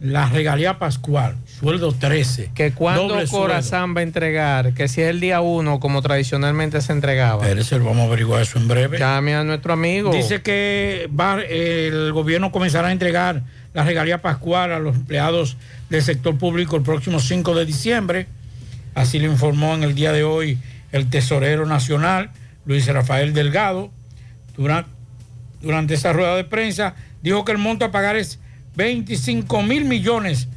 [0.00, 2.50] la regalía pascual, sueldo 13.
[2.54, 3.26] Que sueldo.
[3.30, 7.42] Corazán va a entregar, que si es el día uno, como tradicionalmente se entregaba.
[7.42, 8.98] Espérese, vamos a averiguar eso en breve.
[8.98, 10.12] Llame a nuestro amigo.
[10.12, 15.56] Dice que va- el gobierno comenzará a entregar la regalía pascual a los empleados
[15.88, 18.26] del sector público el próximo 5 de diciembre.
[18.96, 20.58] Así lo informó en el día de hoy
[20.90, 22.30] el tesorero nacional,
[22.64, 23.90] Luis Rafael Delgado.
[24.56, 28.38] Durante, esa rueda de prensa, dijo que el monto a pagar es
[28.76, 30.48] 25 mil millones,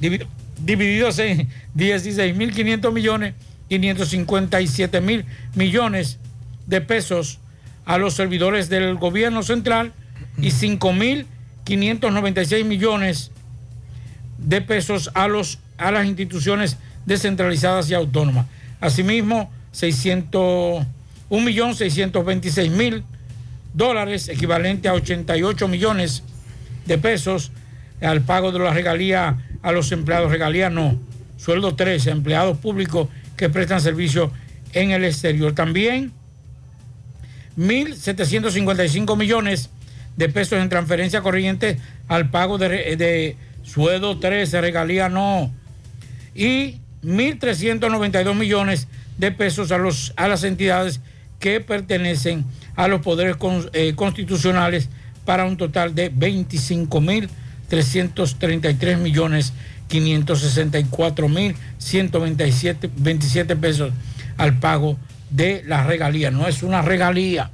[0.00, 0.26] divi-
[0.60, 3.34] divididos en 16 mil 500 millones,
[3.68, 6.18] 557 mil millones
[6.66, 7.38] de pesos
[7.84, 9.92] a los servidores del gobierno central
[10.36, 11.26] y 5 mil
[11.62, 13.30] 596 millones
[14.38, 16.76] de pesos a, los, a las instituciones
[17.06, 18.46] descentralizadas y autónomas.
[18.80, 20.84] Asimismo, 600,
[21.30, 23.02] 1.626.000
[23.72, 26.22] dólares, equivalente a 88 millones
[26.86, 27.50] de pesos,
[28.00, 30.30] al pago de la regalía a los empleados.
[30.30, 30.98] Regalía no,
[31.36, 34.30] sueldo 13, empleados públicos que prestan servicio
[34.72, 35.54] en el exterior.
[35.54, 36.12] También
[37.56, 39.70] 1.755 millones
[40.16, 41.78] de pesos en transferencia corriente
[42.08, 45.52] al pago de, de sueldo 13, regalía no.
[46.34, 51.00] Y 1.392 millones de pesos a, los, a las entidades
[51.38, 52.44] que pertenecen
[52.76, 54.88] a los poderes con- eh, constitucionales
[55.24, 56.10] para un total de
[57.68, 59.52] 25.333 millones
[59.88, 63.92] 564 mil 127 27 pesos
[64.36, 64.96] al pago
[65.30, 66.30] de la regalía.
[66.30, 67.50] No es una regalía.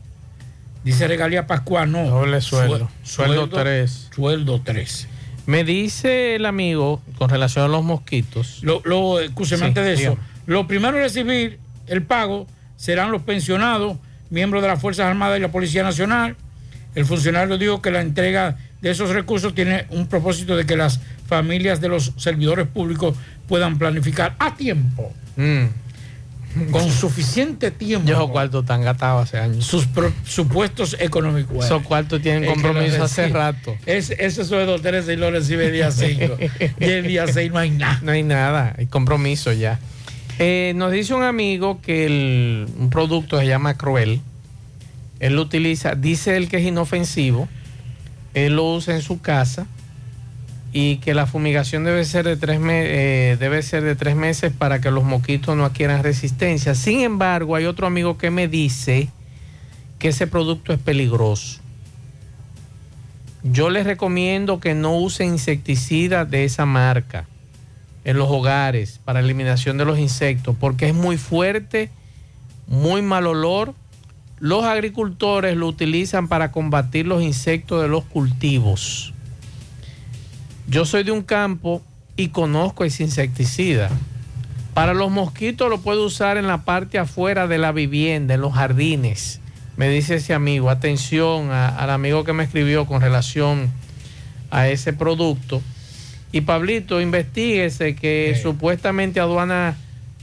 [0.84, 2.04] Dice regalía pascual, no.
[2.08, 2.88] Doble sueldo.
[3.04, 4.08] Sue- Sueldo 3.
[4.14, 5.08] Sueldo 3.
[5.50, 8.60] Me dice el amigo con relación a los mosquitos.
[8.62, 10.16] Lo, lo, escúcheme, Sí, antes de eso,
[10.46, 11.58] lo primero en recibir
[11.88, 12.46] el pago
[12.76, 13.96] serán los pensionados,
[14.30, 16.36] miembros de las Fuerzas Armadas y la Policía Nacional.
[16.94, 21.00] El funcionario dijo que la entrega de esos recursos tiene un propósito de que las
[21.26, 23.16] familias de los servidores públicos
[23.48, 25.12] puedan planificar a tiempo,
[26.70, 28.08] con suficiente tiempo.
[28.08, 29.64] Yo esos cuartos están gastados hace años.
[29.64, 31.64] Sus presupuestos económicos.
[31.64, 33.76] Esos cuartos tienen compromiso hace rato.
[33.86, 36.36] Es, ese sueldo 13 y lo recibe día 5.
[36.80, 38.00] y el día 6 no hay nada.
[38.02, 39.78] No hay nada, hay compromiso ya.
[40.38, 44.20] Eh, nos dice un amigo que el- un producto se llama Cruel.
[45.20, 47.46] Él lo utiliza, dice él que es inofensivo.
[48.32, 49.66] Él lo usa en su casa
[50.72, 54.80] y que la fumigación debe ser de tres, eh, debe ser de tres meses para
[54.80, 56.74] que los mosquitos no adquieran resistencia.
[56.74, 59.08] Sin embargo, hay otro amigo que me dice
[59.98, 61.60] que ese producto es peligroso.
[63.42, 67.26] Yo les recomiendo que no usen insecticida de esa marca
[68.04, 71.90] en los hogares para eliminación de los insectos porque es muy fuerte,
[72.66, 73.74] muy mal olor.
[74.38, 79.14] Los agricultores lo utilizan para combatir los insectos de los cultivos.
[80.70, 81.82] Yo soy de un campo
[82.16, 83.90] y conozco ese insecticida.
[84.74, 88.54] Para los mosquitos lo puedo usar en la parte afuera de la vivienda, en los
[88.54, 89.40] jardines.
[89.76, 93.70] Me dice ese amigo, atención a- al amigo que me escribió con relación
[94.50, 95.60] a ese producto.
[96.32, 99.76] Y Pablito, investiguese que supuestamente aduana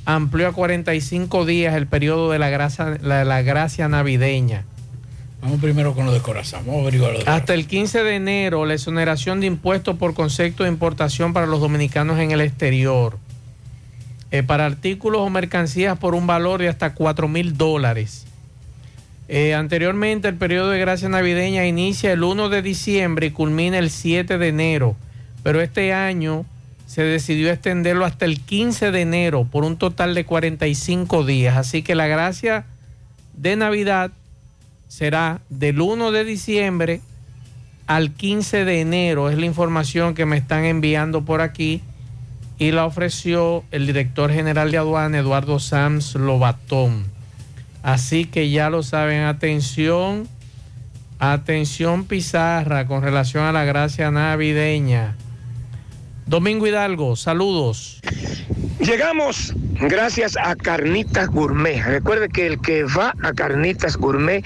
[0.06, 4.64] amplió a 45 días el periodo de la gracia, la, la gracia navideña.
[5.42, 6.64] Vamos primero con lo de corazón.
[6.66, 10.64] Vamos a lo de Hasta el 15 de enero, la exoneración de impuestos por concepto
[10.64, 13.18] de importación para los dominicanos en el exterior.
[14.32, 18.26] Eh, para artículos o mercancías por un valor de hasta 4 mil dólares.
[19.30, 23.90] Eh, anteriormente, el periodo de gracia navideña inicia el 1 de diciembre y culmina el
[23.90, 24.96] 7 de enero.
[25.44, 26.46] Pero este año
[26.88, 31.58] se decidió extenderlo hasta el 15 de enero por un total de 45 días.
[31.58, 32.66] Así que la gracia
[33.34, 34.12] de Navidad
[34.88, 37.02] será del 1 de diciembre
[37.88, 39.30] al 15 de enero.
[39.30, 41.82] Es la información que me están enviando por aquí
[42.60, 47.06] y la ofreció el director general de aduana, Eduardo Sams Lobatón.
[47.84, 50.28] Así que ya lo saben, atención,
[51.20, 55.16] atención Pizarra con relación a la gracia navideña.
[56.28, 58.02] Domingo Hidalgo, saludos.
[58.80, 61.84] Llegamos gracias a Carnitas Gourmet.
[61.84, 64.44] Recuerde que el que va a Carnitas Gourmet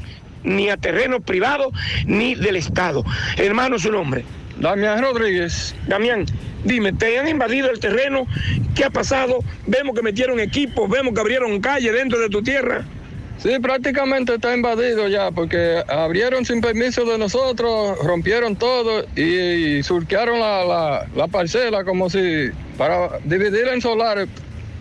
[0.43, 1.71] ni a terreno privado
[2.07, 3.05] ni del Estado.
[3.37, 4.25] Hermano, su nombre.
[4.57, 5.75] Damián Rodríguez.
[5.87, 6.25] Damián,
[6.63, 8.25] dime, ¿te han invadido el terreno?
[8.75, 9.39] ¿Qué ha pasado?
[9.67, 12.85] Vemos que metieron equipos, vemos que abrieron calle dentro de tu tierra.
[13.37, 20.39] Sí, prácticamente está invadido ya, porque abrieron sin permiso de nosotros, rompieron todo y, surquearon
[20.39, 24.29] la, la, la parcela como si para dividirla en solares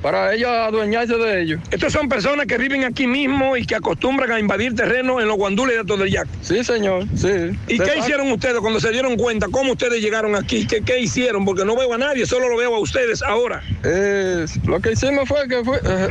[0.04, 1.60] para ellos adueñarse de ellos.
[1.70, 5.38] Estos son personas que viven aquí mismo y que acostumbran a invadir terreno en los
[5.38, 6.28] guandules de Todellac.
[6.42, 7.58] Sí, señor, sí.
[7.68, 9.46] ¿Y qué hicieron ustedes cuando se dieron cuenta?
[9.50, 10.66] ¿Cómo ustedes llegaron aquí?
[10.66, 11.46] ¿Qué, qué hicieron?
[11.46, 13.62] Porque no veo a nadie, solo lo veo a ustedes ahora.
[13.82, 16.08] Eh, lo que hicimos fue que fue, eh,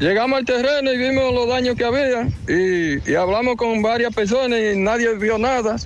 [0.00, 4.58] llegamos al terreno y vimos los daños que había y, y hablamos con varias personas
[4.58, 5.76] y nadie vio nada.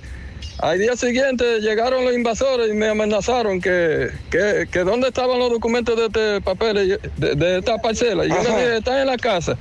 [0.63, 5.49] Al día siguiente llegaron los invasores y me amenazaron que, que, que dónde estaban los
[5.49, 8.25] documentos de este papel, de, de esta parcela.
[8.25, 9.57] Y yo les dije, están en la casa.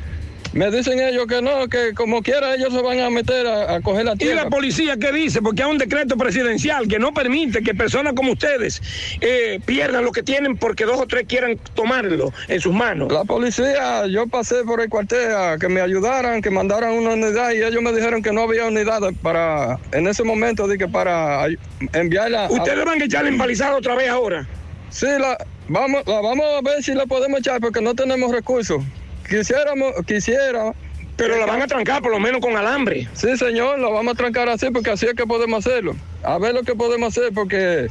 [0.52, 3.80] Me dicen ellos que no, que como quiera ellos se van a meter a, a
[3.80, 4.44] coger la ¿Y tierra.
[4.44, 5.40] la policía qué dice?
[5.40, 8.82] Porque hay un decreto presidencial que no permite que personas como ustedes
[9.22, 13.10] eh, pierdan lo que tienen porque dos o tres quieran tomarlo en sus manos.
[13.10, 17.52] La policía, yo pasé por el cuartel a que me ayudaran, que mandaran una unidad
[17.52, 21.56] y ellos me dijeron que no había unidad para, en ese momento, dije para ay-
[21.94, 22.46] enviarla.
[22.46, 24.46] a- ¿Ustedes van a echarle empalizada otra vez ahora?
[24.90, 25.38] Sí, la
[25.68, 28.82] vamos, la vamos a ver si la podemos echar porque no tenemos recursos.
[29.28, 30.72] Quisiéramos, quisiera.
[31.16, 33.06] Pero la van a trancar por lo menos con alambre.
[33.12, 35.94] Sí, señor, la vamos a trancar así porque así es que podemos hacerlo.
[36.22, 37.88] A ver lo que podemos hacer porque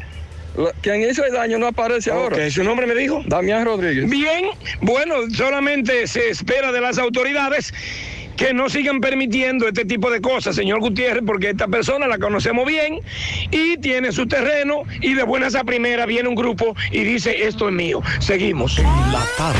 [0.82, 2.36] quien hizo el daño no aparece ahora.
[2.36, 3.22] Ok, ¿su nombre me dijo?
[3.26, 4.10] Damián Rodríguez.
[4.10, 4.46] Bien,
[4.82, 7.74] bueno, solamente se espera de las autoridades
[8.36, 12.66] que no sigan permitiendo este tipo de cosas, señor Gutiérrez, porque esta persona la conocemos
[12.66, 13.00] bien
[13.52, 17.70] y tiene su terreno y de buenas a primera viene un grupo y dice esto
[17.70, 18.02] es mío.
[18.20, 18.80] Seguimos.
[18.80, 19.60] La tarde,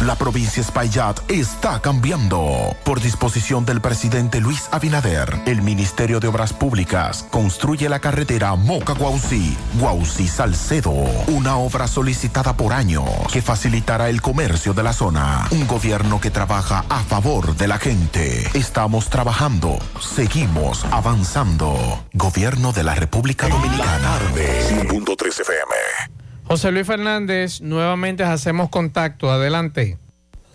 [0.00, 2.76] La provincia Espaillat está cambiando.
[2.84, 9.56] Por disposición del presidente Luis Abinader, el Ministerio de Obras Públicas construye la carretera Moca-Guausi,
[9.80, 10.92] Guausi-Salcedo,
[11.26, 15.48] una obra solicitada por años que facilitará el comercio de la zona.
[15.50, 18.48] Un gobierno que trabaja a favor de la gente.
[18.54, 22.04] Estamos trabajando, seguimos avanzando.
[22.12, 24.16] Gobierno de la República Dominicana.
[24.32, 26.17] 100.3 FM.
[26.48, 29.30] José Luis Fernández, nuevamente hacemos contacto.
[29.30, 29.98] Adelante.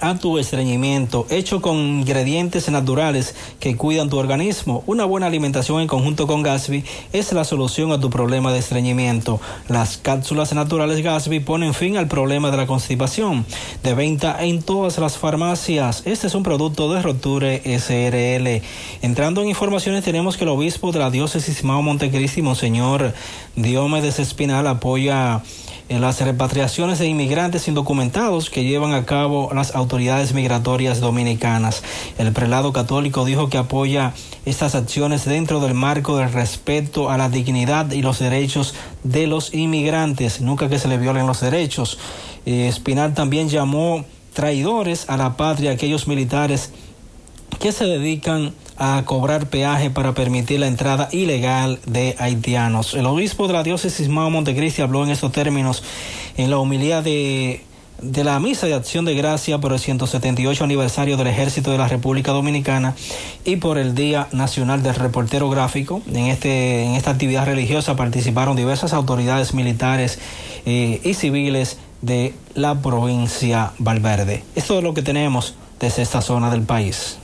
[0.00, 4.82] a tu estreñimiento, hecho con ingredientes naturales que cuidan tu organismo.
[4.86, 9.40] Una buena alimentación en conjunto con Gasby es la solución a tu problema de estreñimiento.
[9.68, 13.46] Las cápsulas naturales Gasby ponen fin al problema de la constipación.
[13.82, 16.02] De venta en todas las farmacias.
[16.04, 18.62] Este es un producto de Roture SRL.
[19.02, 23.14] Entrando en informaciones, tenemos que el obispo de la diócesis Mao Montecristi, Monseñor
[23.56, 25.42] Diomedes Espinal, apoya
[25.88, 31.82] en las repatriaciones de inmigrantes indocumentados que llevan a cabo las autoridades migratorias dominicanas.
[32.18, 34.12] El prelado católico dijo que apoya
[34.44, 39.54] estas acciones dentro del marco del respeto a la dignidad y los derechos de los
[39.54, 41.98] inmigrantes, nunca que se le violen los derechos.
[42.46, 46.70] Eh, Espinal también llamó traidores a la patria aquellos militares
[47.58, 52.94] que se dedican a cobrar peaje para permitir la entrada ilegal de haitianos.
[52.94, 55.82] El obispo de la diócesis Mao Montecristi habló en estos términos
[56.36, 57.62] en la homilía de
[58.00, 61.88] de la misa de acción de gracia por el 178 aniversario del Ejército de la
[61.88, 62.94] República Dominicana
[63.44, 66.02] y por el Día Nacional del Reportero Gráfico.
[66.08, 70.18] En, este, en esta actividad religiosa participaron diversas autoridades militares
[70.66, 74.44] eh, y civiles de la provincia Valverde.
[74.54, 77.18] Esto es lo que tenemos desde esta zona del país.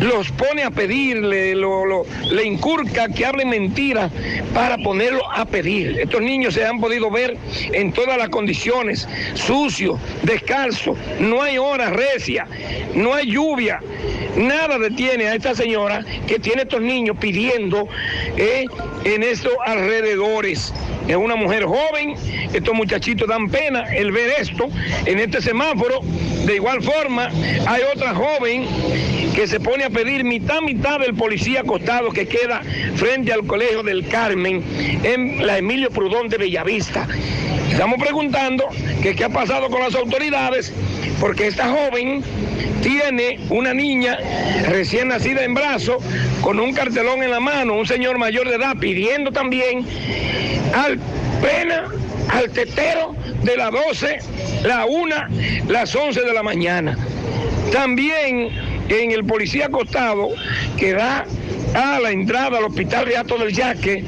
[0.00, 4.10] los pone a pedirle, lo, lo- le incurca que hablen mentiras
[4.54, 5.98] para ponerlo a pedir.
[6.00, 7.36] Estos niños se han podido ver
[7.72, 12.46] en todas las condiciones, sucios, descalzos, no hay horas recia,
[12.94, 13.80] no hay lluvia,
[14.36, 17.88] nada detiene a esta señora que tiene estos niños pidiendo
[18.36, 18.64] eh,
[19.06, 20.74] en estos alrededores.
[21.06, 22.16] Es una mujer joven,
[22.52, 24.68] estos muchachitos dan pena el ver esto
[25.04, 26.00] en este semáforo.
[26.44, 27.28] De igual forma,
[27.66, 28.66] hay otra joven
[29.34, 32.62] que se pone a pedir mitad, mitad del policía acostado que queda
[32.96, 34.64] frente al Colegio del Carmen
[35.04, 37.06] en la Emilio Prudón de Bellavista.
[37.70, 38.68] Estamos preguntando
[39.02, 40.72] que qué ha pasado con las autoridades,
[41.20, 42.22] porque esta joven
[42.82, 44.18] tiene una niña
[44.68, 45.98] recién nacida en brazo,
[46.40, 49.86] con un cartelón en la mano, un señor mayor de edad pidiendo también
[50.74, 50.98] al
[51.42, 51.84] pena,
[52.28, 54.18] al tetero de las 12,
[54.64, 55.16] la 1,
[55.68, 56.96] las 11 de la mañana.
[57.72, 58.50] También
[58.88, 60.28] en el policía acostado
[60.76, 61.24] que da
[61.74, 64.04] a la entrada al hospital Reato del Yaque,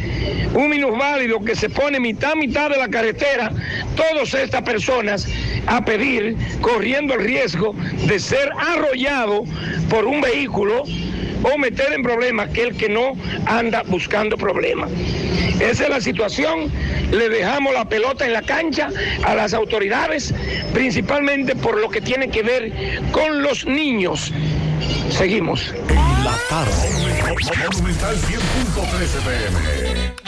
[0.55, 3.51] un minusválido que se pone mitad mitad de la carretera,
[3.97, 5.29] todas estas personas
[5.67, 7.75] a pedir, corriendo el riesgo
[8.07, 9.45] de ser arrollado
[9.91, 10.85] por un vehículo
[11.43, 13.13] o meter en problemas que el que no
[13.47, 14.91] anda buscando problemas.
[15.61, 16.71] Esa es la situación.
[17.11, 18.91] Le dejamos la pelota en la cancha
[19.25, 20.35] a las autoridades,
[20.73, 22.73] principalmente por lo que tiene que ver
[23.13, 24.33] con los niños.
[25.11, 25.75] Seguimos.
[26.25, 26.73] La tarde.
[27.73, 30.28] Monumental 100.13 pm.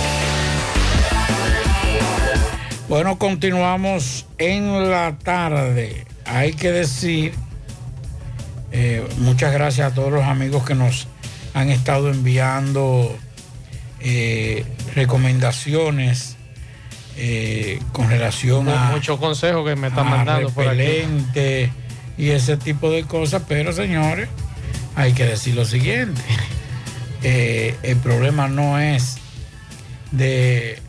[2.91, 6.05] Bueno, continuamos en la tarde.
[6.25, 7.33] Hay que decir,
[8.73, 11.07] eh, muchas gracias a todos los amigos que nos
[11.53, 13.17] han estado enviando
[14.01, 16.35] eh, recomendaciones
[17.15, 21.05] eh, con relación a muchos consejos que me están mandando por aquí.
[22.17, 24.27] y ese tipo de cosas, pero señores,
[24.97, 26.21] hay que decir lo siguiente.
[27.23, 29.15] El problema no es
[30.11, 30.81] de,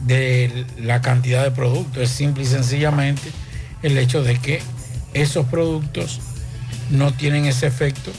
[0.00, 3.30] de la cantidad de productos, es simple y sencillamente
[3.82, 4.62] el hecho de que
[5.14, 6.20] esos productos
[6.90, 8.10] no tienen ese efecto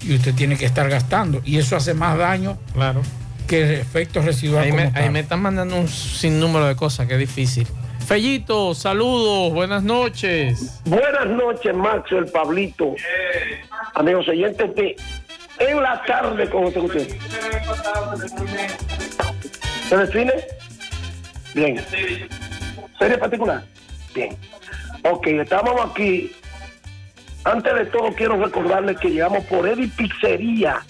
[0.00, 1.40] y usted tiene que estar gastando.
[1.44, 3.02] Y eso hace más daño claro.
[3.46, 4.64] que el efecto residual.
[4.64, 7.66] Ahí me, ahí están mandando un sinnúmero de cosas que es difícil.
[8.06, 10.82] Fellito, saludos, buenas noches.
[10.84, 12.94] Buenas noches, Macho, el Pablito.
[13.94, 14.96] Amigos oyentes de
[15.58, 17.16] En la tarde con Gutiérrez.
[19.88, 20.32] ¿Se define?
[21.54, 21.80] Bien.
[22.98, 23.62] ¿Serie particular?
[24.14, 24.36] Bien.
[25.02, 26.32] Ok, estamos aquí.
[27.44, 30.80] Antes de todo, quiero recordarles que llegamos por Eddie Pizzería,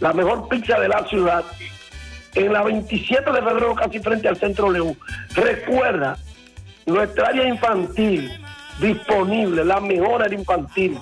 [0.00, 1.44] la mejor pizza de la ciudad,
[2.34, 4.96] en la 27 de febrero, casi frente al Centro León.
[5.34, 6.16] Recuerda,
[6.86, 8.30] nuestra área infantil
[8.80, 10.98] disponible, la mejor área infantil.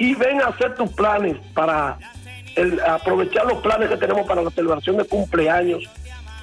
[0.00, 1.98] y ven a hacer tus planes para
[2.54, 5.82] el- aprovechar los planes que tenemos para la celebración de cumpleaños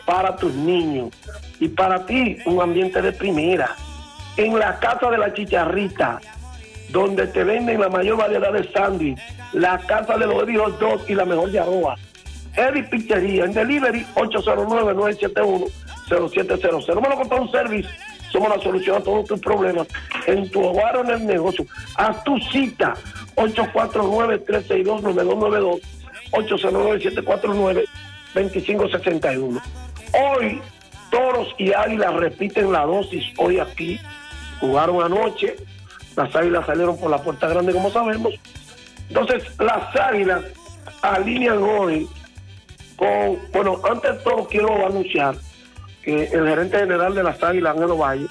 [0.06, 1.12] para tus niños
[1.60, 3.76] y para ti un ambiente de primera.
[4.38, 6.20] En la casa de la chicharrita,
[6.90, 9.20] donde te venden la mayor variedad de sándwich,
[9.54, 11.96] la casa de los Hot Dog y la mejor de Aroa.
[12.56, 16.96] Eddie Pizzería, en delivery 809-971-0700.
[16.96, 17.90] Número con un service,
[18.32, 19.88] somos la solución a todos tus problemas
[20.26, 21.66] en tu hogar o en el negocio.
[21.96, 22.96] Haz tu cita
[23.36, 25.82] 849-362-9292,
[28.34, 29.62] 809-749-2561.
[30.14, 30.62] Hoy,
[31.16, 33.98] Toros y Águilas repiten la dosis hoy aquí.
[34.60, 35.56] Jugaron anoche,
[36.18, 38.34] las Águilas salieron por la puerta grande como sabemos.
[39.08, 40.44] Entonces, las Águilas
[41.02, 42.06] alinean hoy
[42.98, 45.36] con, bueno, antes de todo quiero anunciar
[46.04, 48.28] que el gerente general de las Águilas, Ángelo Valle,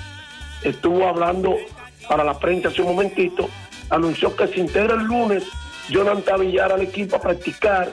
[0.62, 1.56] estuvo hablando
[2.06, 3.48] para la prensa hace un momentito,
[3.88, 5.44] anunció que se integra el lunes
[5.88, 7.90] Jonathan Villar al equipo a practicar,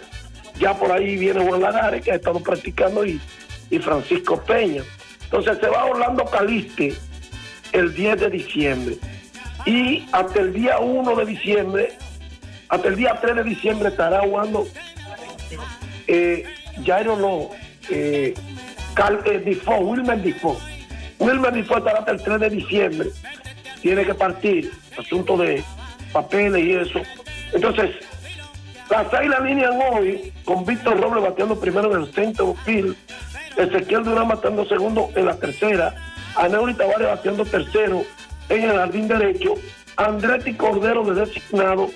[0.59, 3.21] ya por ahí viene Juan Lagares que ha estado practicando y,
[3.71, 4.83] y Francisco Peña.
[5.23, 6.93] Entonces se va Orlando Caliste
[7.71, 8.97] el 10 de diciembre
[9.65, 11.93] y hasta el día 1 de diciembre,
[12.69, 14.67] hasta el día 3 de diciembre estará jugando
[16.07, 16.43] eh,
[16.85, 17.49] Jairo no,
[17.89, 18.33] eh,
[18.93, 20.57] Cal, eh, Difo, Wilmer Difo.
[21.19, 23.09] Wilmer Difo estará hasta el 3 de diciembre.
[23.81, 25.63] Tiene que partir, asunto de
[26.11, 27.01] papeles y eso.
[27.53, 27.91] Entonces,
[28.89, 32.95] las águilas alinean hoy con Víctor Robles bateando primero en el centro field,
[33.63, 35.93] Ezequiel Durán bateando segundo en la tercera,
[36.35, 38.03] Aneuri Tavares bateando tercero
[38.49, 39.55] en el jardín derecho,
[39.97, 41.89] Andretti Cordero de designado,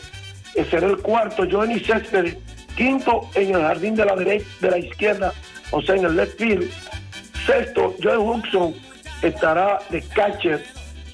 [0.69, 2.37] será el cuarto, Johnny Céspedes
[2.75, 5.33] quinto en el jardín de la derecha, de la izquierda,
[5.71, 6.69] o sea, en el left field.
[7.45, 8.73] Sexto, Joe Huxon
[9.21, 10.63] estará de catcher.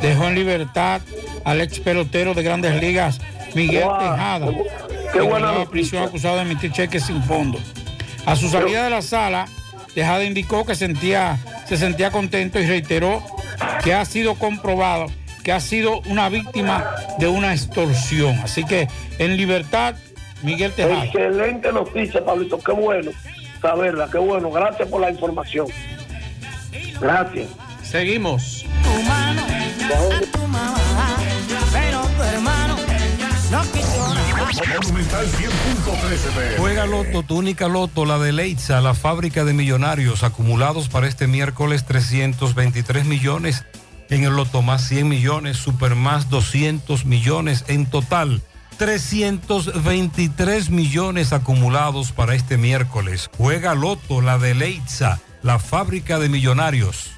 [0.00, 1.00] dejó en libertad
[1.44, 3.20] al ex pelotero de Grandes Ligas
[3.54, 3.98] Miguel Wow.
[3.98, 4.46] Tejada,
[5.12, 7.58] Qué que buena prisión acusado de emitir cheques sin fondo.
[8.26, 9.46] A su salida de la sala,
[9.94, 13.22] Tejada indicó que sentía, se sentía contento y reiteró
[13.82, 15.06] que ha sido comprobado
[15.42, 16.84] que ha sido una víctima
[17.18, 18.38] de una extorsión.
[18.42, 18.86] Así que
[19.18, 19.94] en libertad,
[20.42, 21.06] Miguel Tejada.
[21.06, 22.58] Excelente noticia, Pablito.
[22.58, 23.12] Qué bueno
[23.60, 24.50] saberla, qué bueno.
[24.50, 25.66] Gracias por la información.
[27.00, 27.48] Gracias.
[27.82, 28.66] Seguimos.
[31.72, 32.76] Pero tu hermano
[33.50, 34.28] no quiso nada.
[34.82, 40.88] Monumental 100.13 Juega Loto, tu única Loto, la de Leitza, la fábrica de millonarios, acumulados
[40.88, 43.64] para este miércoles 323 millones.
[44.10, 47.64] En el Loto más 100 millones, Super más 200 millones.
[47.68, 48.42] En total,
[48.78, 53.30] 323 millones acumulados para este miércoles.
[53.36, 57.17] Juega Loto, la de Leitza, la fábrica de millonarios.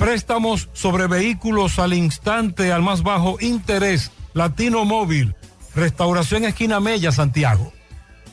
[0.00, 4.10] Préstamos sobre vehículos al instante, al más bajo interés.
[4.32, 5.34] Latino Móvil.
[5.74, 7.70] Restauración Esquina Mella, Santiago.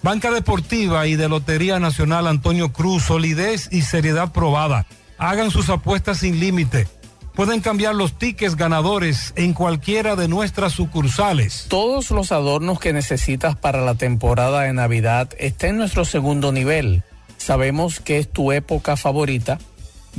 [0.01, 3.03] Banca Deportiva y de Lotería Nacional Antonio Cruz.
[3.03, 4.85] Solidez y seriedad probada.
[5.17, 6.87] Hagan sus apuestas sin límite.
[7.35, 11.65] Pueden cambiar los tickets ganadores en cualquiera de nuestras sucursales.
[11.67, 17.03] Todos los adornos que necesitas para la temporada de Navidad están en nuestro segundo nivel.
[17.35, 19.59] Sabemos que es tu época favorita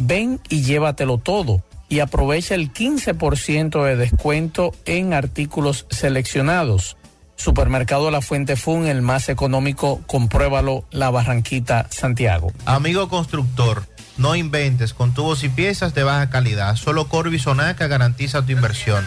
[0.00, 6.96] Ven y llévatelo todo y aprovecha el 15% de descuento en artículos seleccionados.
[7.34, 12.52] Supermercado La Fuente Fun, el más económico, compruébalo, La Barranquita, Santiago.
[12.64, 13.86] Amigo constructor,
[14.18, 16.76] no inventes con tubos y piezas de baja calidad.
[16.76, 19.04] Solo Corby Sonaca garantiza tu inversión.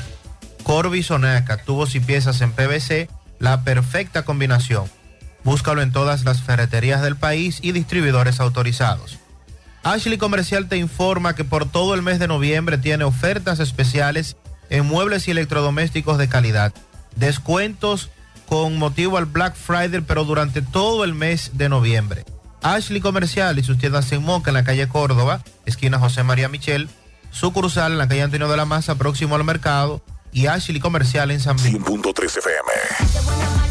[0.63, 3.09] Corby Sonaca, tubos y piezas en PVC,
[3.39, 4.85] la perfecta combinación.
[5.45, 9.20] Búscalo en todas las ferreterías del país y distribuidores autorizados.
[9.83, 14.37] Ashley Comercial te informa que por todo el mes de noviembre tiene ofertas especiales
[14.69, 16.73] en muebles y electrodomésticos de calidad.
[17.15, 18.09] Descuentos
[18.47, 22.25] con motivo al Black Friday, pero durante todo el mes de noviembre.
[22.61, 26.89] Ashley Comercial y sus tiendas en Moca en la calle Córdoba, esquina José María Michel,
[27.31, 31.39] sucursal en la calle Antonio de la Maza, próximo al mercado, y Ashley Comercial en
[31.39, 31.81] San Miguel.
[31.83, 33.70] 100.3 FM.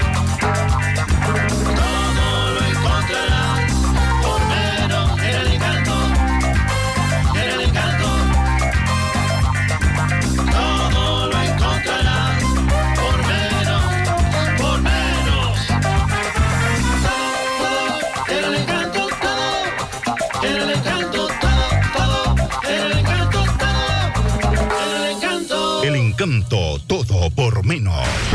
[26.87, 27.95] Todo por menos.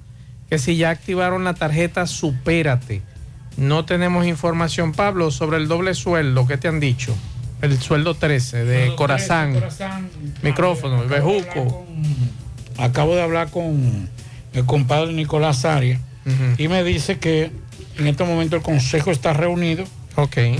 [0.48, 3.02] que si ya activaron la tarjeta Supérate.
[3.56, 6.44] No tenemos información, Pablo, sobre el doble sueldo.
[6.48, 7.14] ¿Qué te han dicho?
[7.62, 9.54] El sueldo 13 de Corazán.
[10.42, 11.86] Micrófono, Bejuco.
[12.78, 14.08] Acabo de hablar con
[14.54, 16.00] el compadre Nicolás Arias
[16.58, 17.52] y me dice que
[17.96, 19.84] en este momento el consejo está reunido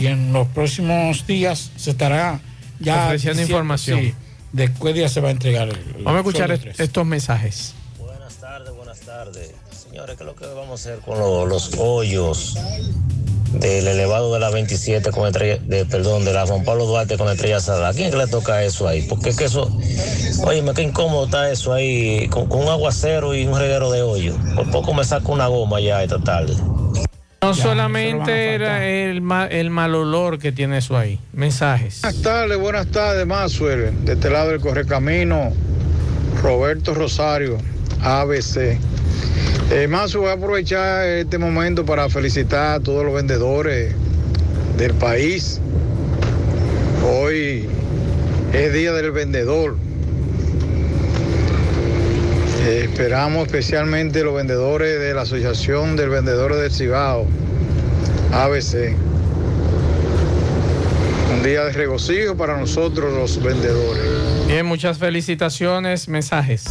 [0.00, 2.40] y en los próximos días se estará
[2.78, 4.00] ya Ofreciendo diciendo, información.
[4.00, 4.14] sí,
[4.52, 6.82] de qué día se va a entregar el, el Vamos a escuchar sueldo est- 13.
[6.84, 7.74] estos mensajes.
[7.98, 9.50] Buenas tardes, buenas tardes.
[9.70, 12.56] Señores, ¿qué es lo que vamos a hacer con lo- los hoyos
[13.52, 17.28] del elevado de la 27 con estrella, de, perdón, de la Juan Pablo Duarte con
[17.28, 17.88] estrella Sada?
[17.88, 19.02] ¿A quién le toca eso ahí?
[19.02, 19.76] Porque es que eso,
[20.44, 24.36] oye, qué incómodo está eso ahí, con, con un aguacero y un reguero de hoyo.
[24.54, 26.54] Por poco me saco una goma ya esta tarde.
[27.42, 31.18] No solamente era el, ma- el mal olor que tiene eso ahí.
[31.32, 32.02] Mensajes.
[32.02, 34.04] Buenas tardes, buenas tardes, Maxwell.
[34.04, 35.50] De este lado del Correcamino,
[36.42, 37.56] Roberto Rosario,
[38.02, 38.78] ABC.
[39.70, 39.86] Eh,
[40.18, 43.94] voy a aprovechar este momento para felicitar a todos los vendedores
[44.76, 45.62] del país.
[47.10, 47.64] Hoy
[48.52, 49.78] es Día del Vendedor.
[52.70, 57.26] Eh, esperamos especialmente los vendedores de la Asociación del Vendedor del Cibao,
[58.32, 58.94] ABC.
[61.34, 64.04] Un día de regocijo para nosotros los vendedores.
[64.46, 66.06] Bien, muchas felicitaciones.
[66.06, 66.64] Mensajes.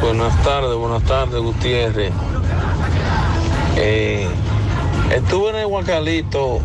[0.00, 2.12] Buenas tardes, buenas tardes, Gutiérrez.
[3.76, 4.26] Eh,
[5.14, 6.60] estuve en el Huacalito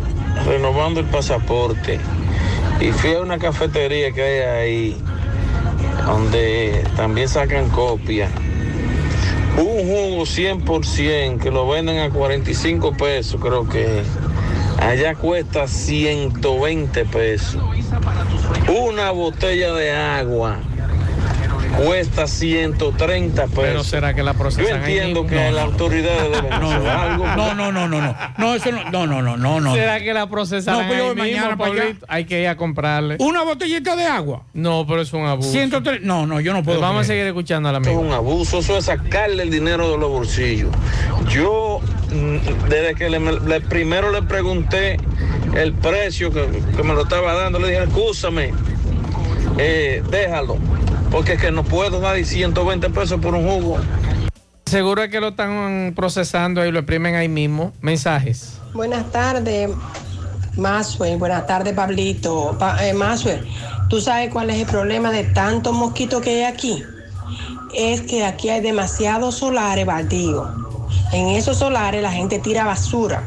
[0.46, 2.00] renovando el pasaporte
[2.80, 5.02] y fui a una cafetería que hay ahí
[6.06, 8.28] donde también sacan copia.
[9.56, 14.02] Un jugo 100% que lo venden a 45 pesos, creo que.
[14.80, 17.62] Allá cuesta 120 pesos.
[18.68, 20.58] Una botella de agua
[21.76, 23.54] cuesta 130 pesos.
[23.56, 25.60] Pero será que la procesan Yo entiendo que No, las no.
[25.72, 27.26] autoridades deben No, hacer algo.
[27.26, 28.16] no, no, no, no, no.
[28.38, 29.74] No, eso no, no, no, no.
[29.74, 31.96] ¿Será que la procesarán No, pues yo ahí voy mismo, mañana para allá.
[32.08, 33.16] Hay que ir a comprarle.
[33.20, 34.42] Una botellita de agua.
[34.52, 35.50] No, pero es un abuso.
[35.50, 36.02] 103.
[36.02, 36.80] No, no, yo no puedo.
[36.80, 39.90] Vamos a seguir escuchando a la Eso es un abuso, eso es sacarle el dinero
[39.90, 40.70] de los bolsillos.
[41.28, 41.80] Yo,
[42.10, 44.96] mm, desde que le, le- primero le pregunté
[45.54, 46.46] el precio que,
[46.76, 48.52] que me lo estaba dando, le dije, escúchame,
[49.58, 50.56] eh, déjalo,
[51.10, 53.78] porque es que no puedo dar 120 pesos por un jugo.
[54.66, 57.72] Seguro es que lo están procesando y lo exprimen ahí mismo.
[57.80, 58.58] Mensajes.
[58.72, 59.70] Buenas tardes,
[60.56, 61.16] Maswell.
[61.18, 62.56] Buenas tardes, Pablito.
[62.58, 63.46] Pa eh, Maswell,
[63.88, 66.82] ¿tú sabes cuál es el problema de tantos mosquitos que hay aquí?
[67.74, 70.48] Es que aquí hay demasiados solares baldíos.
[71.12, 73.22] En esos solares la gente tira basura.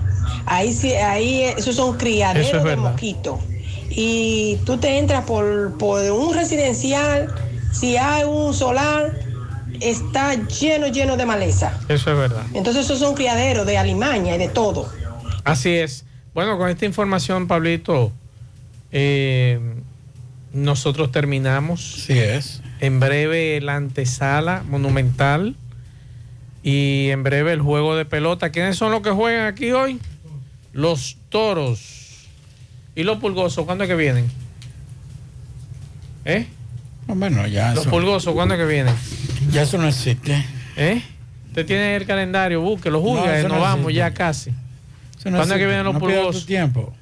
[0.45, 3.39] Ahí sí, ahí eh, esos son criaderos Eso es de mosquitos.
[3.89, 7.33] Y tú te entras por, por un residencial,
[7.71, 9.13] si hay un solar,
[9.79, 11.79] está lleno, lleno de maleza.
[11.87, 12.43] Eso es verdad.
[12.53, 14.89] Entonces esos son criaderos de alimaña y de todo.
[15.43, 16.05] Así es.
[16.33, 18.11] Bueno, con esta información, Pablito,
[18.91, 19.59] eh,
[20.53, 22.03] nosotros terminamos.
[22.05, 22.61] Sí es.
[22.79, 25.55] En breve la antesala monumental
[26.63, 28.51] y en breve el juego de pelota.
[28.51, 29.99] ¿Quiénes son los que juegan aquí hoy?
[30.73, 32.27] Los toros.
[32.95, 33.65] ¿Y los pulgosos?
[33.65, 34.29] ¿Cuándo es que vienen?
[36.25, 36.47] ¿Eh?
[37.07, 38.93] Bueno, ya Los eso, pulgosos, ¿cuándo es que vienen?
[39.51, 40.45] ya eso no existe.
[40.75, 41.01] ¿Eh?
[41.47, 44.51] Usted tiene el calendario, búsquelo, No, juzgue, eso nos no vamos ya casi.
[45.17, 46.45] Eso no ¿Cuándo es que vienen los No pulgosos?
[46.45, 46.93] tiempo.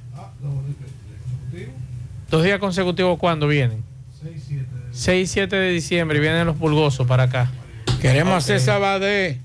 [2.29, 3.83] Dos días consecutivos, ¿cuándo vienen?
[4.91, 7.51] 6 y 7 de diciembre y vienen los pulgosos para acá.
[8.01, 8.37] Queremos Ok.
[8.37, 9.39] hacer Sabadé.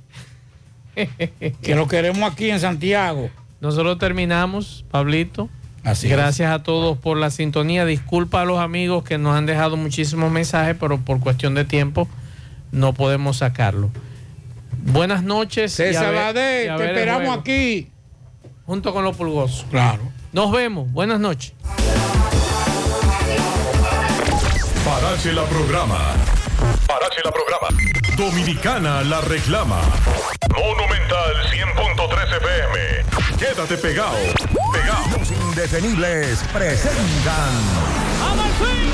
[1.62, 3.31] que lo queremos aquí en Santiago.
[3.61, 5.49] Nosotros terminamos, Pablito.
[5.85, 6.12] Así es.
[6.12, 7.85] Gracias a todos por la sintonía.
[7.85, 12.07] Disculpa a los amigos que nos han dejado muchísimos mensajes, pero por cuestión de tiempo
[12.73, 13.90] no podemos sacarlo.
[14.85, 15.78] Buenas noches.
[15.78, 17.89] y a César ver- Badé, y a te esperamos aquí.
[18.66, 19.66] Junto con los pulgosos.
[19.70, 20.02] Claro.
[20.32, 20.90] Nos vemos.
[20.93, 21.55] Buenas noches.
[24.85, 25.98] Parache la programa.
[26.86, 27.69] Parache la programa.
[28.21, 29.81] Dominicana la reclama.
[30.55, 33.39] Monumental 100.13 FM.
[33.39, 34.19] Quédate pegado.
[34.75, 35.19] Pegado.
[35.19, 37.51] Los indetenibles presentan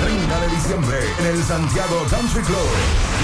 [0.05, 2.71] 30 de diciembre en el Santiago Country Club.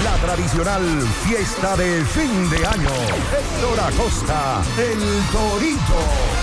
[0.03, 0.83] La tradicional
[1.25, 2.89] fiesta de fin de año.
[3.31, 4.99] Héctor Acosta, el
[5.31, 6.42] Torito.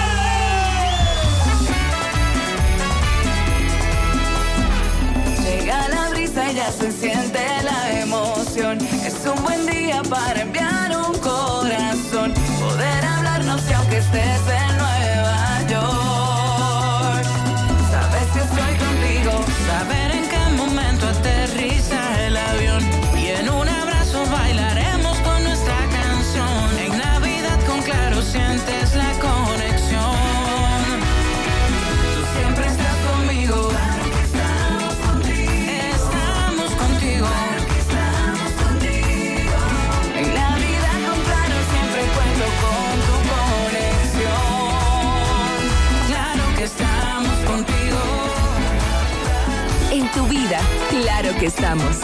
[51.41, 51.99] estamos.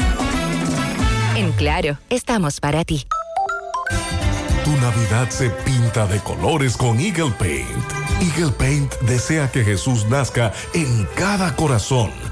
[1.36, 3.06] En Claro, estamos para ti.
[4.64, 7.70] Tu Navidad se pinta de colores con Eagle Paint.
[8.22, 12.12] Eagle Paint desea que Jesús nazca en cada corazón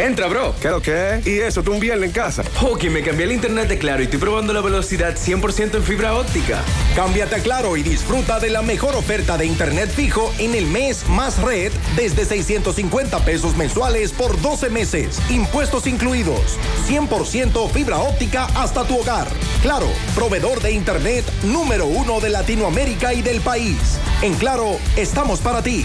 [0.00, 0.54] Entra, bro.
[0.62, 1.20] ¿Qué lo que?
[1.26, 2.42] ¿Y eso tú un viernes en casa?
[2.62, 6.14] Ok, me cambié el internet de Claro y estoy probando la velocidad 100% en fibra
[6.14, 6.62] óptica.
[6.96, 11.06] Cámbiate a Claro y disfruta de la mejor oferta de internet fijo en el mes
[11.10, 15.20] más red desde 650 pesos mensuales por 12 meses.
[15.28, 16.58] Impuestos incluidos.
[16.88, 19.28] 100% fibra óptica hasta tu hogar.
[19.60, 23.98] Claro, proveedor de internet número uno de Latinoamérica y del país.
[24.22, 25.84] En Claro, estamos para ti.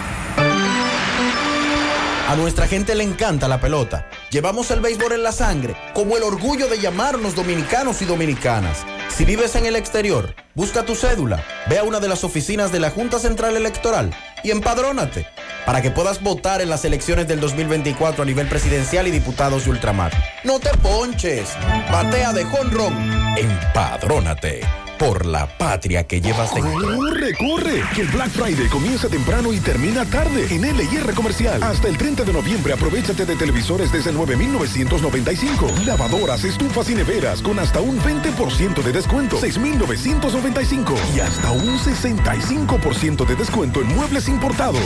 [2.31, 4.07] A nuestra gente le encanta la pelota.
[4.29, 8.85] Llevamos el béisbol en la sangre, como el orgullo de llamarnos dominicanos y dominicanas.
[9.09, 12.79] Si vives en el exterior, busca tu cédula, ve a una de las oficinas de
[12.79, 15.27] la Junta Central Electoral y empadrónate
[15.65, 19.71] para que puedas votar en las elecciones del 2024 a nivel presidencial y diputados de
[19.71, 20.13] ultramar.
[20.45, 21.49] No te ponches,
[21.91, 22.95] batea de jonrón,
[23.35, 24.61] empadrónate
[25.01, 26.95] por la patria que llevas dentro.
[26.95, 27.83] ¡Corre, corre!
[27.95, 31.63] Que el Black Friday comienza temprano y termina tarde en LIR Comercial.
[31.63, 35.71] Hasta el 30 de noviembre aprovechate de televisores desde 9,995.
[35.87, 39.37] Lavadoras, estufas y neveras con hasta un 20% de descuento.
[39.39, 40.93] 6,995.
[41.15, 44.83] Y hasta un 65% de descuento en muebles importados.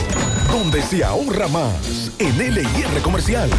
[0.50, 2.10] Donde se ahorra más.
[2.18, 3.50] En LIR Comercial.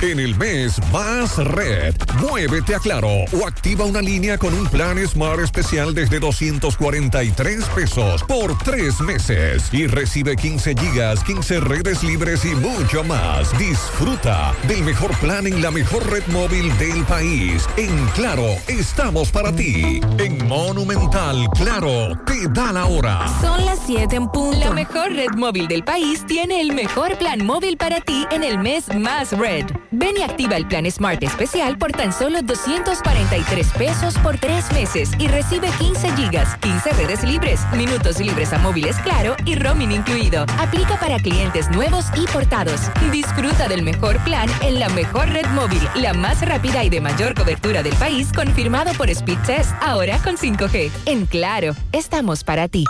[0.00, 4.98] En el mes Más Red, muévete a Claro o activa una línea con un plan
[5.06, 12.44] Smart especial desde 243 pesos por tres meses y recibe 15 gigas, 15 redes libres
[12.44, 13.56] y mucho más.
[13.58, 17.66] Disfruta del mejor plan en la mejor red móvil del país.
[17.78, 20.02] En Claro, estamos para ti.
[20.18, 23.26] En Monumental, Claro, te da la hora.
[23.40, 24.58] Son las 7 en punto.
[24.58, 28.58] La mejor red móvil del país tiene el mejor plan móvil para ti en el
[28.58, 29.66] mes Más Red.
[29.90, 35.10] Ven y activa el plan Smart especial por tan solo 243 pesos por tres meses
[35.18, 40.46] y recibe 15 gigas, 15 redes libres, minutos libres a móviles claro y roaming incluido.
[40.58, 42.80] Aplica para clientes nuevos y portados.
[43.10, 47.34] Disfruta del mejor plan en la mejor red móvil, la más rápida y de mayor
[47.34, 50.90] cobertura del país, confirmado por Speed Test, ahora con 5G.
[51.06, 52.84] En Claro, estamos para ti.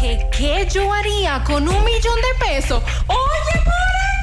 [0.00, 2.82] ¿Qué, qué yo haría con un millón de pesos?
[3.06, 3.64] Oye,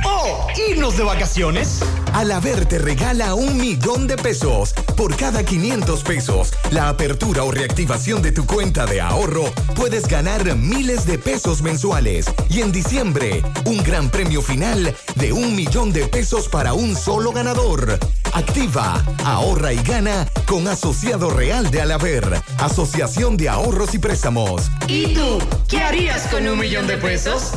[0.05, 0.47] ¡Oh!
[0.69, 1.79] ¿Irnos de vacaciones?
[2.13, 6.53] Alaber te regala un millón de pesos por cada 500 pesos.
[6.71, 12.25] La apertura o reactivación de tu cuenta de ahorro puedes ganar miles de pesos mensuales.
[12.49, 17.31] Y en diciembre, un gran premio final de un millón de pesos para un solo
[17.31, 17.99] ganador.
[18.33, 24.71] Activa, ahorra y gana con Asociado Real de Alaber, Asociación de Ahorros y Préstamos.
[24.87, 25.39] ¿Y tú?
[25.67, 27.53] ¿Qué harías con un millón de pesos?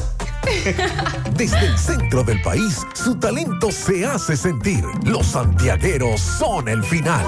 [1.36, 4.84] Desde el centro del país, su talento se hace sentir.
[5.04, 7.24] Los santiagueros son el final.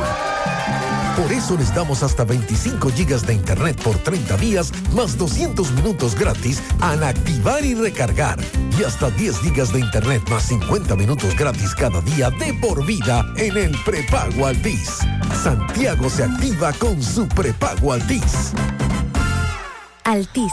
[1.20, 6.14] Por eso les damos hasta 25 gigas de internet por 30 días, más 200 minutos
[6.14, 8.38] gratis al activar y recargar.
[8.78, 13.26] Y hasta 10 gigas de internet más 50 minutos gratis cada día de por vida
[13.36, 14.98] en el prepago Altis.
[15.42, 18.52] Santiago se activa con su prepago Altis.
[20.04, 20.52] Altis.